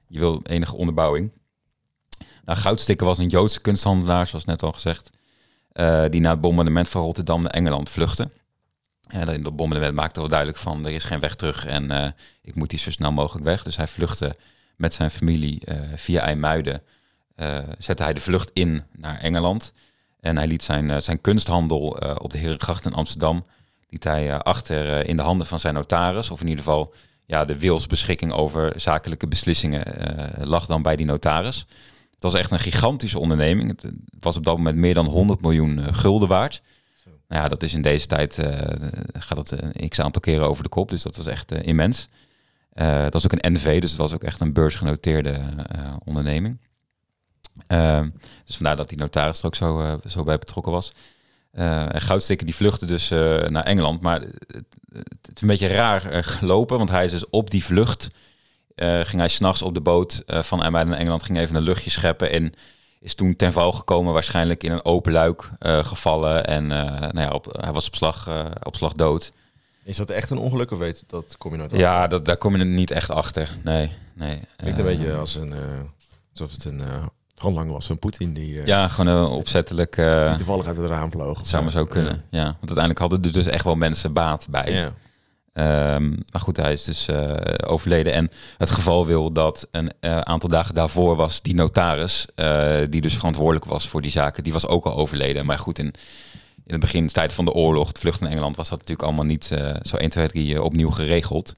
je 0.08 0.20
wil 0.20 0.42
enige 0.44 0.76
onderbouwing. 0.76 1.32
Nou, 2.46 2.60
Goudstikken 2.60 3.08
was 3.08 3.18
een 3.18 3.30
Joodse 3.30 3.62
kunsthandelaar, 3.62 4.28
zoals 4.28 4.46
net 4.46 4.64
al 4.64 4.72
gezegd. 4.72 5.10
Uh, 5.74 6.06
die 6.10 6.22
na 6.22 6.30
het 6.30 6.42
bombardement 6.42 6.90
van 6.90 7.02
Rotterdam 7.02 7.42
naar 7.42 7.52
Engeland 7.52 7.90
vluchtte. 7.90 8.30
En 9.12 9.28
in 9.28 9.44
dat 9.44 9.56
bombardement 9.56 9.96
maakte 9.96 10.20
wel 10.20 10.30
duidelijk 10.30 10.60
van 10.60 10.86
er 10.86 10.92
is 10.92 11.04
geen 11.04 11.20
weg 11.20 11.36
terug 11.36 11.66
en 11.66 11.92
uh, 11.92 12.08
ik 12.42 12.56
moet 12.56 12.72
hier 12.72 12.80
zo 12.80 12.92
snel 12.92 13.12
mogelijk 13.12 13.46
weg. 13.46 13.64
Dus 13.64 13.78
hij 13.78 13.88
vluchtte 13.88 14.36
met 14.76 14.94
zijn 14.94 15.12
familie 15.12 15.62
uh, 15.66 15.80
via 15.96 16.22
IJmuiden. 16.22 16.82
Uh, 17.36 17.58
zette 17.78 18.04
hij 18.04 18.14
de 18.14 18.20
vlucht 18.22 18.50
in 18.54 18.84
naar 18.98 19.20
Engeland. 19.20 19.74
En 20.20 20.38
hij 20.38 20.48
liet 20.48 20.64
zijn, 20.64 21.02
zijn 21.02 21.22
kunsthandel 21.22 21.80
op 22.22 22.32
de 22.32 22.38
Herengracht 22.38 22.86
in 22.86 22.94
Amsterdam 22.94 23.46
liet 23.90 24.04
hij 24.04 24.38
achter 24.38 25.06
in 25.06 25.16
de 25.16 25.22
handen 25.22 25.48
van 25.48 25.60
zijn 25.60 25.74
notaris. 25.74 26.30
Of 26.30 26.42
in 26.42 26.48
ieder 26.48 26.64
geval 26.64 26.94
ja, 27.26 27.46
de 27.46 27.58
wilsbeschikking 27.58 28.32
over 28.32 28.74
zakelijke 28.80 29.28
beslissingen 29.28 29.84
lag 30.42 30.66
dan 30.66 30.82
bij 30.82 30.96
die 30.96 31.06
notaris. 31.06 31.66
Het 32.14 32.24
was 32.24 32.34
echt 32.34 32.52
een 32.52 32.60
gigantische 32.60 33.20
onderneming. 33.20 33.82
Het 33.82 33.94
was 34.20 34.38
op 34.38 34.44
dat 34.44 34.58
moment 34.58 34.78
meer 34.78 34.94
dan 34.94 35.06
100 35.06 35.42
miljoen 35.42 35.94
gulden 35.94 36.28
waard. 36.28 36.62
Nou 37.32 37.44
ja, 37.44 37.50
dat 37.50 37.64
is 37.64 37.74
in 37.74 37.82
deze 37.82 38.08
tijd, 38.08 38.38
uh, 38.38 38.46
gaat 39.14 39.36
dat 39.36 39.52
een 39.52 39.74
eh, 39.74 39.90
x 39.90 40.00
aantal 40.00 40.22
keren 40.22 40.48
over 40.48 40.64
de 40.64 40.70
kop. 40.70 40.90
Dus 40.90 41.02
dat 41.02 41.16
was 41.16 41.26
echt 41.26 41.52
uh, 41.52 41.60
immens. 41.62 42.06
Dat 42.74 43.14
was 43.14 43.26
ook 43.26 43.32
een 43.32 43.54
NV, 43.54 43.82
dus 43.82 43.90
het 43.90 44.00
was 44.00 44.14
ook 44.14 44.24
echt 44.24 44.42
een 44.42 44.54
beursgenoteerde 44.54 45.42
onderneming. 46.06 46.60
Ehm, 47.68 48.10
dus 48.46 48.56
vandaar 48.56 48.76
dat 48.76 48.90
die 48.90 48.98
notaris 48.98 49.40
er 49.40 49.46
ook 49.46 49.56
zo, 49.56 50.00
zo 50.08 50.24
bij 50.24 50.38
betrokken 50.38 50.72
was. 50.72 50.92
en 51.52 52.02
Goudstikken 52.02 52.46
die 52.46 52.56
vluchtte 52.56 52.86
dus 52.86 53.10
naar 53.50 53.64
Engeland. 53.64 54.02
Maar 54.02 54.22
het, 54.22 55.36
is 55.36 55.42
een 55.42 55.48
beetje 55.48 55.68
raar 55.68 56.24
gelopen, 56.24 56.78
want 56.78 56.90
hij 56.90 57.06
is 57.06 57.12
dus 57.12 57.30
op 57.30 57.50
die 57.50 57.64
vlucht... 57.64 58.08
ging 58.76 59.18
hij 59.18 59.28
s'nachts 59.28 59.62
op 59.62 59.74
de 59.74 59.82
boot 59.82 60.24
van 60.26 60.62
IJmuiden 60.62 60.92
naar 60.92 61.00
Engeland, 61.00 61.24
ging 61.24 61.38
even 61.38 61.56
een 61.56 61.64
luchtje 61.64 61.90
scheppen... 61.90 62.32
en 62.32 62.54
is 63.02 63.16
toen 63.16 63.36
ten 63.36 63.54
val 63.54 63.72
gekomen, 63.72 64.14
waarschijnlijk 64.14 64.64
in 64.64 64.72
een 64.72 64.86
open 64.86 65.12
luik 65.12 65.50
uh, 65.60 65.86
gevallen. 65.86 66.46
En 66.46 66.64
uh, 66.64 66.70
nou 66.70 67.20
ja, 67.20 67.30
op, 67.30 67.58
hij 67.60 67.72
was 67.72 67.88
op 67.88 67.96
slag, 67.96 68.28
uh, 68.28 68.46
op 68.64 68.76
slag 68.76 68.94
dood. 68.94 69.32
Is 69.84 69.98
dat 69.98 70.10
echt 70.10 70.30
een 70.30 70.38
ongeluk 70.38 70.72
of 70.72 70.80
weet 70.80 71.04
dat 71.08 71.36
kom 71.38 71.52
je 71.52 71.58
nooit 71.58 71.72
achter? 71.72 71.88
Ja, 71.88 72.08
dat, 72.08 72.26
daar 72.26 72.38
kom 72.38 72.58
je 72.58 72.64
niet 72.64 72.92
echt 72.92 73.10
achter. 73.10 73.58
Nee, 73.64 73.92
nee. 74.14 74.40
Klinkt 74.56 74.80
een 74.80 74.86
beetje 74.86 75.14
als 75.14 75.36
een, 75.36 75.54
alsof 76.32 76.52
het 76.52 76.66
een 76.66 76.82
handlanger 77.36 77.72
was, 77.72 77.90
een 77.90 78.00
Poetin 78.00 78.34
die... 78.34 78.66
ja, 78.66 78.88
gewoon 78.88 79.30
opzettelijk... 79.30 79.96
die 79.96 80.36
toevallig 80.36 80.66
uit 80.66 80.78
het 80.78 80.86
raam 80.86 81.12
vloog. 81.12 81.38
Het 81.38 81.48
zou 81.48 81.64
maar 81.64 81.72
zo 81.72 81.86
kunnen, 81.86 82.24
ja. 82.30 82.40
ja. 82.40 82.44
Want 82.44 82.58
uiteindelijk 82.60 83.00
hadden 83.00 83.22
er 83.24 83.32
dus 83.32 83.46
echt 83.46 83.64
wel 83.64 83.76
mensen 83.76 84.14
baat 84.14 84.48
bij. 84.50 84.72
Ja. 84.72 84.94
Um, 85.54 86.24
maar 86.32 86.42
goed, 86.42 86.58
hij 86.58 86.74
is 86.74 86.84
dus 86.84 87.08
uh, 87.08 87.36
overleden. 87.66 88.14
En 88.14 88.30
het 88.58 88.70
geval 88.70 89.06
wil 89.06 89.32
dat 89.32 89.68
een 89.72 89.92
uh, 90.02 90.20
aantal 90.20 90.50
dagen 90.50 90.76
daarvoor 90.76 91.16
was 91.16 91.42
die 91.42 91.56
notaris, 91.56 92.28
uh, 92.36 92.78
die 92.90 93.02
dus 93.02 93.16
verantwoordelijk 93.16 93.66
was 93.66 93.88
voor 93.88 94.02
die 94.02 94.12
zaken, 94.12 94.44
die 94.44 94.54
was 94.54 94.68
ook 94.68 94.86
al 94.86 94.96
overleden. 94.96 95.46
Maar 95.46 95.60
goed, 95.60 95.80
in, 95.80 95.94
in 96.66 96.72
het 96.72 96.80
begin, 96.80 97.06
de 97.06 97.12
tijd 97.12 97.34
van 97.34 97.46
de 97.46 97.54
oorlog, 97.54 97.88
het 97.88 98.00
vlucht 98.00 98.22
in 98.22 98.28
Engeland, 98.28 98.56
was 98.56 98.70
dat 98.70 98.78
natuurlijk 98.78 99.08
allemaal 99.08 99.26
niet 99.26 99.46
zo 99.82 99.96
1, 99.96 100.10
2, 100.10 100.28
3 100.28 100.64
opnieuw 100.64 100.92
geregeld. 100.92 101.54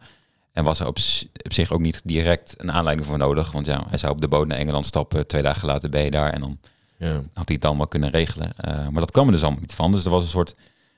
En 0.53 0.63
was 0.63 0.79
er 0.79 0.87
op, 0.87 0.97
op, 1.43 1.53
zich 1.53 1.71
ook 1.71 1.79
niet 1.79 2.01
direct 2.03 2.53
een 2.57 2.71
aanleiding 2.71 3.07
voor 3.07 3.17
nodig. 3.17 3.51
Want 3.51 3.65
ja, 3.65 3.83
hij 3.89 3.97
zou 3.97 4.11
op 4.11 4.21
de 4.21 4.27
boot 4.27 4.47
naar 4.47 4.57
Engeland 4.57 4.85
stappen, 4.85 5.27
twee 5.27 5.41
dagen 5.41 5.67
later 5.67 5.89
ben 5.89 6.03
je 6.03 6.11
daar 6.11 6.33
en 6.33 6.41
dan 6.41 6.57
ja. 6.97 7.21
had 7.33 7.47
hij 7.47 7.55
het 7.55 7.65
allemaal 7.65 7.87
kunnen 7.87 8.09
regelen. 8.09 8.51
maar 8.65 9.01
dat 9.01 9.11
kwam 9.11 9.25
er 9.25 9.31
dus 9.31 9.41
allemaal 9.41 9.61
niet 9.61 9.73
van. 9.73 9.91
Dus 9.91 10.05
er 10.05 10.11
was 10.11 10.23
een 10.23 10.29
soort 10.29 10.53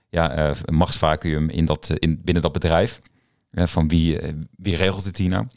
ja, 0.09 0.55
een 0.65 0.75
machtsvacuum 0.75 1.49
in 1.49 1.65
dat, 1.65 1.89
eh, 1.89 1.95
in, 1.99 2.21
binnen 2.23 2.43
dat 2.43 2.51
bedrijf. 2.51 2.99
Uh, 3.51 3.65
van 3.65 3.87
wie, 3.87 4.19
wie 4.57 4.75
regelt 4.75 5.03
het 5.03 5.17
hier 5.17 5.29
nou? 5.29 5.47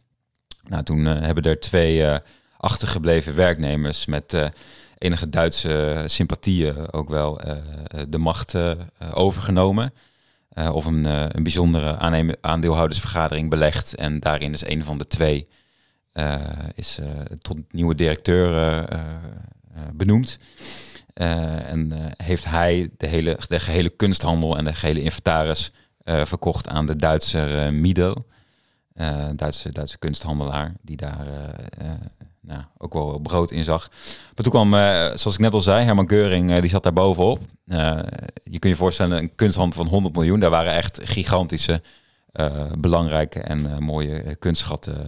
Nou, 0.69 0.83
toen 0.83 1.05
hebben 1.05 1.45
er 1.45 1.61
twee 1.61 2.19
achtergebleven 2.57 3.35
werknemers 3.35 4.07
met 4.07 4.51
enige 4.99 5.29
Duitse 5.29 6.05
sympathieën 6.07 6.93
ook 6.93 7.09
wel 7.09 7.41
de 8.09 8.19
macht 8.19 8.55
overgenomen. 9.13 9.93
of 10.73 10.85
een, 10.85 11.05
een 11.05 11.43
bijzondere 11.43 11.99
aandeelhoudersvergadering 12.41 13.51
belegd. 13.51 13.95
En 13.95 14.21
daarin 14.21 14.53
is 14.53 14.67
een 14.67 14.85
van 14.85 14.99
de 14.99 15.07
twee 15.07 15.47
is, 16.75 16.99
tot 17.39 17.73
nieuwe 17.73 17.95
directeur 17.95 18.85
benoemd. 19.93 20.39
Uh, 21.20 21.70
en 21.70 21.92
uh, 21.92 22.04
heeft 22.16 22.44
hij 22.44 22.90
de, 22.96 23.07
hele, 23.07 23.38
de 23.48 23.61
gehele 23.61 23.88
kunsthandel 23.88 24.57
en 24.57 24.64
de 24.64 24.74
gehele 24.74 25.02
inventaris 25.02 25.70
uh, 26.04 26.24
verkocht 26.24 26.68
aan 26.68 26.87
de 26.87 26.96
Duitse 26.96 27.68
Mido. 27.72 28.14
Duitse, 29.35 29.72
Duitse 29.72 29.98
kunsthandelaar, 29.98 30.74
die 30.83 30.96
daar 30.96 31.26
nou, 32.40 32.62
ook 32.78 32.92
wel 32.92 33.18
brood 33.18 33.50
in 33.50 33.64
zag. 33.64 33.88
Maar 34.35 34.44
toen 34.44 34.52
kwam, 34.52 34.70
zoals 35.18 35.35
ik 35.35 35.38
net 35.38 35.54
al 35.54 35.61
zei, 35.61 35.85
Herman 35.85 36.09
Geuring, 36.09 36.61
die 36.61 36.70
zat 36.70 36.83
daar 36.83 36.92
bovenop. 36.92 37.40
je 38.42 38.59
kunt 38.59 38.72
je 38.72 38.76
voorstellen, 38.76 39.18
een 39.18 39.35
kunsthandel 39.35 39.83
van 39.83 39.92
100 39.92 40.14
miljoen. 40.14 40.40
Daar 40.40 40.50
waren 40.50 40.72
echt 40.72 41.00
gigantische, 41.02 41.83
belangrijke 42.79 43.40
en 43.40 43.83
mooie 43.83 44.35
kunstschatten 44.35 45.06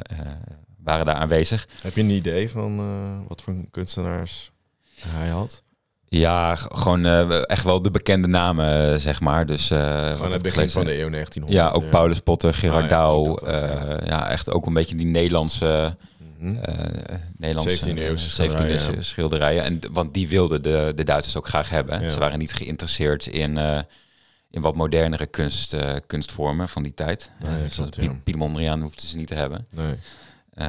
waren 0.82 1.06
daar 1.06 1.14
aanwezig. 1.14 1.68
Heb 1.82 1.94
je 1.94 2.02
een 2.02 2.10
idee 2.10 2.50
van 2.50 3.26
wat 3.28 3.42
voor 3.42 3.54
kunstenaars 3.70 4.50
hij 5.00 5.28
had? 5.28 5.62
Ja, 6.12 6.56
gewoon 6.56 7.06
uh, 7.06 7.50
echt 7.50 7.64
wel 7.64 7.82
de 7.82 7.90
bekende 7.90 8.28
namen, 8.28 8.92
uh, 8.92 8.98
zeg 8.98 9.20
maar. 9.20 9.46
Dus, 9.46 9.70
uh, 9.70 10.10
Gewoon 10.10 10.32
het 10.32 10.42
begin 10.42 10.68
van 10.68 10.84
de 10.84 11.00
eeuw 11.00 11.10
1900. 11.10 11.52
Ja, 11.52 11.70
ook 11.70 11.90
Paulus 11.90 12.20
Potter, 12.20 12.54
Gerard 12.54 12.82
ah, 12.82 12.88
Douw. 12.88 13.38
Ja, 13.46 13.98
ja, 14.04 14.30
echt 14.30 14.50
ook 14.50 14.66
een 14.66 14.72
beetje 14.72 14.96
die 14.96 15.06
Nederlandse... 15.06 15.96
Mm 16.18 16.36
-hmm. 16.38 16.60
Nederlandse 17.36 17.90
17e 17.90 17.98
eeuwse 17.98 18.50
17e 18.50 18.98
schilderijen. 18.98 19.64
En, 19.64 19.80
want 19.92 20.14
die 20.14 20.28
wilden 20.28 20.62
de, 20.62 20.92
de 20.96 21.04
Duitsers 21.04 21.36
ook 21.36 21.48
graag 21.48 21.70
hebben. 21.70 22.02
Ja. 22.02 22.10
Ze 22.10 22.18
waren 22.18 22.38
niet 22.38 22.52
geïnteresseerd 22.52 23.26
in, 23.26 23.58
in 24.50 24.60
wat 24.60 24.74
modernere 24.74 25.26
kunst, 25.26 25.76
kunstvormen 26.06 26.68
van 26.68 26.82
die 26.82 26.94
tijd. 26.94 27.32
Nee, 27.98 28.10
Piet 28.24 28.36
Mondriaan 28.36 28.80
hoefden 28.80 29.08
ze 29.08 29.16
niet 29.16 29.26
te 29.26 29.34
hebben. 29.34 29.66
Nee. 29.70 29.94
Uh, 30.60 30.66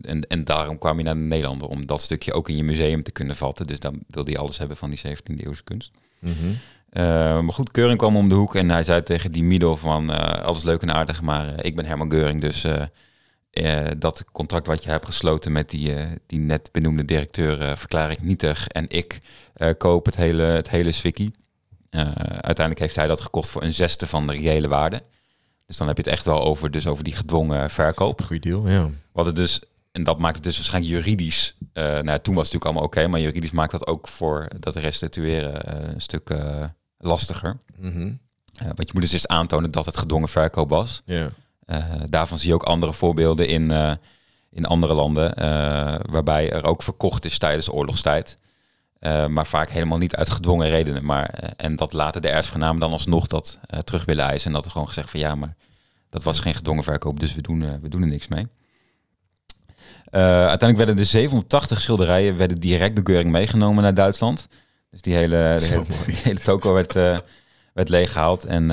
en, 0.00 0.26
en 0.28 0.44
daarom 0.44 0.78
kwam 0.78 0.98
je 0.98 1.04
naar 1.04 1.16
Nederland 1.16 1.62
om 1.62 1.86
dat 1.86 2.02
stukje 2.02 2.32
ook 2.32 2.48
in 2.48 2.56
je 2.56 2.64
museum 2.64 3.02
te 3.02 3.10
kunnen 3.10 3.36
vatten. 3.36 3.66
Dus 3.66 3.80
dan 3.80 4.02
wilde 4.08 4.30
hij 4.30 4.40
alles 4.40 4.58
hebben 4.58 4.76
van 4.76 4.90
die 4.90 5.00
17e 5.06 5.44
eeuwse 5.44 5.64
kunst. 5.64 5.90
Mm 6.18 6.34
-hmm. 6.40 6.50
uh, 6.92 7.40
maar 7.40 7.52
goed, 7.52 7.70
Keuring 7.70 7.98
kwam 7.98 8.16
om 8.16 8.28
de 8.28 8.34
hoek 8.34 8.54
en 8.54 8.70
hij 8.70 8.82
zei 8.82 9.02
tegen 9.02 9.32
die 9.32 9.42
Mido 9.42 9.76
van... 9.76 10.10
Uh, 10.10 10.16
alles 10.18 10.62
leuk 10.62 10.82
en 10.82 10.94
aardig, 10.94 11.22
maar 11.22 11.64
ik 11.64 11.76
ben 11.76 11.84
Herman 11.84 12.10
Geuring, 12.10 12.40
dus 12.40 12.64
eh, 13.56 13.84
dat 13.98 14.24
contract 14.32 14.66
wat 14.66 14.84
je 14.84 14.90
hebt 14.90 15.06
gesloten 15.06 15.52
met 15.52 15.70
die, 15.70 15.94
eh, 15.94 16.06
die 16.26 16.38
net 16.38 16.68
benoemde 16.72 17.04
directeur 17.04 17.60
eh, 17.62 17.76
verklaar 17.76 18.10
ik 18.10 18.22
nietig 18.22 18.68
en 18.68 18.84
ik 18.88 19.18
eh, 19.54 19.70
koop 19.78 20.06
het 20.06 20.16
hele, 20.16 20.42
het 20.42 20.70
hele. 20.70 20.92
Eh, 21.90 22.00
uiteindelijk 22.20 22.78
heeft 22.78 22.96
hij 22.96 23.06
dat 23.06 23.20
gekocht 23.20 23.50
voor 23.50 23.62
een 23.62 23.72
zesde 23.72 24.06
van 24.06 24.26
de 24.26 24.32
reële 24.32 24.68
waarde. 24.68 25.02
Dus 25.66 25.76
dan 25.76 25.86
heb 25.86 25.96
je 25.96 26.02
het 26.02 26.12
echt 26.12 26.24
wel 26.24 26.44
over, 26.44 26.70
dus 26.70 26.86
over 26.86 27.04
die 27.04 27.14
gedwongen 27.14 27.70
verkoop. 27.70 28.22
Goeie 28.22 28.40
deal, 28.40 28.68
ja. 28.68 28.90
Wat 29.12 29.26
het 29.26 29.36
dus, 29.36 29.60
en 29.92 30.04
dat 30.04 30.18
maakt 30.18 30.34
het 30.34 30.44
dus 30.44 30.56
waarschijnlijk 30.56 30.94
juridisch. 30.94 31.56
eh 31.72 31.84
nou, 31.84 31.94
toen 31.94 32.34
was 32.34 32.44
het 32.44 32.52
natuurlijk 32.52 32.64
allemaal 32.64 32.82
oké, 32.82 33.06
maar 33.06 33.20
juridisch 33.20 33.50
maakt 33.50 33.70
dat 33.70 33.86
ook 33.86 34.08
voor 34.08 34.48
dat 34.60 34.76
restitueren 34.76 35.62
eh, 35.62 35.92
een 35.94 36.00
stuk 36.00 36.30
eh, 36.30 36.64
lastiger. 36.98 37.58
Mhm. 37.78 38.12
Want 38.58 38.86
je 38.86 38.90
moet 38.92 39.02
dus 39.02 39.12
eerst 39.12 39.28
aantonen 39.28 39.70
dat 39.70 39.84
het 39.86 39.96
gedwongen 39.96 40.28
verkoop 40.28 40.68
was. 40.70 41.02
Ja. 41.04 41.30
Daarvan 42.08 42.38
zie 42.38 42.48
je 42.48 42.54
ook 42.54 42.62
andere 42.62 42.92
voorbeelden 42.92 43.48
in, 43.48 43.70
in 44.50 44.64
andere 44.64 44.94
landen, 44.94 45.34
waarbij 46.10 46.52
er 46.52 46.64
ook 46.64 46.82
verkocht 46.82 47.24
is 47.24 47.38
tijdens 47.38 47.72
oorlogstijd. 47.72 48.36
Eh, 48.98 49.26
maar 49.26 49.46
vaak 49.46 49.70
helemaal 49.70 49.98
niet 49.98 50.16
uit 50.16 50.30
gedwongen 50.30 50.68
redenen. 50.68 51.04
Maar, 51.04 51.28
eh, 51.28 51.48
en 51.56 51.76
dat 51.76 51.92
later 51.92 52.20
de 52.20 52.28
erfgenamen 52.28 52.80
dan 52.80 52.92
alsnog 52.92 53.26
dat 53.26 53.58
eh, 53.66 53.78
terug 53.78 54.04
willen 54.04 54.24
eisen. 54.24 54.46
En 54.46 54.52
dat 54.52 54.64
er 54.64 54.70
gewoon 54.70 54.86
gezegd 54.86 55.10
van 55.10 55.20
ja, 55.20 55.34
maar 55.34 55.54
dat 56.10 56.22
was 56.22 56.40
geen 56.40 56.54
gedwongen 56.54 56.84
verkoop, 56.84 57.20
dus 57.20 57.34
we 57.34 57.40
doen, 57.40 57.80
we 57.80 57.88
doen 57.88 58.02
er 58.02 58.08
niks 58.08 58.28
mee. 58.28 58.46
Uiteindelijk 60.10 60.76
werden 60.76 60.96
de 60.96 61.04
780 61.04 61.80
schilderijen 61.80 62.36
werden 62.36 62.60
direct 62.60 62.94
door 62.94 63.04
Geuring 63.04 63.30
meegenomen 63.30 63.82
naar 63.82 63.94
Duitsland. 63.94 64.48
Dus 64.90 65.00
die 65.00 65.14
hele, 65.14 65.56
de 65.58 65.64
hele, 65.64 65.84
mooi. 65.88 66.04
die 66.06 66.20
hele 66.22 66.38
toko 66.38 66.72
werd, 66.72 66.92
werd 67.72 67.88
leeggehaald. 67.88 68.44
En 68.44 68.66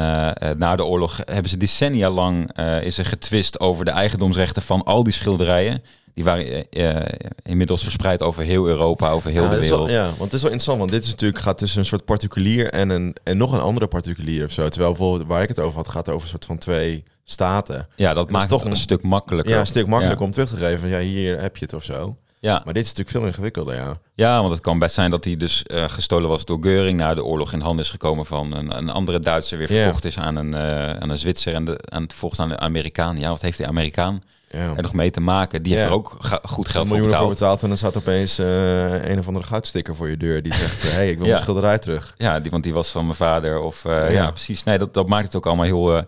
na 0.57 0.76
de 0.76 0.86
oorlog 0.86 1.17
hebben 1.26 1.49
ze 1.49 1.57
decennia 1.57 2.09
lang 2.09 2.57
is 2.82 2.97
er 2.97 3.05
getwist 3.05 3.59
over 3.59 3.86
de 3.86 3.91
eigendomsrechten 3.91 4.61
van 4.61 4.84
al 4.84 5.03
die 5.03 5.13
schilderijen. 5.13 5.84
Die 6.14 6.24
waren 6.24 6.70
eh, 6.70 6.95
eh, 6.95 7.05
inmiddels 7.43 7.84
verspreid 7.84 8.22
over 8.22 8.43
heel 8.43 8.68
Europa, 8.68 9.09
over 9.09 9.32
heel 9.32 9.43
ja, 9.43 9.49
de 9.49 9.55
wel- 9.55 9.61
wereld. 9.70 9.91
ja, 9.91 10.03
want 10.05 10.20
het 10.20 10.34
is 10.34 10.41
wel 10.41 10.51
interessant, 10.51 10.78
want 10.80 10.91
dit 10.91 11.03
is 11.03 11.09
natuurlijk 11.09 11.41
gaat 11.41 11.57
tussen 11.57 11.80
een 11.80 11.86
soort 11.86 12.05
particulier 12.05 12.70
en, 12.70 12.89
een, 12.89 13.16
en 13.24 13.38
nog 13.38 13.51
een 13.51 13.59
andere 13.59 13.88
particulier 13.88 14.45
of 14.45 14.51
zo. 14.51 14.70
Terwijl 14.70 14.91
bijvoorbeeld 14.93 15.28
waar 15.30 15.41
ik 15.41 15.47
het 15.47 15.59
over 15.59 15.76
had, 15.78 15.88
gaat 15.88 16.05
het 16.05 16.16
over 16.16 16.24
een 16.24 16.32
soort 16.32 16.45
van 16.45 16.57
twee 16.57 17.03
staten. 17.24 17.88
Ja, 17.95 18.14
dat 18.14 18.30
maakt 18.30 18.49
toch 18.49 18.57
het 18.57 18.66
een 18.68 18.74
een- 18.74 18.80
stuk 18.82 19.03
makkelijker. 19.03 19.53
Ja, 19.53 19.59
een 19.59 19.68
stuk 19.68 19.88
makkelijker 19.88 20.20
Ja. 20.22 20.26
om 20.28 20.32
terug 20.32 20.49
te 20.49 20.55
geven. 20.57 20.89
Ja, 20.89 20.99
hier 20.99 21.41
heb 21.41 21.57
je 21.57 21.66
het 21.66 21.74
of 21.74 21.84
zo. 21.84 22.18
Ja, 22.39 22.61
Maar 22.66 22.74
dit 22.74 22.84
is 22.84 22.89
natuurlijk 22.93 23.18
veel 23.18 23.26
ingewikkelder, 23.28 23.76
ja. 23.76 23.93
ja, 24.16 24.39
want 24.39 24.51
het 24.51 24.61
kan 24.61 24.80
best 24.80 24.95
zijn 24.95 25.11
dat 25.11 25.24
hij 25.24 25.36
dus 25.36 25.64
eh, 25.64 25.84
gestolen 25.88 26.30
was 26.30 26.45
door 26.45 26.57
Geuring, 26.61 26.97
na 26.97 27.14
de 27.14 27.24
oorlog 27.24 27.53
in 27.53 27.59
handen 27.59 27.86
is 27.86 27.91
gekomen 27.91 28.26
van 28.26 28.53
een, 28.55 28.78
een 28.78 28.89
andere 28.89 29.20
Duitser, 29.20 29.57
weer 29.57 29.68
verkocht 29.68 30.05
is 30.05 30.18
aan 30.18 30.36
een, 30.36 30.53
eh, 30.53 30.89
aan 30.89 31.09
een 31.09 31.18
Zwitser 31.18 31.53
en, 31.53 31.66
de, 31.66 31.78
en 31.78 32.11
volgens 32.14 32.39
aan 32.41 32.51
een 32.51 32.59
Amerikaan. 32.59 33.18
Ja, 33.20 33.30
wat 33.30 33.41
heeft 33.41 33.57
die 33.57 33.68
Amerikaan 33.68 34.24
ja. 34.54 34.74
er 34.76 34.82
nog 34.82 34.93
mee 34.93 35.12
te 35.12 35.20
maken? 35.20 35.64
Die 35.64 35.74
heeft 35.74 35.86
er 35.86 35.91
ook 35.91 36.18
goed 36.43 36.70
geld 36.70 36.88
voor 36.88 36.99
betaald. 36.99 37.30
betaald 37.30 37.62
en 37.62 37.68
dan 37.68 37.78
staat 37.78 37.97
opeens 37.97 38.39
eh, 38.39 39.10
een 39.10 39.20
of 39.20 39.28
andere 39.28 39.45
goudsticker 39.45 39.95
voor 39.95 40.10
je 40.10 40.18
deur 40.18 40.43
die 40.43 40.54
zegt, 40.54 40.82
hé, 40.84 40.89
hey, 40.97 41.10
ik 41.10 41.16
wil 41.18 41.26
Ja. 41.26 41.32
mijn 41.32 41.43
schilderij 41.43 41.80
terug. 41.80 42.14
Ja, 42.18 42.39
die, 42.39 42.51
want 42.51 42.64
die 42.64 42.74
was 42.74 42.89
van 42.89 43.04
mijn 43.04 43.16
vader. 43.16 43.60
Of, 43.62 43.86
eh, 43.86 44.14
ja. 44.14 44.32
Precies. 44.32 44.64
Nee, 44.64 44.78
dat, 44.78 44.93
dat 44.93 45.08
maakt 45.08 45.26
het 45.26 45.36
ook 45.36 45.45
allemaal 45.45 45.66
heel, 45.66 45.95
eh, 45.95 46.01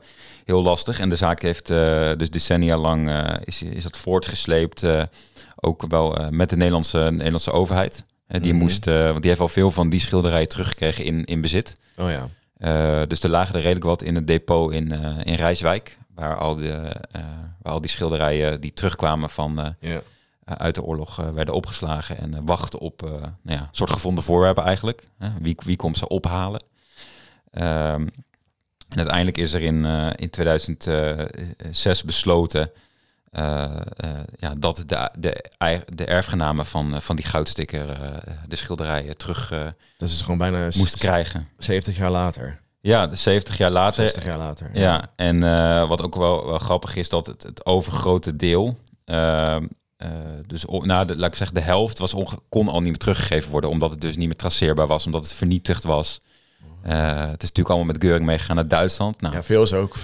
heel 0.46 0.64
lastig. 0.64 1.00
En 1.00 1.10
de 1.10 1.16
zaak 1.16 1.41
heeft 1.41 1.68
dus 2.18 2.30
decennia 2.30 2.78
lang 2.78 3.12
is, 3.43 3.62
is 3.64 3.84
dat 3.84 3.98
voortgesleept. 3.98 4.86
ook 5.60 5.84
wel 5.88 6.18
met 6.30 6.50
de 6.50 6.56
Nederlandse, 6.56 6.98
Nederlandse 7.12 7.52
overheid. 7.52 8.04
Die 8.28 8.52
Mhm. 8.54 8.62
moest, 8.62 8.86
want 8.86 9.20
die 9.22 9.30
heeft 9.30 9.39
al 9.41 9.48
veel 9.48 9.72
van 9.72 9.89
die 9.89 10.00
schilderijen 10.00 10.50
teruggekregen 10.50 11.04
in, 11.04 11.24
in 11.26 11.41
bezit. 11.41 11.74
Oh 11.98 12.10
ja. 12.10 13.06
Dus 13.06 13.24
er 13.24 13.30
lagen 13.30 13.56
er 13.56 13.62
redelijk 13.62 13.86
wat 13.86 14.02
in 14.02 14.16
het 14.16 14.28
depot 14.28 14.72
in, 14.72 14.91
in 15.24 15.34
Rijswijk. 15.36 15.98
Waar 16.16 16.38
al, 16.38 16.55
de, 16.55 16.72
eh, 17.11 17.22
waar 17.61 17.74
al 17.74 17.82
die 17.82 17.89
schilderijen 17.89 18.61
die 18.61 18.74
terugkwamen 18.74 19.30
van, 19.30 19.59
eh, 19.59 19.95
eh, 19.95 20.01
uit 20.43 20.76
de 20.76 20.84
oorlog 20.84 21.16
werden 21.16 21.53
opgeslagen 21.53 22.18
en 22.20 22.45
wachten 22.45 22.80
op 22.80 23.01
nou 23.01 23.57
ja, 23.57 23.59
een 23.59 23.68
soort 23.72 23.89
gevonden 23.89 24.24
voorwerpen 24.24 24.63
eigenlijk. 24.63 25.03
Wie, 25.41 25.57
wie 25.66 25.76
komt 25.76 25.97
ze 25.97 26.07
ophalen? 26.07 26.63
Ehm, 27.51 28.07
en 28.89 28.97
uiteindelijk 28.97 29.38
is 29.38 29.53
er 29.53 29.61
in, 29.61 29.86
in 30.16 30.30
2006 30.30 32.03
besloten 32.03 32.72
ja, 34.38 34.55
dat 34.57 34.84
de, 34.86 35.09
de, 35.89 36.05
erfgenamen 36.05 36.66
van, 36.66 37.01
van 37.01 37.16
die 37.16 37.26
goudsticker 37.26 37.99
de 38.47 38.55
schilderijen 38.55 39.18
terug 39.18 39.49
Dat 39.97 40.09
is 40.09 40.22
gewoon 40.22 40.38
bijna 40.38 40.63
moest 40.63 40.97
krijgen. 40.97 41.47
70 41.57 41.97
jaar 41.97 42.11
later. 42.11 42.63
Ja, 42.86 43.07
de 43.07 43.15
70 43.15 43.57
jaar 43.57 43.71
later 43.71 44.03
60 44.03 44.23
jaar 44.23 44.38
later. 44.38 44.69
ja, 44.73 45.11
en 45.15 45.43
eh, 45.43 45.88
wat 45.88 46.01
ook 46.01 46.15
wel, 46.15 46.45
wel 46.45 46.59
grappig 46.59 46.95
is, 46.95 47.09
dat 47.09 47.25
het, 47.25 47.43
het 47.43 47.65
overgrote 47.65 48.36
deel, 48.36 48.77
ehm, 49.05 49.65
eh, 49.97 50.09
dus 50.47 50.65
na 50.81 51.05
de, 51.05 51.17
laat 51.17 51.29
ik 51.29 51.36
zeggen, 51.36 51.55
de 51.55 51.61
helft 51.61 51.97
was 51.97 52.15
kon 52.49 52.67
al 52.67 52.79
niet 52.79 52.89
meer 52.89 52.97
teruggegeven 52.97 53.51
worden, 53.51 53.69
omdat 53.69 53.91
het 53.91 54.01
dus 54.01 54.15
niet 54.15 54.27
meer 54.27 54.36
traceerbaar 54.36 54.88
was, 54.88 55.05
omdat 55.05 55.23
het 55.23 55.33
vernietigd 55.33 55.83
was. 55.83 56.17
Eh, 56.81 57.19
het 57.19 57.43
is 57.43 57.49
natuurlijk 57.49 57.69
allemaal 57.69 57.86
met 57.86 58.03
Geuring 58.03 58.25
meegegaan 58.25 58.55
naar 58.55 58.67
Duitsland. 58.67 59.21
Nou, 59.21 59.36
Ja, 59.36 59.43
veel 59.43 59.63
is 59.63 59.73
ook 59.73 59.95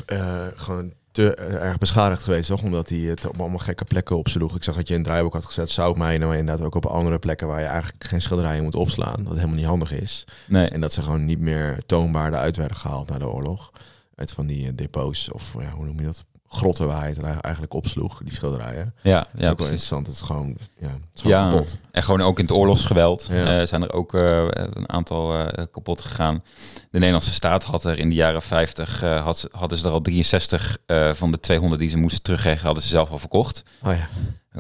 gewoon 0.56 0.94
te 1.12 1.36
eh, 1.36 1.54
erg 1.54 1.78
beschadigd 1.78 2.24
geweest, 2.24 2.48
toch? 2.48 2.64
Omdat 2.64 2.90
hij 2.90 2.98
het 2.98 3.28
op 3.28 3.40
allemaal 3.40 3.58
gekke 3.58 3.84
plekken 3.84 4.18
opsloeg. 4.18 4.56
Ik 4.56 4.64
zag 4.64 4.76
dat 4.76 4.88
je 4.88 4.94
het 4.94 5.04
draaiboek 5.04 5.34
had 5.34 5.46
gezet 5.46 5.70
zoutmijnen, 5.70 6.28
maar 6.28 6.38
inderdaad 6.38 6.66
ook 6.66 6.76
op 6.76 6.86
andere 6.86 7.20
plekken 7.20 7.48
waar 7.48 7.60
je 7.60 7.66
eigenlijk 7.66 8.04
geen 8.04 8.22
schilderijen 8.22 8.64
moet 8.64 8.76
opslaan. 8.76 9.24
Wat 9.24 9.36
helemaal 9.36 9.56
niet 9.56 9.66
handig 9.66 9.92
is. 9.92 10.24
nee, 10.48 10.68
En 10.68 10.82
dat 10.82 10.94
ze 10.94 11.02
gewoon 11.02 11.26
niet 11.26 11.40
meer 11.40 11.78
toonbaar 11.86 12.34
eruit 12.34 12.56
werden 12.58 12.78
gehaald 12.78 13.10
na 13.10 13.18
de 13.18 13.30
oorlog. 13.30 13.72
Uit 14.16 14.32
van 14.32 14.46
die 14.46 14.68
eh, 14.68 14.72
depots, 14.76 15.32
of 15.32 15.56
ja, 15.60 15.70
hoe 15.70 15.86
noem 15.86 16.00
je 16.00 16.06
dat? 16.06 16.26
Grotten 16.54 16.88
waar 16.88 17.00
hij 17.00 17.10
het 17.10 17.20
eigenlijk- 17.42 17.74
opsloeg, 17.74 18.22
die 18.24 18.34
schilderijen. 18.34 18.94
ja, 19.02 19.20
Dat 19.20 19.28
is 19.36 19.44
ja, 19.44 19.50
ook 19.50 19.58
wel 19.58 19.68
interessant. 19.68 20.08
Het 20.08 20.16
is 20.16 20.22
gewoon, 20.22 20.58
ja, 20.80 20.88
het 20.88 20.98
is 21.14 21.22
gewoon 21.22 21.38
Ja, 21.38 21.50
kapot. 21.50 21.78
en 21.92 22.04
gewoon 22.04 22.22
ook 22.22 22.38
in 22.40 22.46
het 22.46 22.54
oorlogsgeweld 22.54 23.28
Ja. 23.32 23.60
eh, 23.62 23.68
zijn 23.68 23.82
er 23.82 23.94
ook 23.94 24.14
eh, 24.14 24.46
een 24.52 24.90
aantal 24.90 25.38
eh, 25.48 25.64
kapot 25.72 26.02
gegaan. 26.02 26.44
De 26.90 26.98
Nederlandse 26.98 27.34
staat 27.34 27.64
had 27.64 27.86
er 27.86 28.00
in 28.00 28.10
de 28.10 28.16
jaren 28.16 28.42
50, 28.42 29.04
eh, 29.04 29.24
had, 29.24 29.38
ze- 29.38 29.50
hadden 29.52 29.78
ze 29.78 29.86
er 29.88 29.92
al 29.94 30.02
63 30.02 30.78
eh, 30.86 31.14
van 31.14 31.32
de 31.32 31.40
200 31.40 31.82
die 31.82 31.90
ze 31.90 31.98
moesten 31.98 32.22
teruggeven, 32.24 32.66
hadden 32.66 32.84
ze 32.84 32.90
zelf 32.90 33.12
al 33.12 33.20
verkocht. 33.20 33.64
Oh 33.84 33.94
ja, 33.96 34.10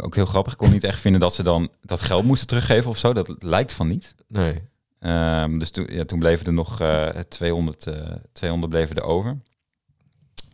Ook 0.02 0.16
heel 0.16 0.26
grappig. 0.26 0.52
Ik 0.52 0.58
kon 0.58 0.72
niet 0.72 0.84
echt 0.84 1.00
vinden 1.00 1.22
dat 1.22 1.34
ze 1.34 1.44
dan 1.44 1.70
dat 1.82 2.02
geld 2.02 2.24
moesten 2.24 2.48
teruggeven 2.48 2.90
of 2.90 2.98
zo. 2.98 3.14
Dat 3.14 3.36
lijkt 3.40 3.74
van 3.74 3.88
niet. 3.88 4.16
nee. 4.28 4.70
Ehm, 5.00 5.58
dus 5.60 5.72
toen, 5.72 5.88
ja, 5.90 6.06
toen 6.06 6.20
bleven 6.20 6.46
er 6.46 6.54
nog 6.54 6.80
eh 6.82 7.08
200, 7.30 7.88
eh 7.88 7.94
200 8.34 8.72
bleven 8.72 8.96
er 8.96 9.04
over. 9.04 9.38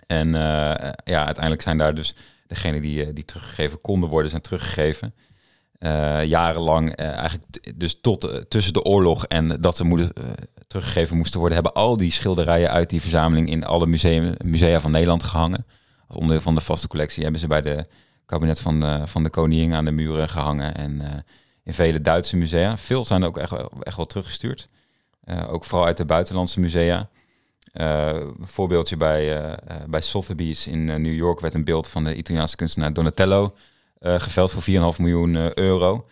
En 0.08 0.36
eh, 0.36 0.92
ja, 1.04 1.26
uiteindelijk 1.26 1.62
zijn 1.62 1.78
daar 1.78 1.96
dus 1.96 2.16
degenen 2.48 2.82
die, 2.82 3.06
eh, 3.06 3.14
die 3.14 3.26
teruggegeven 3.26 3.82
konden 3.82 4.10
worden, 4.10 4.30
zijn 4.30 4.42
teruggegeven. 4.42 5.14
Eh, 5.80 6.24
jarenlang, 6.26 6.96
eh, 6.96 7.08
eigenlijk 7.08 7.74
dus 7.76 8.02
tot 8.02 8.24
eh, 8.24 8.38
tussen 8.38 8.74
de 8.74 8.84
oorlog 8.84 9.26
en 9.26 9.62
dat 9.62 9.78
ze 9.78 9.84
eh, 9.84 10.24
teruggegeven 10.68 11.18
moesten 11.18 11.40
worden, 11.40 11.58
hebben 11.58 11.82
al 11.82 11.98
die 11.98 12.12
schilderijen 12.12 12.72
uit 12.72 12.90
die 12.90 13.02
verzameling 13.02 13.50
in 13.50 13.64
alle 13.66 13.86
musea 14.44 14.80
van 14.80 14.92
Nederland 14.92 15.24
gehangen. 15.24 15.66
Als 16.08 16.18
onderdeel 16.18 16.42
van 16.42 16.56
de 16.56 16.62
vaste 16.62 16.88
collectie 16.88 17.24
hebben 17.24 17.42
ze 17.42 17.48
bij 17.48 17.62
de 17.62 17.86
kabinet 18.26 18.60
van 18.60 18.80
de, 18.80 19.02
van 19.06 19.24
de 19.24 19.30
koningin 19.30 19.74
aan 19.74 19.86
de 19.86 19.92
muren 19.92 20.30
gehangen. 20.30 20.76
En 20.76 21.02
eh, 21.02 21.20
in 21.64 21.74
vele 21.74 22.02
Duitse 22.02 22.38
musea. 22.38 22.78
Veel 22.78 23.06
zijn 23.06 23.24
ook 23.24 23.38
echt, 23.38 23.54
echt 23.82 23.98
wel 23.98 24.06
teruggestuurd. 24.06 24.66
Eh, 25.24 25.54
ook 25.54 25.66
vooral 25.66 25.86
uit 25.88 25.98
de 25.98 26.06
buitenlandse 26.06 26.60
musea. 26.60 27.10
Eh, 27.78 28.08
een 28.14 28.48
voorbeeldje 28.48 28.98
bij, 28.98 29.38
eh, 29.38 29.52
eh, 29.52 29.84
bij 29.88 30.02
Sotheby's 30.02 30.68
in 30.68 30.86
New 30.86 31.14
York 31.14 31.40
werd 31.40 31.54
een 31.54 31.64
beeld 31.64 31.88
van 31.88 32.04
de 32.04 32.16
Italiaanse 32.16 32.56
kunstenaar 32.56 32.94
Donatello 32.94 33.52
geveld 34.02 34.52
voor 34.52 34.62
4,5 34.62 35.00
miljoen 35.00 35.60
euro. 35.60 36.08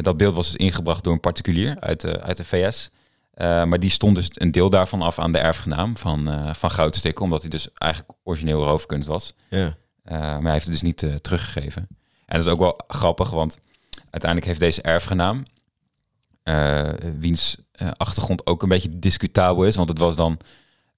Dat 0.00 0.16
beeld 0.16 0.34
was 0.34 0.46
dus 0.46 0.56
ingebracht 0.56 1.04
door 1.04 1.12
een 1.12 1.20
particulier 1.20 1.80
uit 1.80 2.00
de, 2.00 2.20
uit 2.22 2.36
de 2.36 2.44
VS. 2.44 2.90
Maar 3.36 3.80
die 3.80 3.90
stond 3.90 4.16
dus 4.16 4.28
een 4.32 4.50
deel 4.50 4.70
daarvan 4.70 5.02
af 5.02 5.18
aan 5.18 5.32
de 5.32 5.38
erfgenaam 5.38 5.96
van, 5.96 6.54
van 6.54 6.70
goudstikken, 6.70 7.24
omdat 7.24 7.40
hij 7.40 7.50
dus 7.50 7.68
eigenlijk 7.72 8.12
origineel 8.24 8.64
roofkunst 8.64 9.08
was. 9.08 9.34
Uh, 9.50 9.62
maar 10.04 10.42
hij 10.42 10.52
heeft 10.52 10.64
het 10.64 10.72
dus 10.72 10.82
niet 10.82 11.22
teruggegeven. 11.22 11.86
En 12.26 12.36
dat 12.36 12.46
is 12.46 12.52
ook 12.52 12.58
wel 12.58 12.80
grappig, 12.86 13.30
want 13.30 13.58
uiteindelijk 14.10 14.46
heeft 14.46 14.60
deze 14.60 14.82
erfgenaam, 14.82 15.42
wiens 17.18 17.56
achtergrond 17.90 18.46
ook 18.46 18.62
een 18.62 18.68
beetje 18.68 18.98
discutabel 18.98 19.64
is, 19.64 19.76
want 19.76 19.88
het 19.88 19.98
was 19.98 20.16
dan, 20.16 20.38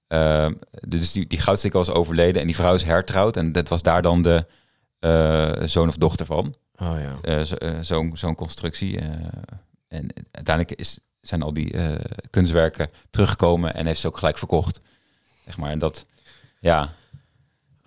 eh, 0.07 0.47
dus 0.87 1.11
die, 1.11 1.27
die 1.27 1.39
goudstikker 1.39 1.79
was 1.79 1.89
overleden 1.89 2.41
en 2.41 2.47
die 2.47 2.55
vrouw 2.55 2.73
is 2.73 2.83
hertrouwd 2.83 3.37
en 3.37 3.51
dat 3.51 3.69
was 3.69 3.81
daar 3.81 4.01
dan 4.01 4.21
de 4.21 4.45
eh, 4.99 5.51
zoon 5.67 5.87
of 5.87 5.97
dochter 5.97 6.25
van. 6.25 6.55
Oh 6.75 6.95
ja. 6.99 7.17
Eh, 7.21 7.41
zo- 7.43 7.55
eh, 7.55 7.79
Zo'n 7.81 8.11
zo'n 8.17 8.35
constructie. 8.35 8.99
eh, 8.99 9.09
en 9.87 10.07
uiteindelijk 10.31 10.79
is, 10.79 10.99
zijn 11.21 11.41
al 11.41 11.53
die 11.53 11.71
eh, 11.73 11.95
kunstwerken 12.29 12.89
teruggekomen 13.09 13.73
en 13.75 13.85
heeft 13.85 13.99
ze 13.99 14.07
ook 14.07 14.17
gelijk 14.17 14.37
verkocht. 14.37 14.85
Zeg 15.45 15.57
maar, 15.57 15.71
en 15.71 15.79
dat, 15.79 16.05
ja, 16.59 16.93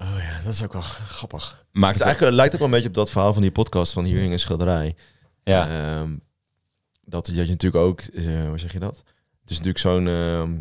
Oh 0.00 0.16
ja, 0.18 0.40
dat 0.44 0.52
is 0.52 0.62
ook 0.64 0.72
wel 0.72 0.82
grappig. 0.82 1.64
maakt 1.72 1.86
Het, 1.92 1.98
het, 1.98 2.06
eigenlijk, 2.06 2.36
lijkt 2.36 2.52
ook 2.52 2.58
wel 2.58 2.68
een 2.68 2.74
beetje 2.74 2.88
op 2.88 2.94
dat 2.94 3.10
verhaal 3.10 3.32
van 3.32 3.42
die 3.42 3.50
podcast 3.50 3.92
van 3.92 4.04
Hier 4.04 4.20
hing 4.20 4.32
een 4.32 4.38
schilderij. 4.38 4.96
ja, 5.42 5.66
dat, 7.08 7.26
dat 7.26 7.34
je 7.34 7.50
natuurlijk 7.50 7.84
ook, 7.84 8.00
eh, 8.00 8.48
hoe 8.48 8.58
zeg 8.58 8.72
je 8.72 8.78
dat? 8.78 8.96
Het 9.40 9.50
is 9.50 9.60
natuurlijk 9.60 9.78
zo'n, 9.78 10.08
ehm, 10.08 10.56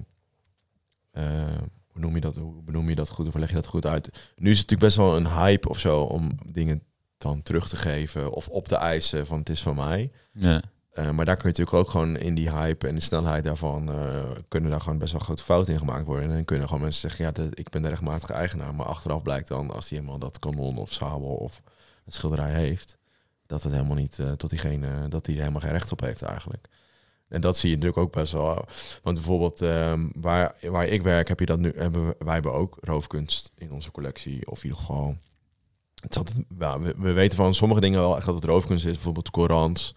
eh, 1.11 1.57
hoe 1.87 2.01
noem 2.01 2.15
je 2.15 2.21
dat, 2.21 2.35
hoe 2.35 2.61
benoem 2.63 2.89
je 2.89 2.95
dat 2.95 3.09
goed, 3.09 3.27
of 3.27 3.33
leg 3.33 3.49
je 3.49 3.55
dat 3.55 3.67
goed 3.67 3.85
uit? 3.85 4.09
Nu 4.35 4.51
is 4.51 4.59
het 4.59 4.69
natuurlijk 4.69 4.79
best 4.79 4.95
wel 4.95 5.15
een 5.15 5.27
hype 5.27 5.69
of 5.69 5.79
zo 5.79 6.01
om 6.01 6.37
dingen 6.51 6.83
dan 7.17 7.43
terug 7.43 7.69
te 7.69 7.75
geven 7.75 8.31
of 8.31 8.47
op 8.47 8.67
te 8.67 8.75
eisen 8.75 9.25
van 9.25 9.39
het 9.39 9.49
is 9.49 9.61
van 9.61 9.75
mij. 9.75 10.11
Ja. 10.31 10.61
Uh, 10.93 11.09
maar 11.09 11.25
daar 11.25 11.37
kun 11.37 11.49
je 11.51 11.57
natuurlijk 11.57 11.77
ook 11.77 11.89
gewoon 11.89 12.17
in 12.17 12.35
die 12.35 12.51
hype 12.51 12.87
en 12.87 12.95
de 12.95 13.01
snelheid 13.01 13.43
daarvan 13.43 13.89
uh, 13.89 14.31
kunnen 14.47 14.69
daar 14.69 14.81
gewoon 14.81 14.97
best 14.97 15.11
wel 15.11 15.21
grote 15.21 15.43
fouten 15.43 15.73
in 15.73 15.79
gemaakt 15.79 16.05
worden. 16.05 16.29
En 16.29 16.35
dan 16.35 16.45
kunnen 16.45 16.67
gewoon 16.67 16.81
mensen 16.81 17.09
zeggen, 17.09 17.25
ja, 17.25 17.49
ik 17.53 17.69
ben 17.69 17.81
de 17.81 17.89
rechtmatige 17.89 18.33
eigenaar. 18.33 18.75
Maar 18.75 18.85
achteraf 18.85 19.21
blijkt 19.21 19.47
dan, 19.47 19.71
als 19.71 19.87
die 19.87 19.97
helemaal 19.97 20.19
dat 20.19 20.39
kanon 20.39 20.77
of 20.77 20.93
sabel 20.93 21.35
of 21.35 21.61
het 22.05 22.13
schilderij 22.13 22.53
heeft, 22.53 22.97
dat 23.47 23.63
het 23.63 23.71
helemaal 23.71 23.95
niet 23.95 24.17
uh, 24.17 24.31
tot 24.31 24.49
diegene, 24.49 25.07
dat 25.07 25.25
hij 25.25 25.35
er 25.35 25.41
helemaal 25.41 25.61
geen 25.61 25.71
recht 25.71 25.91
op 25.91 25.99
heeft 25.99 26.21
eigenlijk. 26.21 26.67
En 27.27 27.41
dat 27.41 27.57
zie 27.57 27.69
je 27.69 27.75
natuurlijk 27.75 28.01
ook 28.03 28.13
best 28.13 28.31
wel. 28.31 28.65
Want 29.03 29.15
bijvoorbeeld 29.15 29.61
um, 29.61 30.11
waar, 30.13 30.55
waar 30.61 30.87
ik 30.87 31.01
werk, 31.01 31.27
heb 31.27 31.39
je 31.39 31.45
dat 31.45 31.59
nu. 31.59 31.73
Hebben 31.75 32.15
wij 32.19 32.33
hebben 32.33 32.53
ook 32.53 32.77
roofkunst 32.81 33.51
in 33.55 33.71
onze 33.71 33.91
collectie. 33.91 34.51
Of 34.51 34.63
in 34.63 34.69
ieder 34.69 34.79
geval. 34.79 35.17
Het 36.01 36.11
is 36.11 36.17
altijd, 36.17 36.45
ja, 36.59 36.79
we, 36.79 36.93
we, 36.97 37.11
weten 37.11 37.37
van 37.37 37.53
sommige 37.53 37.81
dingen 37.81 37.99
wel 37.99 38.15
echt 38.15 38.25
dat 38.25 38.35
het 38.35 38.43
roofkunst 38.43 38.85
is. 38.85 38.93
Bijvoorbeeld 38.93 39.29
Korans, 39.29 39.93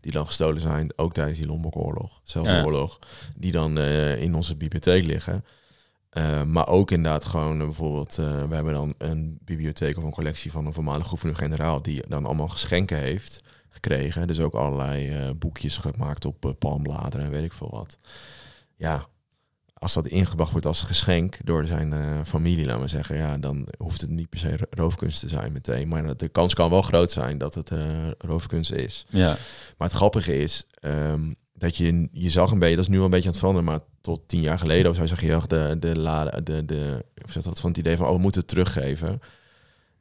die 0.00 0.12
dan 0.12 0.26
gestolen 0.26 0.60
zijn, 0.60 0.92
ook 0.96 1.12
tijdens 1.12 1.38
die 1.38 1.46
Lombokoorlog, 1.46 2.20
zelfs 2.24 2.48
ja. 2.48 2.64
oorlog, 2.64 2.98
die 3.36 3.52
dan 3.52 3.78
uh, 3.78 4.22
in 4.22 4.34
onze 4.34 4.56
bibliotheek 4.56 5.04
liggen. 5.04 5.44
Uh, 6.18 6.42
maar 6.42 6.68
ook 6.68 6.90
inderdaad 6.90 7.24
gewoon 7.24 7.60
uh, 7.60 7.64
bijvoorbeeld, 7.64 8.14
we 8.14 8.54
hebben 8.54 8.72
dan 8.72 8.94
een 8.98 9.38
bibliotheek 9.44 9.96
of 9.96 10.02
een 10.02 10.10
collectie 10.10 10.52
van 10.52 10.66
een 10.66 10.72
voormalige 10.72 11.08
gouverneur-generaal 11.08 11.82
die 11.82 12.02
dan 12.08 12.26
allemaal 12.26 12.48
geschenken 12.48 12.98
heeft 12.98 13.42
gekregen. 13.68 14.26
Dus 14.26 14.40
ook 14.40 14.54
allerlei 14.54 15.32
boekjes 15.32 15.76
gemaakt 15.76 16.24
op 16.24 16.54
palmbladeren 16.58 17.26
en 17.26 17.32
weet 17.32 17.44
ik 17.44 17.52
veel 17.52 17.70
wat. 17.70 17.98
Ja, 18.76 19.06
als 19.74 19.92
dat 19.92 20.06
ingebracht 20.06 20.50
wordt 20.50 20.66
als 20.66 20.82
geschenk 20.82 21.38
door 21.44 21.66
zijn 21.66 22.26
familie, 22.26 22.66
laten 22.66 22.82
we 22.82 22.88
zeggen, 22.88 23.16
ja, 23.16 23.38
dan 23.38 23.68
hoeft 23.78 24.00
het 24.00 24.10
niet 24.10 24.28
per 24.28 24.38
se 24.38 24.68
roofkunst 24.70 25.20
te 25.20 25.28
zijn 25.28 25.52
meteen. 25.52 25.88
Maar 25.88 26.16
de 26.16 26.28
kans 26.28 26.54
kan 26.54 26.70
wel 26.70 26.82
groot 26.82 27.12
zijn 27.12 27.38
dat 27.38 27.54
het 27.54 27.70
roofkunst 28.18 28.72
is. 28.72 29.06
Ja. 29.08 29.36
Maar 29.78 29.88
het 29.88 29.96
grappige 29.96 30.36
is 30.36 30.66
um, 30.80 31.34
dat 31.62 31.76
je, 31.76 32.08
je 32.12 32.30
zag 32.30 32.50
een 32.50 32.58
beetje, 32.58 32.76
dat 32.76 32.84
is 32.84 32.90
nu 32.90 32.96
wel 32.96 33.04
een 33.04 33.10
beetje 33.10 33.26
aan 33.26 33.32
het 33.32 33.40
veranderen, 33.40 33.70
maar 33.70 33.80
tot 34.00 34.28
tien 34.28 34.40
jaar 34.40 34.58
geleden 34.58 34.90
of 34.90 34.96
zo 34.96 35.06
zag 35.06 35.20
je 35.20 35.40
de, 35.46 35.76
de, 35.78 35.98
lade, 35.98 36.42
de, 36.42 36.64
de, 36.64 37.04
of 37.24 37.32
dat 37.32 37.60
van 37.60 37.70
het 37.70 37.78
idee 37.78 37.96
van, 37.96 38.06
oh, 38.06 38.12
we 38.14 38.20
moeten 38.20 38.40
het 38.40 38.50
teruggeven. 38.50 39.20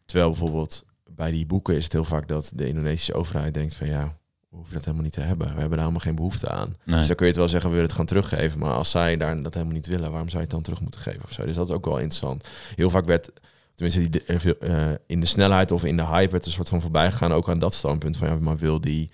Terwijl 0.06 0.30
bijvoorbeeld 0.30 0.86
bij 1.10 1.32
die 1.32 1.46
boeken 1.46 1.76
is 1.76 1.84
het 1.84 1.94
heel 1.94 2.04
vaak 2.04 2.28
dat 2.28 2.52
de 2.56 2.68
Indonesische 2.68 3.14
overheid 3.14 3.54
denkt 3.54 3.76
van 3.76 3.88
ja, 3.88 4.18
we 4.50 4.56
hoeven 4.56 4.74
dat 4.74 4.84
helemaal 4.84 5.04
niet 5.04 5.14
te 5.14 5.22
hebben. 5.22 5.48
We 5.48 5.60
hebben 5.60 5.70
daar 5.70 5.80
helemaal 5.80 6.00
geen 6.00 6.16
behoefte 6.16 6.50
aan. 6.50 6.76
Nee. 6.84 6.98
Dus 6.98 7.08
dan 7.08 7.16
kun 7.16 7.26
je 7.26 7.32
het 7.32 7.42
wel 7.42 7.50
zeggen, 7.50 7.70
we 7.70 7.76
willen 7.76 7.90
het 7.90 7.98
gaan 7.98 8.08
teruggeven. 8.08 8.60
Maar 8.60 8.74
als 8.74 8.90
zij 8.90 9.18
daar 9.18 9.44
dat 9.44 9.54
helemaal 9.54 9.76
niet 9.76 9.88
willen, 9.88 10.10
waarom 10.10 10.30
zou 10.30 10.38
je 10.38 10.48
het 10.48 10.56
dan 10.56 10.62
terug 10.62 10.82
moeten 10.82 11.02
geven 11.02 11.24
of 11.24 11.32
zo? 11.32 11.46
Dus 11.46 11.56
dat 11.56 11.70
is 11.70 11.76
ook 11.76 11.86
wel 11.86 11.98
interessant. 11.98 12.48
Heel 12.76 12.90
vaak 12.90 13.06
werd, 13.06 13.32
tenminste 13.76 14.10
die, 14.10 14.24
uh, 14.60 14.92
in 15.06 15.20
de 15.20 15.26
snelheid 15.26 15.72
of 15.72 15.86
in 15.86 15.98
de 15.98 16.06
hype 16.06 16.32
werd 16.32 16.46
een 16.46 16.52
soort 16.52 16.70
van 16.70 16.82
voorbij 16.82 17.12
gegaan 17.12 17.34
ook 17.34 17.50
aan 17.50 17.60
dat 17.60 17.74
standpunt 17.74 18.18
van 18.18 18.28
ja, 18.28 18.36
maar 18.36 18.58
wil 18.58 18.82
die 18.82 19.12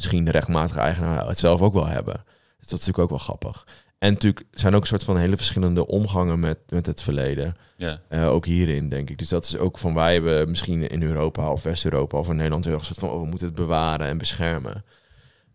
misschien 0.00 0.24
de 0.24 0.30
rechtmatige 0.30 0.80
eigenaar 0.80 1.26
het 1.26 1.38
zelf 1.38 1.60
ook 1.60 1.72
wel 1.72 1.86
hebben. 1.86 2.14
Dus 2.58 2.68
dat 2.68 2.78
is 2.80 2.86
natuurlijk 2.86 2.98
ook 2.98 3.08
wel 3.08 3.18
grappig. 3.18 3.66
En 3.98 4.12
natuurlijk 4.12 4.46
zijn 4.50 4.74
ook 4.74 4.80
een 4.80 4.86
soort 4.86 5.04
van 5.04 5.16
hele 5.16 5.36
verschillende 5.36 5.86
omgangen 5.86 6.40
met, 6.40 6.58
met 6.68 6.86
het 6.86 7.02
verleden. 7.02 7.56
Ja. 7.76 7.98
Uh, 8.08 8.28
ook 8.28 8.46
hierin, 8.46 8.88
denk 8.88 9.10
ik. 9.10 9.18
Dus 9.18 9.28
dat 9.28 9.44
is 9.44 9.56
ook 9.56 9.78
van 9.78 9.94
wij 9.94 10.12
hebben 10.12 10.48
misschien 10.48 10.88
in 10.88 11.02
Europa 11.02 11.52
of 11.52 11.62
West-Europa 11.62 12.18
of 12.18 12.28
in 12.28 12.36
Nederland 12.36 12.64
heel 12.64 12.74
een 12.74 12.84
soort 12.84 12.98
van 12.98 13.10
oh, 13.10 13.20
we 13.20 13.26
moeten 13.26 13.46
het 13.46 13.56
bewaren 13.56 14.06
en 14.06 14.18
beschermen. 14.18 14.84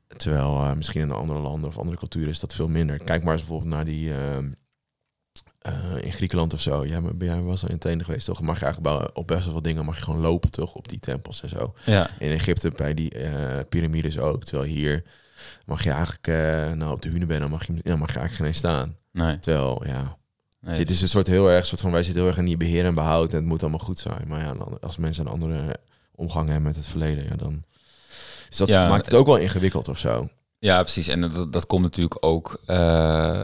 Terwijl 0.08 0.54
uh, 0.54 0.74
misschien 0.74 1.02
in 1.02 1.12
andere 1.12 1.40
landen 1.40 1.70
of 1.70 1.78
andere 1.78 1.98
culturen 1.98 2.30
is 2.30 2.40
dat 2.40 2.54
veel 2.54 2.68
minder. 2.68 2.98
Kijk 2.98 3.24
maar 3.24 3.34
eens 3.34 3.42
bijvoorbeeld 3.42 3.74
naar 3.74 3.86
die 3.86 4.10
uh, 4.10 4.18
in 6.02 6.14
Griekenland 6.14 6.54
of 6.54 6.60
zo. 6.62 6.86
Ja, 6.86 7.00
maar 7.00 7.12
jij 7.18 7.42
was 7.42 7.64
al 7.64 7.70
in 7.70 7.76
Athene 7.76 8.04
geweest, 8.04 8.26
toch? 8.26 8.42
Mag 8.42 8.60
je 8.60 8.66
eigenlijk 8.66 9.18
op 9.18 9.28
best 9.28 9.44
wel 9.44 9.52
veel 9.52 9.62
dingen 9.62 9.86
mag 9.86 9.98
je 9.98 10.04
gewoon 10.04 10.20
lopen, 10.20 10.52
toch? 10.52 10.76
Op 10.76 10.88
die 10.88 11.00
tempels 11.00 11.44
en 11.44 11.50
zo. 11.50 11.74
Ja. 11.86 12.10
In 12.20 12.32
Egypte 12.32 12.72
bij 12.76 12.94
die 12.94 13.12
piramides 13.70 14.18
ook. 14.20 14.44
Terwijl 14.44 14.70
hier 14.70 15.04
mag 15.66 15.84
je 15.84 15.92
eigenlijk, 15.92 16.28
uh, 16.28 16.72
nou 16.72 16.92
op 16.92 17.02
de 17.02 17.10
Hunebenen 17.10 17.50
mag 17.50 17.68
je, 17.68 17.74
ja, 17.84 17.96
mag 17.96 18.14
je 18.14 18.20
eigenlijk 18.20 18.50
geen 18.50 18.60
staan. 18.60 18.96
Nee. 19.12 19.40
Terwijl, 19.40 19.84
ja, 19.86 20.18
nee. 20.62 20.78
dit 20.78 20.90
is 20.90 21.02
een 21.02 21.08
soort 21.08 21.28
heel 21.28 21.50
erg, 21.50 21.66
soort 21.66 21.82
van 21.82 21.92
wij 21.92 22.04
zitten 22.04 22.22
heel 22.22 22.30
erg 22.30 22.40
in 22.40 22.46
die 22.46 22.58
beheer 22.58 22.86
en 22.86 22.96
behoud 22.96 23.30
en 23.32 23.38
het 23.38 23.46
moet 23.46 23.62
allemaal 23.62 23.80
goed 23.80 24.00
zijn. 24.00 24.28
Maar 24.28 24.40
ja, 24.40 24.56
als 24.82 24.98
mensen 24.98 25.26
een 25.26 25.32
andere 25.32 25.80
omgang 26.16 26.46
hebben 26.46 26.66
met 26.66 26.76
het 26.76 26.88
verleden, 26.88 27.24
ja, 27.24 27.36
dan 27.36 27.64
dus 28.50 28.58
dat 28.58 28.68
Ja, 28.68 28.90
maakt 28.90 29.06
het 29.06 29.16
ook 29.16 29.26
wel 29.26 29.38
ingewikkeld 29.38 29.88
of 29.88 29.98
zo. 29.98 30.30
Ja, 30.60 30.82
precies. 30.82 31.08
En 31.08 31.22
dat, 31.22 31.54
dat 31.54 31.66
komt 31.66 31.82
natuurlijk 31.84 32.18
ook. 32.26 32.62
eh, 32.66 33.42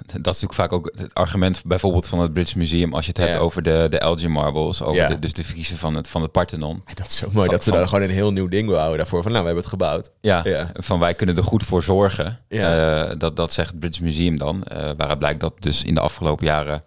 dat 0.06 0.34
is 0.34 0.40
natuurlijk 0.40 0.54
vaak 0.54 0.72
ook 0.72 0.92
het 0.96 1.14
argument 1.14 1.62
bijvoorbeeld 1.64 2.06
van 2.06 2.20
het 2.20 2.32
British 2.32 2.54
Museum 2.54 2.94
als 2.94 3.04
je 3.06 3.12
het 3.16 3.20
hebt 3.20 3.36
over 3.36 3.62
de, 3.62 3.86
de 3.90 3.98
Elgin 3.98 4.30
Marbles, 4.30 4.82
over 4.82 5.08
de, 5.08 5.18
dus 5.18 5.32
de 5.32 5.44
Friese 5.44 5.76
van 5.78 5.94
het, 5.94 6.08
van 6.08 6.22
het 6.22 6.32
Parthenon. 6.32 6.82
Dat 6.94 7.06
is 7.06 7.16
zo 7.16 7.26
mooi 7.32 7.46
Van- 7.46 7.54
dat 7.54 7.64
ze 7.64 7.70
daar 7.70 7.86
gewoon 7.88 8.04
een 8.04 8.10
heel 8.10 8.32
nieuw 8.32 8.48
ding 8.48 8.70
houden 8.70 8.96
daarvoor. 8.98 9.22
Van 9.22 9.32
nou, 9.32 9.44
we 9.44 9.50
hebben 9.50 9.70
het 9.70 9.80
gebouwd. 9.80 10.10
Ja, 10.20 10.40
Ja. 10.44 10.70
van 10.74 10.98
wij 10.98 11.14
kunnen 11.14 11.36
er 11.36 11.44
goed 11.44 11.62
voor 11.62 11.82
zorgen. 11.82 12.38
Eh, 12.48 13.10
dat, 13.18 13.36
dat 13.36 13.52
zegt 13.52 13.70
het 13.70 13.78
British 13.78 14.00
Museum 14.00 14.38
dan. 14.38 14.64
eh 14.64 14.76
waaruit 14.96 15.18
blijkt 15.18 15.40
dat 15.40 15.62
dus 15.62 15.84
in 15.84 15.94
de 15.94 16.00
afgelopen 16.00 16.46
jaren 16.46 16.82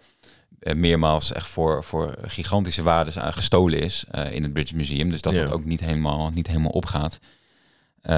eh, 0.60 0.74
meermaals 0.74 1.32
echt 1.32 1.48
voor, 1.48 1.84
voor 1.84 2.14
gigantische 2.22 2.82
waardes 2.82 3.18
aan 3.18 3.32
gestolen 3.32 3.80
is 3.80 4.04
in 4.30 4.42
het 4.42 4.52
British 4.52 4.72
Museum. 4.72 5.10
Dus 5.10 5.20
dat 5.20 5.32
het 5.34 5.52
ook 5.52 5.64
niet 5.64 5.80
helemaal, 5.80 6.30
niet 6.34 6.46
helemaal 6.46 6.70
opgaat. 6.70 7.18
Eh, 8.06 8.14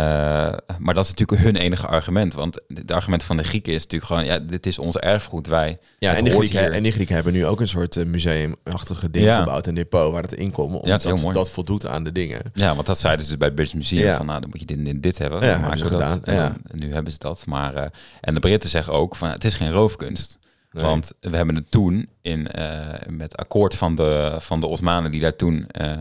maar 0.79 0.95
dat 0.95 1.05
is 1.05 1.11
natuurlijk 1.15 1.43
hun 1.43 1.57
enige 1.57 1.87
argument. 1.87 2.35
Want 2.35 2.61
het 2.75 2.93
argument 2.93 3.23
van 3.23 3.37
de 3.37 3.43
Grieken 3.45 3.73
is 3.73 3.83
natuurlijk 3.83 4.11
gewoon... 4.11 4.25
ja, 4.25 4.39
dit 4.39 4.67
is 4.67 4.79
ons 4.79 4.97
erfgoed. 4.97 5.47
Wij, 5.47 5.77
Ja, 5.99 6.15
en 6.15 6.25
de, 6.25 6.31
Grieken, 6.31 6.73
en 6.73 6.83
die 6.83 6.93
Grieken 6.93 7.15
hebben 7.15 7.33
nu 7.33 7.47
ook 7.47 7.61
een 7.61 7.69
soort 7.69 7.97
eh, 7.97 8.05
museumachtige 8.05 9.11
ding 9.11 9.25
Ja. 9.25 9.39
gebouwd. 9.39 9.67
Een 9.67 9.75
depot 9.75 10.13
waar 10.13 10.23
het 10.23 10.33
in 10.33 10.51
komt. 10.51 10.75
Omdat 10.81 11.03
Ja, 11.03 11.11
dat, 11.15 11.33
dat 11.35 11.51
voldoet 11.51 11.87
aan 11.87 12.05
de 12.05 12.13
dingen. 12.13 12.41
Ja, 12.55 12.75
want 12.75 12.87
dat 12.87 12.99
zeiden 12.99 13.25
ze 13.25 13.29
dus 13.31 13.39
bij 13.39 13.47
het 13.49 13.57
British 13.57 13.75
Museum. 13.75 14.03
Ja. 14.03 14.17
Van, 14.17 14.27
nou, 14.27 14.41
dan 14.41 14.51
moet 14.51 14.61
je 14.61 14.67
dit 14.67 14.87
en 14.87 15.01
dit 15.01 15.19
hebben. 15.19 15.41
Ja, 15.45 15.47
hebben 15.61 15.79
ze 15.79 15.89
dat. 15.89 16.13
gedaan, 16.13 16.57
en 16.71 16.79
nu 16.79 16.93
hebben 16.93 17.13
ze 17.13 17.19
dat. 17.19 17.47
Maar, 17.47 17.75
eh, 17.75 17.87
en 18.21 18.35
de 18.35 18.41
Britten 18.41 18.71
zeggen 18.71 18.93
ook 18.93 19.17
van, 19.17 19.29
het 19.31 19.45
is 19.45 19.55
geen 19.55 19.73
roofkunst. 19.73 20.39
Nee. 20.71 20.85
Want 20.85 21.13
we 21.21 21.37
hebben 21.37 21.55
het 21.55 21.71
toen 21.71 22.09
in, 22.23 22.49
eh, 22.51 23.07
met 23.09 23.37
akkoord 23.37 23.75
van 23.75 23.95
de, 23.95 24.37
van 24.39 24.61
de 24.61 24.67
Osmanen 24.67 25.11
die 25.11 25.21
daar 25.21 25.37
toen 25.37 25.67
eh, 25.67 25.93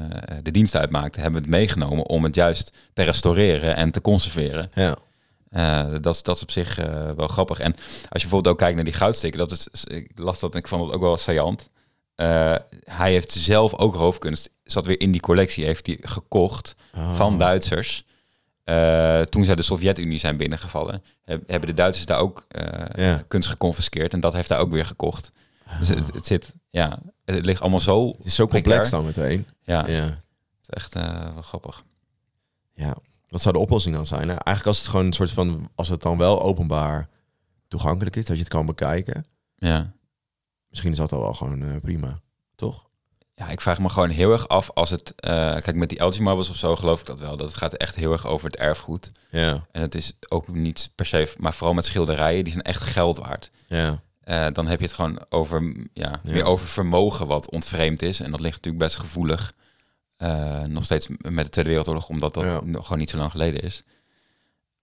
de 0.43 0.51
dienst 0.51 0.75
uitmaakten, 0.75 1.21
hebben 1.21 1.41
we 1.41 1.47
het 1.47 1.57
meegenomen 1.57 2.05
om 2.05 2.23
het 2.23 2.35
juist 2.35 2.77
te 2.93 3.03
restaureren 3.03 3.75
en 3.75 3.91
te 3.91 4.01
conserveren. 4.01 4.71
Ja. 4.73 4.97
Eh, 5.49 5.91
dat, 6.01 6.15
is, 6.15 6.23
dat 6.23 6.35
is 6.35 6.41
op 6.41 6.51
zich 6.51 6.75
wel 7.15 7.27
grappig. 7.27 7.59
En 7.59 7.71
als 7.73 8.21
je 8.21 8.27
bijvoorbeeld 8.27 8.47
ook 8.53 8.57
kijkt 8.59 8.75
naar 8.75 8.83
die 8.83 8.93
goudsteken, 8.93 9.37
dat 9.37 9.51
is, 9.51 9.83
ik 9.83 10.11
las 10.15 10.39
dat 10.39 10.53
en 10.53 10.59
ik 10.59 10.67
vond 10.67 10.83
het 10.83 10.93
ook 10.93 11.01
wel 11.01 11.17
saillant. 11.17 11.69
Hij 12.83 13.11
heeft 13.11 13.31
zelf 13.31 13.75
ook 13.75 13.95
roofkunst, 13.95 14.49
zat 14.63 14.85
weer 14.85 14.99
in 14.99 15.11
die 15.11 15.21
collectie, 15.21 15.65
heeft 15.65 15.87
hij 15.87 15.97
gekocht 16.01 16.75
Oh. 16.95 17.15
van 17.15 17.37
Duitsers. 17.37 18.05
Eh, 18.67 19.21
toen 19.21 19.43
zij 19.43 19.55
de 19.55 19.61
Sovjet-Unie 19.61 20.17
zijn 20.19 20.37
binnengevallen, 20.37 21.03
heb- 21.23 21.47
hebben 21.49 21.69
de 21.69 21.75
Duitsers 21.75 22.05
daar 22.05 22.19
ook 22.19 22.45
eh, 22.47 23.05
Ja. 23.05 23.23
kunst 23.27 23.49
geconfiskeerd 23.49 24.13
en 24.13 24.19
dat 24.19 24.33
heeft 24.33 24.49
hij 24.49 24.57
ook 24.57 24.71
weer 24.71 24.85
gekocht. 24.85 25.29
Dus 25.79 25.89
het, 25.89 26.13
het 26.13 26.25
zit, 26.25 26.53
ja, 26.69 26.99
het 27.25 27.45
ligt 27.45 27.61
allemaal 27.61 27.79
zo. 27.79 28.07
Het 28.17 28.25
is 28.25 28.35
zo 28.35 28.47
complex 28.47 28.89
dan 28.89 29.05
meteen. 29.05 29.47
Ja, 29.63 29.87
Ja. 29.87 30.03
het 30.03 30.11
is 30.61 30.69
echt 30.69 30.95
eh, 30.95 31.33
wel 31.33 31.41
grappig. 31.41 31.83
ja. 32.73 32.95
Wat 33.27 33.41
zou 33.41 33.53
de 33.53 33.61
oplossing 33.61 33.95
dan 33.95 34.05
zijn? 34.05 34.21
hè? 34.21 34.27
Eigenlijk 34.27 34.65
als 34.65 34.77
het 34.77 34.87
gewoon 34.87 35.05
een 35.05 35.13
soort 35.13 35.31
van... 35.31 35.69
Als 35.75 35.89
het 35.89 36.01
dan 36.01 36.17
wel 36.17 36.41
openbaar 36.41 37.09
toegankelijk 37.67 38.15
is, 38.15 38.25
dat 38.25 38.35
je 38.35 38.41
het 38.43 38.51
kan 38.51 38.65
bekijken. 38.65 39.25
Ja. 39.55 39.93
Misschien 40.69 40.91
is 40.91 40.97
dat 40.97 41.11
al 41.11 41.19
wel 41.21 41.33
gewoon 41.33 41.79
prima. 41.81 42.19
Toch? 42.55 42.86
Ja, 43.39 43.49
ik 43.49 43.61
vraag 43.61 43.79
me 43.79 43.89
gewoon 43.89 44.09
heel 44.09 44.31
erg 44.31 44.47
af 44.47 44.69
als 44.73 44.89
het... 44.89 45.13
eh, 45.15 45.31
kijk, 45.57 45.75
met 45.75 45.89
die 45.89 46.03
LG 46.03 46.19
Marbles 46.19 46.49
of 46.49 46.55
zo 46.55 46.75
geloof 46.75 46.99
ik 46.99 47.05
dat 47.05 47.19
wel. 47.19 47.37
Dat 47.37 47.47
het 47.47 47.57
gaat 47.57 47.73
echt 47.73 47.95
heel 47.95 48.11
erg 48.11 48.25
over 48.27 48.45
het 48.45 48.55
erfgoed. 48.55 49.11
Ja. 49.29 49.65
En 49.71 49.81
het 49.81 49.95
is 49.95 50.13
ook 50.27 50.47
niet 50.47 50.91
per 50.95 51.05
se... 51.05 51.33
Maar 51.37 51.53
vooral 51.53 51.73
met 51.75 51.85
schilderijen, 51.85 52.43
die 52.43 52.53
zijn 52.53 52.63
echt 52.65 52.81
geld 52.81 53.17
waard. 53.17 53.49
Ja. 53.67 54.01
Eh, 54.23 54.47
dan 54.53 54.67
heb 54.67 54.79
je 54.79 54.85
het 54.85 54.93
gewoon 54.95 55.19
over, 55.29 55.61
ja, 55.93 56.19
Ja. 56.23 56.31
meer 56.31 56.43
over 56.43 56.67
vermogen 56.67 57.27
wat 57.27 57.51
ontvreemd 57.51 58.01
is. 58.01 58.19
En 58.19 58.31
dat 58.31 58.39
ligt 58.39 58.55
natuurlijk 58.55 58.83
best 58.83 58.95
gevoelig. 58.97 59.53
Eh, 60.15 60.61
nog 60.63 60.83
steeds 60.83 61.07
met 61.07 61.45
de 61.45 61.51
Tweede 61.51 61.69
Wereldoorlog, 61.69 62.09
omdat 62.09 62.33
dat 62.33 62.43
Ja. 62.43 62.61
nog 62.63 62.83
gewoon 62.83 62.99
niet 62.99 63.09
zo 63.09 63.17
lang 63.17 63.31
geleden 63.31 63.61
is. 63.61 63.81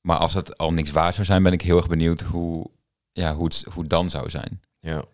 Maar 0.01 0.17
als 0.17 0.35
het 0.35 0.59
al 0.59 0.73
niks 0.73 0.91
waard 0.91 1.15
zou 1.15 1.27
zijn, 1.27 1.43
ben 1.43 1.53
ik 1.53 1.63
heel 1.63 1.77
erg 1.77 1.89
benieuwd 1.89 2.21
hoe, 2.21 2.71
ja, 3.13 3.35
hoe, 3.35 3.45
het, 3.45 3.65
hoe 3.73 3.81
het 3.83 3.91
dan 3.91 4.11
zou 4.11 4.31
zijn. 4.31 4.61
Ja. 4.81 5.05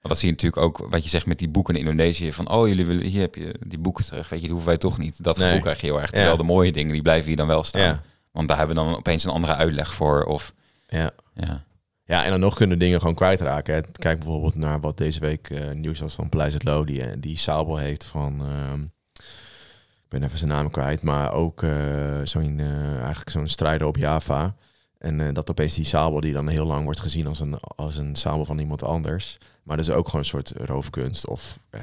Want 0.00 0.14
dat 0.14 0.18
zie 0.18 0.26
je 0.28 0.34
natuurlijk 0.34 0.62
ook, 0.62 0.86
wat 0.90 1.02
je 1.02 1.08
zegt 1.08 1.26
met 1.26 1.38
die 1.38 1.48
boeken 1.48 1.74
in 1.74 1.80
Indonesië. 1.80 2.32
Van, 2.32 2.50
oh, 2.50 2.68
jullie 2.68 2.86
willen, 2.86 3.02
hier 3.04 3.20
heb 3.20 3.34
je 3.34 3.54
die 3.66 3.78
boeken 3.78 4.04
terug. 4.04 4.28
Weet 4.28 4.38
je, 4.40 4.44
dat 4.44 4.50
hoeven 4.50 4.68
wij 4.68 4.78
toch 4.78 4.98
niet. 4.98 5.24
Dat 5.24 5.34
gevoel 5.36 5.50
Nee. 5.52 5.60
krijg 5.60 5.80
je 5.80 5.86
heel 5.86 6.00
erg. 6.00 6.10
Terwijl 6.10 6.30
Ja. 6.32 6.36
de 6.38 6.42
mooie 6.44 6.72
dingen, 6.72 6.92
die 6.92 7.02
blijven 7.02 7.26
hier 7.28 7.36
dan 7.36 7.46
wel 7.46 7.62
staan. 7.62 7.82
Ja. 7.82 8.02
Want 8.32 8.48
daar 8.48 8.56
hebben 8.58 8.76
we 8.76 8.82
dan 8.82 8.96
opeens 8.96 9.24
een 9.24 9.30
andere 9.30 9.54
uitleg 9.54 9.94
voor. 9.94 10.24
Of, 10.24 10.52
Ja. 10.88 11.10
ja. 11.34 11.64
Ja, 12.04 12.24
en 12.24 12.30
dan 12.30 12.40
nog 12.40 12.54
kunnen 12.54 12.78
dingen 12.78 12.98
gewoon 12.98 13.14
kwijtraken. 13.14 13.74
hè. 13.74 13.80
Kijk 13.92 14.18
bijvoorbeeld 14.18 14.54
naar 14.54 14.80
wat 14.80 14.96
deze 14.98 15.20
week 15.20 15.50
eh, 15.50 15.70
nieuws 15.70 15.98
was 16.00 16.14
van 16.14 16.28
Paleis 16.28 16.54
het 16.54 16.64
Loo, 16.64 16.84
die, 16.84 17.02
eh, 17.04 17.12
die 17.18 17.36
sabel 17.38 17.76
heeft 17.76 18.04
van... 18.04 18.40
ehm, 18.46 18.82
ik 20.02 20.08
ben 20.08 20.22
even 20.22 20.38
zijn 20.38 20.50
naam 20.50 20.70
kwijt, 20.70 21.02
maar 21.02 21.32
ook 21.32 21.62
eh, 21.62 22.20
zo'n, 22.24 22.60
eigenlijk 22.96 23.30
zo'n 23.30 23.46
strijder 23.48 23.86
op 23.86 23.96
Java. 23.96 24.54
En 25.00 25.20
eh, 25.20 25.34
dat 25.34 25.50
opeens 25.50 25.74
die 25.74 25.84
sabel 25.84 26.20
die 26.20 26.32
dan 26.32 26.48
heel 26.48 26.66
lang 26.66 26.84
wordt 26.84 27.00
gezien 27.00 27.26
als 27.26 27.40
een, 27.40 27.58
als 27.60 27.96
een 27.96 28.16
sabel 28.16 28.44
van 28.44 28.58
iemand 28.58 28.82
anders. 28.82 29.38
Maar 29.62 29.76
dat 29.76 29.86
is 29.86 29.92
ook 29.92 30.04
gewoon 30.06 30.20
een 30.20 30.26
soort 30.26 30.52
roofkunst 30.56 31.26
of 31.26 31.58
eh, 31.70 31.80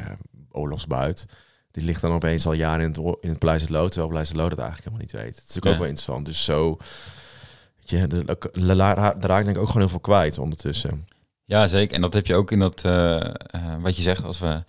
oorlogsbuit. 0.51 1.25
Die 1.71 1.83
ligt 1.83 2.01
dan 2.01 2.11
opeens 2.11 2.45
al 2.45 2.53
jaren 2.53 2.81
in 2.81 2.87
het, 2.87 3.17
in 3.21 3.29
het 3.29 3.39
Paleis 3.39 3.61
het 3.61 3.69
Lood, 3.69 3.91
terwijl 3.91 4.19
het 4.19 4.33
Lood 4.35 4.51
het 4.51 4.59
eigenlijk 4.59 4.79
helemaal 4.89 4.99
niet 4.99 5.11
weet. 5.11 5.35
Het 5.35 5.49
is 5.49 5.55
natuurlijk 5.55 5.65
Ja. 5.65 5.71
ook 5.71 5.77
wel 5.79 5.87
interessant. 5.87 6.25
Dus 6.25 6.43
zo, 6.43 6.77
je, 7.79 8.07
de, 8.07 8.75
daar 8.75 8.97
raak 8.97 9.15
ik 9.39 9.45
denk 9.45 9.47
ik 9.47 9.57
ook 9.57 9.67
gewoon 9.67 9.81
heel 9.81 9.89
veel 9.89 9.99
kwijt 9.99 10.37
ondertussen. 10.37 11.07
Ja, 11.45 11.67
zeker. 11.67 11.95
En 11.95 12.01
dat 12.01 12.13
heb 12.13 12.25
je 12.27 12.35
ook 12.35 12.51
in 12.51 12.59
dat, 12.59 12.81
eh, 12.81 13.21
wat 13.79 13.95
je 13.95 14.01
zegt, 14.01 14.23
als 14.23 14.39
we 14.39 14.63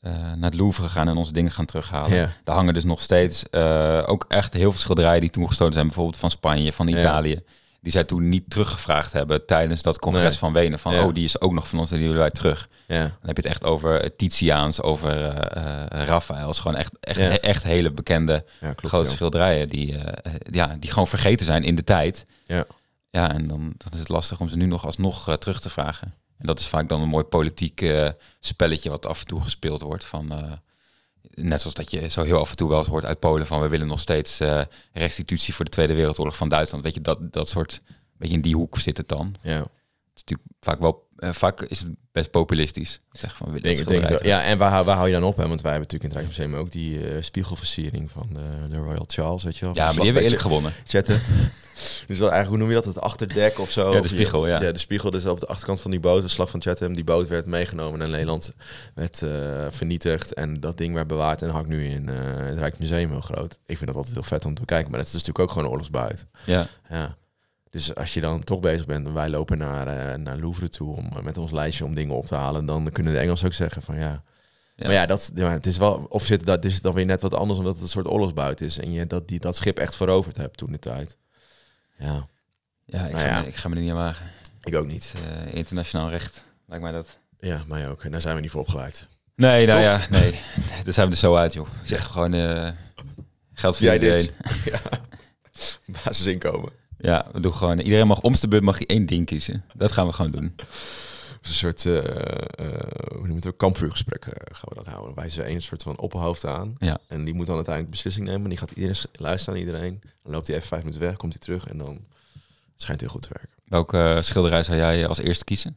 naar 0.00 0.36
het 0.50 0.54
Louvre 0.54 0.88
gaan 0.88 1.08
en 1.08 1.16
onze 1.16 1.32
dingen 1.32 1.50
gaan 1.50 1.64
terughalen. 1.64 2.16
Ja. 2.16 2.32
Daar 2.44 2.54
hangen 2.54 2.74
dus 2.74 2.84
nog 2.84 3.00
steeds 3.00 3.52
ook 4.06 4.24
echt 4.28 4.52
heel 4.52 4.70
veel 4.70 4.80
schilderijen 4.80 5.20
die 5.20 5.30
toen 5.30 5.46
gestolen 5.48 5.72
zijn. 5.72 5.86
Bijvoorbeeld 5.86 6.16
van 6.18 6.30
Spanje, 6.30 6.72
van 6.72 6.86
Ja. 6.88 7.32
Die 7.84 7.92
zij 7.92 8.04
toen 8.04 8.28
niet 8.28 8.50
teruggevraagd 8.50 9.12
hebben 9.12 9.46
tijdens 9.46 9.82
dat 9.82 9.98
congres 9.98 10.22
Nee. 10.22 10.38
van 10.38 10.52
Wenen. 10.52 10.78
Van, 10.78 10.94
Ja. 10.94 11.04
oh, 11.04 11.14
die 11.14 11.24
is 11.24 11.40
ook 11.40 11.52
nog 11.52 11.68
van 11.68 11.78
ons 11.78 11.90
en 11.90 11.96
die 11.96 12.04
willen 12.06 12.20
wij 12.20 12.30
terug. 12.30 12.68
Ja, 12.86 13.00
Dan 13.00 13.10
heb 13.22 13.36
je 13.36 13.42
het 13.42 13.46
echt 13.50 13.64
over 13.64 14.16
Titiaans, 14.16 14.82
over 14.82 15.10
eh 15.22 15.96
eh 16.00 16.06
Raphaëls. 16.06 16.58
Gewoon 16.58 16.76
echt, 16.76 16.92
echt, 17.00 17.18
Ja. 17.18 17.38
echt 17.38 17.62
hele 17.62 17.90
bekende 17.90 18.44
klopt. 18.60 18.86
grote 18.86 19.10
schilderijen 19.10 19.68
die, 19.68 19.96
eh, 19.98 20.32
eh, 20.32 20.40
ja, 20.50 20.76
die 20.78 20.90
gewoon 20.90 21.08
vergeten 21.08 21.46
zijn 21.46 21.62
in 21.64 21.74
de 21.74 21.84
tijd. 21.84 22.26
Ja. 22.46 22.64
Ja, 23.10 23.32
en 23.32 23.48
dan, 23.48 23.60
dan 23.76 23.92
is 23.92 23.98
het 23.98 24.08
lastig 24.08 24.40
om 24.40 24.48
ze 24.48 24.56
nu 24.56 24.66
nog 24.66 24.86
alsnog 24.86 25.28
eh, 25.28 25.34
terug 25.34 25.60
te 25.60 25.70
vragen. 25.70 26.14
En 26.38 26.46
dat 26.46 26.58
is 26.58 26.66
vaak 26.66 26.88
dan 26.88 27.00
een 27.02 27.08
mooi 27.08 27.24
politiek 27.24 27.80
eh, 27.80 28.08
spelletje 28.40 28.90
wat 28.90 29.06
af 29.06 29.20
en 29.20 29.26
toe 29.26 29.40
gespeeld 29.42 29.82
wordt. 29.82 30.04
Van, 30.04 30.32
eh, 30.32 30.52
net 31.34 31.60
zoals 31.60 31.74
dat 31.74 31.90
je 31.90 32.08
zo 32.08 32.22
heel 32.22 32.38
af 32.38 32.50
en 32.50 32.56
toe 32.56 32.68
wel 32.68 32.78
eens 32.78 32.88
hoort 32.88 33.04
uit 33.04 33.18
Polen 33.18 33.46
van 33.46 33.60
we 33.60 33.68
willen 33.68 33.86
nog 33.86 34.00
steeds 34.00 34.40
eh, 34.40 34.60
restitutie 34.92 35.54
voor 35.54 35.64
de 35.64 35.70
Tweede 35.70 35.94
Wereldoorlog 35.94 36.36
van 36.36 36.48
Duitsland. 36.48 36.84
Weet 36.84 36.94
je, 36.94 37.00
dat, 37.00 37.32
dat 37.32 37.48
soort, 37.48 37.80
beetje 38.16 38.34
in 38.34 38.40
die 38.40 38.54
hoek 38.54 38.78
zit 38.78 38.96
het 38.96 39.08
dan. 39.08 39.34
Ja. 39.42 39.58
Het 39.58 39.66
is 40.14 40.20
natuurlijk 40.20 40.48
vaak 40.60 40.78
wel, 40.78 41.03
vaak 41.32 41.60
is 41.62 41.78
het 41.80 41.88
best 42.12 42.30
populistisch. 42.30 43.00
Zeg 43.12 43.36
van, 43.36 43.58
Denk, 43.62 44.06
zo. 44.06 44.16
Ja, 44.22 44.42
en 44.42 44.58
waar, 44.58 44.70
hou- 44.70 44.84
waar 44.84 44.96
hou 44.96 45.08
je 45.08 45.14
dan 45.14 45.24
op? 45.24 45.36
Hè? 45.36 45.48
Want 45.48 45.60
wij 45.60 45.72
hebben 45.72 45.90
natuurlijk 45.90 46.02
in 46.02 46.18
het 46.18 46.18
Rijksmuseum 46.18 46.60
ook 46.60 46.72
die 46.72 47.08
eh, 47.08 47.22
spiegelversiering 47.22 48.10
van 48.10 48.26
de, 48.32 48.68
de 48.68 48.76
Royal 48.76 49.04
Charles, 49.06 49.42
weet 49.44 49.56
je 49.56 49.64
wel. 49.64 49.74
Ja, 49.74 49.84
maar 49.84 49.94
die 49.94 50.02
hebben 50.04 50.18
we 50.22 50.28
eerlijk 50.28 50.42
gewonnen. 50.42 50.72
Chatten. 50.86 51.20
dus 52.06 52.18
dat 52.18 52.30
eigenlijk, 52.30 52.48
hoe 52.48 52.56
noem 52.58 52.68
je 52.68 52.74
dat? 52.74 52.84
Het 52.84 53.00
achterdek 53.00 53.58
of 53.58 53.70
zo? 53.70 53.86
Ja, 53.88 53.94
de 53.94 54.00
Of 54.00 54.06
spiegel, 54.06 54.46
ja. 54.46 54.62
Ja, 54.62 54.72
de 54.72 54.78
spiegel. 54.78 55.10
Dus 55.10 55.26
op 55.26 55.40
de 55.40 55.46
achterkant 55.46 55.80
van 55.80 55.90
die 55.90 56.00
boot, 56.00 56.22
de 56.22 56.28
slag 56.28 56.50
van 56.50 56.62
Chatham, 56.62 56.94
die 56.94 57.04
boot 57.04 57.28
werd 57.28 57.46
meegenomen 57.46 57.98
naar 57.98 58.08
Nederland, 58.08 58.52
werd 58.94 59.22
eh, 59.22 59.66
vernietigd 59.70 60.34
en 60.34 60.60
dat 60.60 60.78
ding 60.78 60.94
werd 60.94 61.06
bewaard 61.06 61.42
en 61.42 61.48
hangt 61.50 61.68
nu 61.68 61.86
in 61.88 62.08
eh, 62.08 62.16
het 62.46 62.58
Rijksmuseum 62.58 63.10
heel 63.10 63.20
groot. 63.20 63.58
Ik 63.66 63.76
vind 63.76 63.86
dat 63.86 63.96
altijd 63.96 64.14
heel 64.14 64.22
vet 64.22 64.44
om 64.44 64.54
te 64.54 64.60
bekijken, 64.60 64.90
maar 64.90 64.98
dat 64.98 65.06
is 65.08 65.12
natuurlijk 65.12 65.38
ook 65.38 65.50
gewoon 65.50 65.68
oorlogsbuit. 65.68 66.26
Ja, 66.44 66.66
Ja. 66.90 67.16
Dus 67.74 67.94
als 67.94 68.14
je 68.14 68.20
dan 68.20 68.44
toch 68.44 68.60
bezig 68.60 68.86
bent 68.86 69.06
en 69.06 69.12
wij 69.12 69.28
lopen 69.28 69.58
naar, 69.58 69.86
eh, 69.86 70.18
naar 70.18 70.36
Louvre 70.36 70.68
toe 70.68 70.96
om 70.96 71.08
eh, 71.16 71.22
met 71.22 71.38
ons 71.38 71.50
lijstje 71.50 71.84
om 71.84 71.94
dingen 71.94 72.14
op 72.16 72.26
te 72.26 72.34
halen, 72.34 72.66
dan 72.66 72.90
kunnen 72.92 73.12
de 73.12 73.18
Engelsen 73.18 73.46
ook 73.46 73.52
zeggen 73.52 73.82
van 73.82 73.98
ja. 73.98 74.22
Ja. 74.76 74.86
Maar 74.86 74.92
ja, 74.92 75.06
dat, 75.06 75.30
ja, 75.34 75.50
het 75.50 75.66
is 75.66 75.76
wel, 75.76 76.06
of 76.08 76.24
zit 76.24 76.46
dat 76.46 76.64
is 76.64 76.80
dan 76.80 76.92
weer 76.94 77.04
net 77.04 77.20
wat 77.20 77.34
anders 77.34 77.58
omdat 77.58 77.74
het 77.74 77.82
een 77.82 77.88
soort 77.88 78.06
oorlogsbuit 78.06 78.60
is 78.60 78.78
en 78.78 78.92
je 78.92 79.06
dat, 79.06 79.28
die, 79.28 79.38
dat 79.38 79.56
schip 79.56 79.78
echt 79.78 79.96
veroverd 79.96 80.36
hebt 80.36 80.56
toen 80.56 80.72
de 80.72 80.78
tijd. 80.78 81.16
Ja, 81.98 82.26
ja, 82.84 83.06
ik, 83.06 83.12
Nou 83.12 83.24
ga 83.24 83.26
ja. 83.26 83.40
Me, 83.40 83.46
ik 83.46 83.56
ga 83.56 83.68
me 83.68 83.74
er 83.74 83.80
niet 83.80 83.90
aan 83.90 83.96
wagen. 83.96 84.26
ik 84.64 84.76
ook 84.76 84.86
niet. 84.86 85.12
Het, 85.12 85.46
eh, 85.48 85.54
internationaal 85.54 86.10
recht 86.10 86.44
lijkt 86.66 86.84
mij 86.84 86.92
dat. 86.92 87.18
Ja, 87.40 87.64
mij 87.66 87.88
ook. 87.88 88.04
En 88.04 88.10
daar 88.10 88.20
zijn 88.20 88.34
we 88.34 88.40
niet 88.40 88.50
voor 88.50 88.60
opgeleid. 88.60 89.08
Nee, 89.36 89.66
nou 89.66 89.82
Toch? 89.82 89.88
ja, 89.88 90.18
nee. 90.18 90.40
Daar 90.84 90.92
zijn 90.92 91.06
we 91.06 91.12
er 91.12 91.18
zo 91.18 91.34
uit, 91.34 91.52
joh. 91.52 91.66
Zeg 91.84 92.06
gewoon 92.06 92.32
geld 93.52 93.76
voor 93.76 93.86
Jij 93.86 93.94
iedereen. 93.94 94.16
dit. 94.16 94.34
ja. 94.72 94.80
Basisinkomen. 95.86 96.82
Ja, 97.04 97.26
we 97.32 97.40
doen 97.40 97.54
gewoon. 97.54 97.78
Iedereen 97.78 98.06
mag 98.06 98.20
om 98.20 98.34
de 98.40 98.48
beurt 98.48 98.62
mag 98.62 98.78
je 98.78 98.86
één 98.86 99.06
ding 99.06 99.26
kiezen. 99.26 99.64
Dat 99.74 99.92
gaan 99.92 100.06
we 100.06 100.12
gewoon 100.12 100.30
doen. 100.30 100.54
Een 101.42 101.52
soort, 101.54 101.82
hoe 101.82 102.02
noem 103.12 103.28
je 103.28 103.34
het 103.34 103.46
ook, 103.46 103.56
kampvuurgesprek 103.56 104.24
eh, 104.24 104.56
gaan 104.56 104.68
we 104.68 104.74
dan 104.74 104.92
houden. 104.92 105.14
Wij 105.14 105.28
zijn 105.28 105.54
een 105.54 105.62
soort 105.62 105.82
van 105.82 105.98
opperhoofd 105.98 106.46
aan. 106.46 106.74
Ja. 106.78 106.98
En 107.08 107.24
die 107.24 107.34
moet 107.34 107.46
dan 107.46 107.54
uiteindelijk 107.54 107.94
beslissing 107.94 108.26
nemen. 108.26 108.48
Die 108.48 108.58
gaat 108.58 108.70
iedereen 108.70 108.96
luisteren 109.12 109.54
aan 109.54 109.66
iedereen. 109.66 110.00
Dan 110.22 110.32
loopt 110.32 110.46
hij 110.46 110.56
even 110.56 110.68
vijf 110.68 110.82
minuten 110.82 111.02
weg, 111.02 111.16
komt 111.16 111.32
hij 111.32 111.42
terug 111.42 111.66
en 111.66 111.78
dan 111.78 111.98
schijnt 112.76 113.00
heel 113.00 113.10
goed 113.10 113.22
te 113.22 113.28
werken. 113.32 113.54
Welke 113.64 114.18
schilderij 114.22 114.62
zou 114.62 114.78
jij 114.78 115.06
als 115.06 115.18
eerste 115.18 115.44
kiezen? 115.44 115.76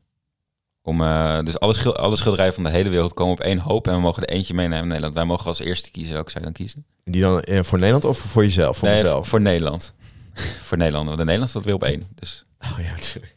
Om, 0.82 0.98
dus 1.46 1.60
alle, 1.60 1.74
schil 1.74 1.96
alle 1.96 2.16
schilderijen 2.16 2.54
van 2.54 2.64
de 2.64 2.70
hele 2.70 2.90
wereld 2.90 3.14
komen 3.14 3.34
op 3.34 3.40
één 3.40 3.60
hoop 3.60 3.88
en 3.88 3.94
we 3.94 4.00
mogen 4.00 4.24
er 4.26 4.34
eentje 4.34 4.54
meenemen 4.54 4.80
naar 4.80 4.88
Nederland. 4.88 5.14
Wij 5.14 5.26
mogen 5.26 5.46
als 5.46 5.60
eerste 5.60 5.92
kiezen. 5.92 6.14
Welke 6.14 6.32
zou 6.32 6.44
je 6.44 6.52
dan 6.52 6.60
kiezen? 6.60 6.86
En 7.04 7.12
die 7.12 7.22
dan 7.22 7.44
voor 7.66 7.78
Nederland 7.78 8.06
of 8.06 8.18
voor 8.18 8.44
jezelf? 8.44 8.78
Voor 8.78 8.88
nee, 8.88 9.04
mezelf? 9.04 9.28
voor 9.28 9.42
Nederland. 9.42 9.94
voor 10.68 10.78
Nederland. 10.78 11.06
Want 11.06 11.18
de 11.18 11.24
Nederland 11.24 11.50
staat 11.50 11.64
weer 11.64 11.74
op 11.74 11.84
één. 11.84 12.08
Dus 12.16 12.44
Oh 12.60 12.80
ja, 12.80 12.92
natuurlijk. 12.92 13.36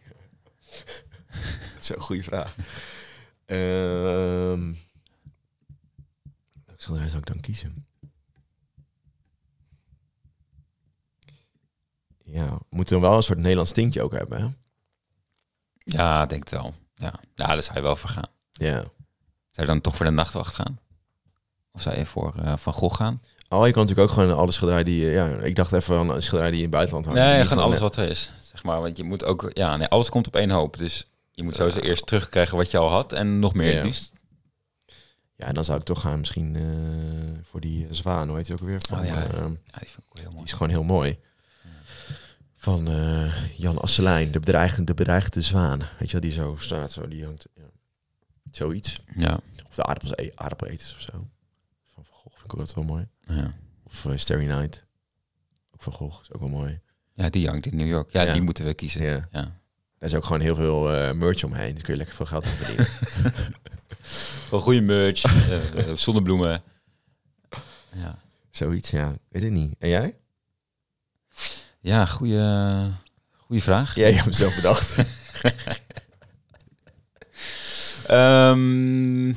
Zo'n 1.80 2.00
goede 2.00 2.22
vraag. 2.22 2.54
Ehm 3.46 4.72
schilderij 6.82 7.08
zou 7.08 7.20
ik 7.20 7.26
dan 7.26 7.40
kiezen? 7.40 7.86
Ja, 12.24 12.54
we 12.54 12.76
moeten 12.76 13.00
dan 13.00 13.08
wel 13.08 13.16
een 13.16 13.22
soort 13.22 13.38
Nederlands 13.38 13.72
tintje 13.72 14.02
ook 14.02 14.12
hebben, 14.12 14.40
hè? 14.40 14.48
ja, 15.78 16.22
ik 16.22 16.28
denk 16.28 16.42
het 16.42 16.52
wel. 16.52 16.74
Ja, 16.94 17.14
ja 17.34 17.46
daar 17.46 17.62
zou 17.62 17.76
je 17.76 17.82
wel 17.82 17.96
voor 17.96 18.10
gaan. 18.10 18.28
Ja. 18.52 18.74
Zou 19.50 19.66
je 19.66 19.66
dan 19.66 19.80
toch 19.80 19.96
voor 19.96 20.06
de 20.06 20.12
nachtwacht 20.12 20.54
gaan? 20.54 20.80
Of 21.70 21.82
zou 21.82 21.98
je 21.98 22.06
voor 22.06 22.34
eh, 22.34 22.56
Van 22.56 22.72
Gogh 22.72 22.96
gaan? 22.96 23.22
Oh, 23.52 23.66
je 23.66 23.72
kan 23.72 23.82
natuurlijk 23.82 24.10
ook 24.10 24.14
gewoon 24.18 24.36
alle 24.36 24.50
schilderijen 24.50 24.86
die... 24.86 25.06
Ja, 25.06 25.28
ik 25.28 25.56
dacht 25.56 25.72
even 25.72 25.96
aan 25.98 26.10
een 26.10 26.22
schilderij 26.22 26.50
die 26.50 26.58
in 26.58 26.64
het 26.66 26.74
buitenland 26.74 27.04
hangt. 27.06 27.20
Nee, 27.20 27.44
gewoon 27.44 27.62
alles 27.64 27.80
net- 27.80 27.82
wat 27.82 27.96
er 27.96 28.08
is. 28.08 28.32
Zeg 28.42 28.62
maar, 28.62 28.80
want 28.80 28.96
je 28.96 29.02
moet 29.04 29.24
ook, 29.24 29.50
ja, 29.54 29.76
nee, 29.76 29.88
alles 29.88 30.08
komt 30.08 30.26
op 30.26 30.36
één 30.36 30.50
hoop. 30.50 30.76
Dus 30.76 31.06
je 31.30 31.42
moet 31.42 31.54
sowieso 31.54 31.78
eerst 31.78 32.06
terugkrijgen 32.06 32.56
wat 32.56 32.70
je 32.70 32.78
al 32.78 32.88
had 32.90 33.12
en 33.12 33.38
nog 33.38 33.54
meer 33.54 33.74
Ja. 33.74 33.82
liefst. 33.82 34.12
Ja, 35.36 35.46
en 35.46 35.54
dan 35.54 35.64
zou 35.64 35.78
ik 35.78 35.84
toch 35.84 36.00
gaan 36.00 36.18
misschien 36.18 36.56
eh, 36.56 36.62
voor 37.42 37.60
die 37.60 37.84
eh, 37.86 37.92
zwaan, 37.92 38.28
hoe 38.28 38.36
heet 38.36 38.46
die 38.46 38.54
ook 38.54 38.60
weer? 38.68 38.78
Van, 38.88 38.98
Oh 38.98 39.04
ja, 39.04 39.16
eh, 39.24 39.32
Ja, 39.38 39.46
die 39.78 39.88
vind 39.88 40.06
ik 40.12 40.18
heel 40.18 40.22
die 40.24 40.30
mooi. 40.32 40.44
is 40.44 40.52
gewoon 40.52 40.68
heel 40.68 40.82
mooi. 40.82 41.18
Van 42.56 42.88
Jan 43.56 43.78
Asselijn, 43.80 44.32
de 44.32 44.40
bedreigde, 44.40 44.84
de 44.84 44.94
bedreigde 44.94 45.42
zwaan. 45.42 45.78
Weet 45.78 46.10
je 46.10 46.12
wel, 46.12 46.20
die 46.20 46.32
zo 46.32 46.54
staat, 46.58 46.92
zo, 46.92 47.08
die 47.08 47.24
hangt. 47.24 47.46
Ja. 47.54 47.62
Zoiets. 48.50 49.00
Ja, 49.16 49.38
Of 49.68 49.74
de 49.74 49.82
aardappels, 49.84 50.12
e 50.26 50.30
aardappeleters 50.34 50.92
of 50.94 51.00
zo. 51.00 51.12
Van 51.94 52.04
Van 52.04 52.14
Gogh 52.14 52.34
vind 52.34 52.39
ik 52.39 52.39
ook 52.52 52.58
altijd 52.58 52.76
wel 52.76 52.84
mooi. 52.96 53.06
ja. 53.26 53.54
Of 53.84 54.04
uh, 54.04 54.12
Starry 54.16 54.46
Night. 54.46 54.84
Ook 55.74 55.82
Van 55.82 55.92
Gogh, 55.92 56.20
is 56.22 56.32
ook 56.32 56.40
wel 56.40 56.48
mooi. 56.48 56.80
ja, 57.14 57.30
die 57.30 57.48
hangt 57.48 57.66
in 57.66 57.76
New 57.76 57.86
York. 57.88 58.12
Ja, 58.12 58.22
Ja. 58.22 58.32
die 58.32 58.42
moeten 58.42 58.64
we 58.64 58.74
kiezen. 58.74 59.02
Ja. 59.02 59.28
Ja. 59.32 59.58
Daar 59.98 60.08
is 60.08 60.14
ook 60.14 60.24
gewoon 60.24 60.40
heel 60.40 60.54
veel 60.54 60.92
eh, 60.94 61.12
merch 61.12 61.44
omheen. 61.44 61.74
Daar 61.74 61.82
kun 61.82 61.92
je 61.92 61.98
lekker 61.98 62.16
veel 62.16 62.26
geld 62.26 62.44
aan 62.44 62.50
verdienen. 62.50 62.86
Wel 64.50 64.60
goede 64.60 64.80
merch, 64.80 65.22
eh, 65.50 65.94
zonnebloemen. 65.94 66.62
Ja, 67.92 68.18
Zoiets, 68.50 68.90
ja. 68.90 69.14
Weet 69.28 69.42
ik 69.42 69.50
niet. 69.50 69.74
En 69.78 69.88
jij? 69.88 70.16
ja 71.80 72.06
goede, 72.06 72.90
goede 73.36 73.62
vraag. 73.62 73.94
Ja, 73.94 74.06
je 74.06 74.12
hebt 74.12 74.24
het 74.24 74.34
zelf 74.34 74.54
bedacht. 74.54 74.96
Ehm, 78.06 79.32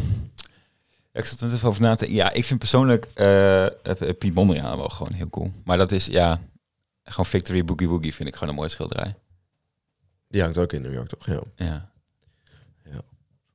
ik 1.14 1.26
zat 1.26 1.39
er 1.39 1.45
net 1.45 1.55
even 1.55 1.68
over 1.70 1.82
na 1.82 1.95
te 1.95 2.14
Ja, 2.14 2.32
ik 2.32 2.45
vind 2.45 2.59
persoonlijk 2.59 3.05
eh, 3.14 3.68
Piet 4.20 4.34
Mondriaan 4.34 4.78
wel 4.78 4.89
gewoon 4.89 5.14
heel 5.14 5.30
cool. 5.30 5.51
Maar 5.64 5.78
dat 5.78 5.91
is, 5.91 6.05
ja, 6.05 6.41
gewoon 7.03 7.26
Victory 7.26 7.66
Boogie 7.66 7.89
Woogie 7.89 8.14
vind 8.14 8.30
ik 8.30 8.34
gewoon 8.36 8.49
een 8.49 8.55
mooie 8.55 8.70
schilderij. 8.70 9.16
Die 10.28 10.41
hangt 10.41 10.57
ook 10.57 10.74
in 10.74 10.82
New 10.82 10.93
York, 10.93 11.07
toch? 11.07 11.26
Ja. 11.26 11.41
Ja. 11.55 13.01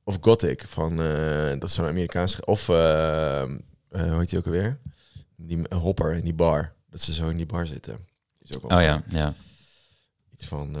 Of 0.03 0.17
Gothic 0.21 0.63
van 0.67 1.01
eh, 1.01 1.49
dat 1.49 1.63
is 1.63 1.73
zo'n 1.73 1.85
Amerikaans 1.87 2.39
of 2.39 2.69
eh, 2.69 3.43
hoe 3.89 4.17
heet 4.19 4.29
die 4.29 4.39
ook 4.39 4.45
alweer? 4.45 4.79
Die 5.35 5.61
hopper 5.69 6.13
in 6.13 6.23
die 6.23 6.33
bar. 6.33 6.73
Dat 6.89 7.01
ze 7.01 7.13
zo 7.13 7.27
in 7.29 7.37
die 7.37 7.45
bar 7.45 7.67
zitten. 7.67 8.07
Is 8.39 8.55
ook 8.55 8.67
wel 8.69 8.77
Oh 8.77 8.83
ja, 8.83 9.03
ja. 9.09 9.33
iets 10.33 10.45
van. 10.45 10.75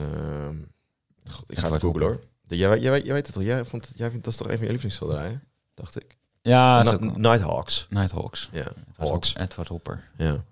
God, 1.29 1.41
ik 1.49 1.55
Het 1.55 1.59
ga 1.59 1.67
wordt 1.67 1.83
googlen 1.83 2.05
hoor. 2.07 2.19
Jij, 2.47 2.69
weet- 2.69 2.81
jij, 2.81 3.01
jij 3.01 3.13
weet 3.13 3.25
het 3.25 3.35
toch? 3.35 3.43
Jij 3.43 3.65
vond 3.65 3.91
jij 3.95 4.09
vindt 4.09 4.23
dat 4.23 4.33
is 4.33 4.39
toch 4.39 4.47
een 4.47 4.53
van 4.57 4.63
je 4.65 4.69
lievelingsschilderijen? 4.69 5.43
Dacht 5.73 5.95
ik. 5.95 6.17
Ja, 6.41 6.83
ook 6.83 7.17
Nighthawks. 7.17 7.87
Nighthawks. 7.89 8.49
Ja. 8.51 8.67
Hawks. 8.97 9.35
Edward 9.35 9.67
Hopper. 9.67 10.09
Ja. 10.17 10.43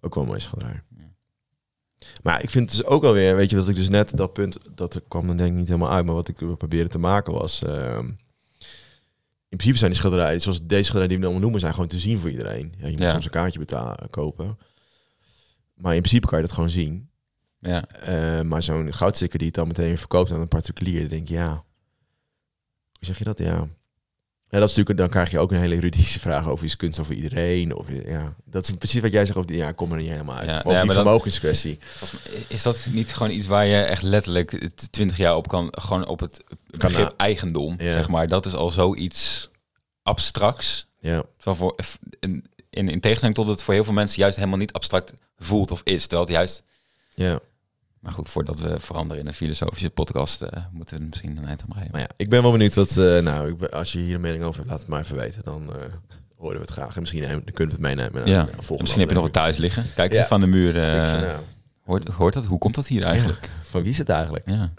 Ook 0.00 0.14
wel 0.14 0.22
een 0.22 0.28
mooie 0.28 0.40
schilderij. 0.40 0.82
Ja. 0.96 1.04
Maar 2.22 2.42
ik 2.42 2.50
vind 2.50 2.68
het 2.70 2.78
dus 2.78 2.86
ook 2.88 3.04
alweer, 3.04 3.36
weet 3.36 3.50
je, 3.50 3.56
dat 3.56 3.68
ik 3.68 3.74
dus 3.74 3.88
net 3.88 4.16
dat 4.16 4.32
punt, 4.32 4.58
dat 4.74 4.94
er 4.94 5.02
kwam 5.08 5.26
dan 5.26 5.36
denk 5.36 5.50
ik 5.52 5.56
niet 5.58 5.68
helemaal 5.68 5.90
uit, 5.90 6.04
maar 6.04 6.14
wat 6.14 6.28
ik 6.28 6.36
probeerde 6.36 6.88
te 6.88 6.98
maken 6.98 7.32
was, 7.32 7.62
ehm, 7.62 8.06
in 9.48 9.56
principe 9.56 9.78
zijn 9.78 9.90
die 9.90 10.00
schilderijen, 10.00 10.40
zoals 10.40 10.58
deze 10.62 10.82
schilderijen 10.82 11.08
die 11.08 11.18
we 11.18 11.24
allemaal 11.24 11.42
noemen, 11.42 11.60
zijn 11.60 11.72
gewoon 11.74 11.88
te 11.88 11.98
zien 11.98 12.18
voor 12.18 12.30
iedereen. 12.30 12.74
Ja, 12.78 12.84
je 12.86 12.92
moet 12.92 13.00
Ja. 13.02 13.10
soms 13.12 13.24
een 13.24 13.30
kaartje 13.30 13.58
betalen, 13.58 14.10
kopen. 14.10 14.58
Maar 15.74 15.94
in 15.94 16.00
principe 16.02 16.26
kan 16.26 16.38
je 16.38 16.44
dat 16.44 16.54
gewoon 16.54 16.70
zien. 16.70 17.08
Ja, 17.58 17.84
Eh, 17.88 18.40
maar 18.40 18.62
zo'n 18.62 18.92
goudsticker 18.94 19.38
die 19.38 19.46
het 19.46 19.56
dan 19.56 19.66
meteen 19.66 19.98
verkoopt 19.98 20.32
aan 20.32 20.40
een 20.40 20.48
particulier, 20.48 21.00
dan 21.00 21.08
denk 21.08 21.28
je, 21.28 21.34
ja, 21.34 21.50
hoe 21.52 23.04
zeg 23.06 23.18
je 23.18 23.24
dat? 23.24 23.38
Ja, 23.38 23.68
Ja, 24.50 24.58
dat 24.58 24.68
is 24.68 24.74
natuurlijk, 24.76 24.98
dan 24.98 25.08
krijg 25.08 25.30
je 25.30 25.38
ook 25.38 25.52
een 25.52 25.58
hele 25.60 25.74
juridische 25.74 26.18
vraag 26.20 26.48
over 26.48 26.64
is 26.64 26.76
kunst 26.76 26.98
over 27.00 27.14
iedereen. 27.14 27.74
Of, 27.76 27.86
ja, 28.06 28.34
dat 28.44 28.62
is 28.68 28.74
precies 28.78 29.00
wat 29.00 29.12
jij 29.12 29.24
zegt 29.24 29.36
over 29.38 29.50
die, 29.50 29.58
ja, 29.60 29.72
kom 29.72 29.92
er 29.92 29.98
niet 29.98 30.08
helemaal 30.08 30.36
uit. 30.36 30.48
Ja, 30.50 30.58
over 30.58 30.70
ja, 30.72 30.78
die 30.82 30.86
dat- 30.92 31.02
vermogenskwestie. 31.02 31.78
Is 32.48 32.62
dat 32.62 32.76
niet 32.90 33.12
gewoon 33.12 33.32
iets 33.32 33.46
waar 33.46 33.66
je 33.66 33.76
echt 33.82 34.02
letterlijk 34.02 34.68
20 34.90 35.16
jaar 35.16 35.36
op 35.36 35.48
kan, 35.48 35.68
gewoon 35.70 36.06
op 36.06 36.20
het 36.20 36.44
begrip 36.66 37.08
na- 37.08 37.12
eigendom, 37.16 37.74
Ja. 37.78 37.92
zeg 37.92 38.08
maar. 38.08 38.28
Dat 38.28 38.46
is 38.46 38.54
al 38.54 38.70
zoiets 38.70 39.50
abstracts. 40.02 40.86
Ja, 41.00 41.22
voor, 41.38 41.74
in, 42.20 42.44
in, 42.70 42.88
in 42.88 43.00
tegenstelling 43.00 43.36
tot 43.36 43.46
het 43.48 43.62
voor 43.62 43.74
heel 43.74 43.84
veel 43.84 43.92
mensen 43.92 44.20
juist 44.20 44.36
helemaal 44.36 44.58
niet 44.58 44.72
abstract 44.72 45.12
voelt 45.38 45.70
of 45.70 45.80
is. 45.84 46.00
Terwijl 46.02 46.20
het 46.22 46.30
juist... 46.36 46.62
ja. 47.14 47.40
Maar 48.00 48.12
goed, 48.12 48.28
voordat 48.28 48.60
we 48.60 48.80
veranderen 48.80 49.22
in 49.22 49.28
een 49.28 49.34
filosofische 49.34 49.90
podcast, 49.90 50.42
eh, 50.42 50.62
moeten 50.72 50.98
we 50.98 51.04
misschien 51.04 51.36
een 51.36 51.44
eind 51.46 51.62
aan. 51.62 51.86
Maar 51.90 52.00
ja, 52.00 52.08
ik 52.16 52.28
ben 52.30 52.42
wel 52.42 52.52
benieuwd 52.52 52.74
wat, 52.74 52.96
eh, 52.96 53.18
nou, 53.18 53.48
ik 53.48 53.56
ben- 53.58 53.70
als 53.70 53.92
je 53.92 53.98
hier 53.98 54.14
een 54.14 54.20
mening 54.20 54.44
over 54.44 54.58
hebt, 54.58 54.70
laat 54.70 54.78
het 54.80 54.88
maar 54.88 55.00
even 55.00 55.16
weten. 55.16 55.44
Dan 55.44 55.62
eh, 55.74 55.82
horen 56.36 56.54
we 56.56 56.62
het 56.62 56.70
graag. 56.70 56.94
En 56.94 57.00
misschien 57.00 57.20
nemen- 57.22 57.44
dan 57.44 57.54
kunnen 57.54 57.76
we 57.76 57.86
het 57.86 57.96
meenemen. 57.96 58.26
Ja, 58.26 58.48
misschien 58.78 59.00
heb 59.00 59.08
je 59.08 59.14
nog 59.14 59.22
wat 59.24 59.32
thuis 59.32 59.56
liggen. 59.56 59.84
Kijk 59.94 60.12
Ja. 60.12 60.26
van 60.26 60.40
de 60.40 60.46
muur. 60.46 60.72
Nou, 60.72 61.36
hoort, 61.84 62.08
hoort 62.08 62.34
dat? 62.34 62.44
Hoe 62.44 62.58
komt 62.58 62.74
dat 62.74 62.86
hier 62.86 63.02
eigenlijk? 63.02 63.48
van 63.62 63.82
wie 63.82 63.90
is 63.92 63.98
het 63.98 64.08
eigenlijk? 64.08 64.48
Ja. 64.48 64.70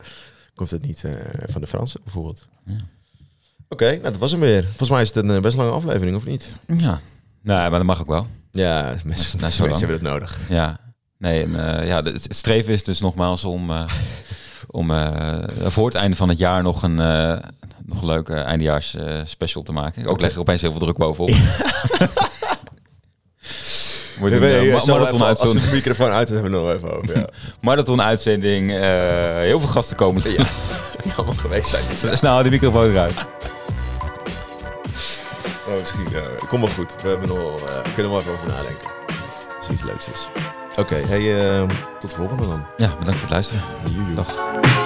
Komt 0.53 0.71
het 0.71 0.81
niet 0.85 1.03
van 1.45 1.61
de 1.61 1.67
Fransen 1.67 1.99
bijvoorbeeld? 2.03 2.47
Ja. 2.65 2.75
Oké, 3.69 3.89
nou 3.89 4.01
dat 4.01 4.17
was 4.17 4.31
hem 4.31 4.39
weer. 4.39 4.63
Volgens 4.63 4.89
mij 4.89 5.01
is 5.01 5.13
het 5.13 5.25
een 5.25 5.41
best 5.41 5.57
lange 5.57 5.71
aflevering, 5.71 6.15
of 6.15 6.25
niet? 6.25 6.47
Ja. 6.67 6.99
Nee, 7.41 7.57
maar 7.57 7.69
dat 7.71 7.83
mag 7.83 8.01
ook 8.01 8.07
wel. 8.07 8.27
Ja, 8.51 8.83
mensen, 8.83 9.39
mensen 9.39 9.39
Nou, 9.59 9.69
lang. 9.69 9.79
hebben 9.79 9.97
het 9.97 10.01
nodig. 10.07 10.39
Ja, 10.49 10.79
nee, 11.21 11.43
en, 11.43 11.79
eh, 11.79 11.87
ja, 11.87 12.01
het 12.03 12.27
streven 12.29 12.73
is 12.73 12.83
dus 12.83 12.99
nogmaals 12.99 13.43
om, 13.43 13.71
eh, 13.71 13.83
om 14.67 14.91
eh, 14.91 15.43
voor 15.63 15.85
het 15.85 15.95
einde 15.95 16.15
van 16.15 16.29
het 16.29 16.37
jaar 16.37 16.63
nog 16.63 16.83
een, 16.83 16.95
nog 17.85 18.01
een 18.01 18.05
leuke 18.05 18.33
eindejaars 18.33 18.97
special 19.25 19.63
te 19.63 19.71
maken. 19.71 20.05
Ook 20.05 20.21
leg 20.21 20.33
er 20.33 20.39
opeens 20.39 20.61
heel 20.61 20.71
veel 20.71 20.79
druk 20.79 20.97
bovenop. 20.97 21.29
Wordt 24.19 24.35
een 24.41 24.71
ma- 24.71 24.79
zo 24.79 24.93
marathon 24.93 25.21
als 25.21 25.27
uitzending. 25.27 25.65
de 25.65 25.71
microfoon 25.71 26.11
uit 26.11 26.29
hebben 26.29 26.51
we 26.51 26.57
nog 26.57 26.71
even 26.71 26.97
over. 26.97 27.17
Ja. 27.17 27.25
Marathon 27.61 28.01
uitzending. 28.01 28.69
heel 29.41 29.59
veel 29.59 29.69
gasten 29.69 29.95
komen. 29.95 30.31
ja. 30.31 30.45
Die 31.03 31.13
allemaal 31.15 31.35
geweest 31.35 31.69
zijn. 31.69 31.83
Dus, 32.01 32.19
Snel 32.19 32.43
de 32.43 32.49
microfoon 32.49 32.83
eruit. 32.83 33.15
oh, 35.67 35.79
misschien, 35.79 36.07
kom 36.47 36.61
wel 36.61 36.69
goed. 36.69 37.01
We, 37.01 37.09
hebben 37.09 37.27
nog, 37.27 37.61
we 37.61 37.91
kunnen 37.93 38.03
er 38.03 38.09
wel 38.09 38.19
even 38.19 38.31
over 38.31 38.47
nadenken. 38.47 38.87
Als 39.57 39.67
er 39.67 39.73
iets 39.73 39.83
leuks 39.83 40.07
is. 40.13 40.27
Oké, 40.75 40.95
hey, 40.95 41.59
eh, 41.59 41.69
tot 41.99 42.09
de 42.09 42.15
volgende 42.15 42.47
dan. 42.47 42.65
Ja, 42.77 42.87
bedankt 42.99 43.19
voor 43.19 43.29
het 43.29 43.29
luisteren. 43.29 43.63
Dag. 44.15 44.80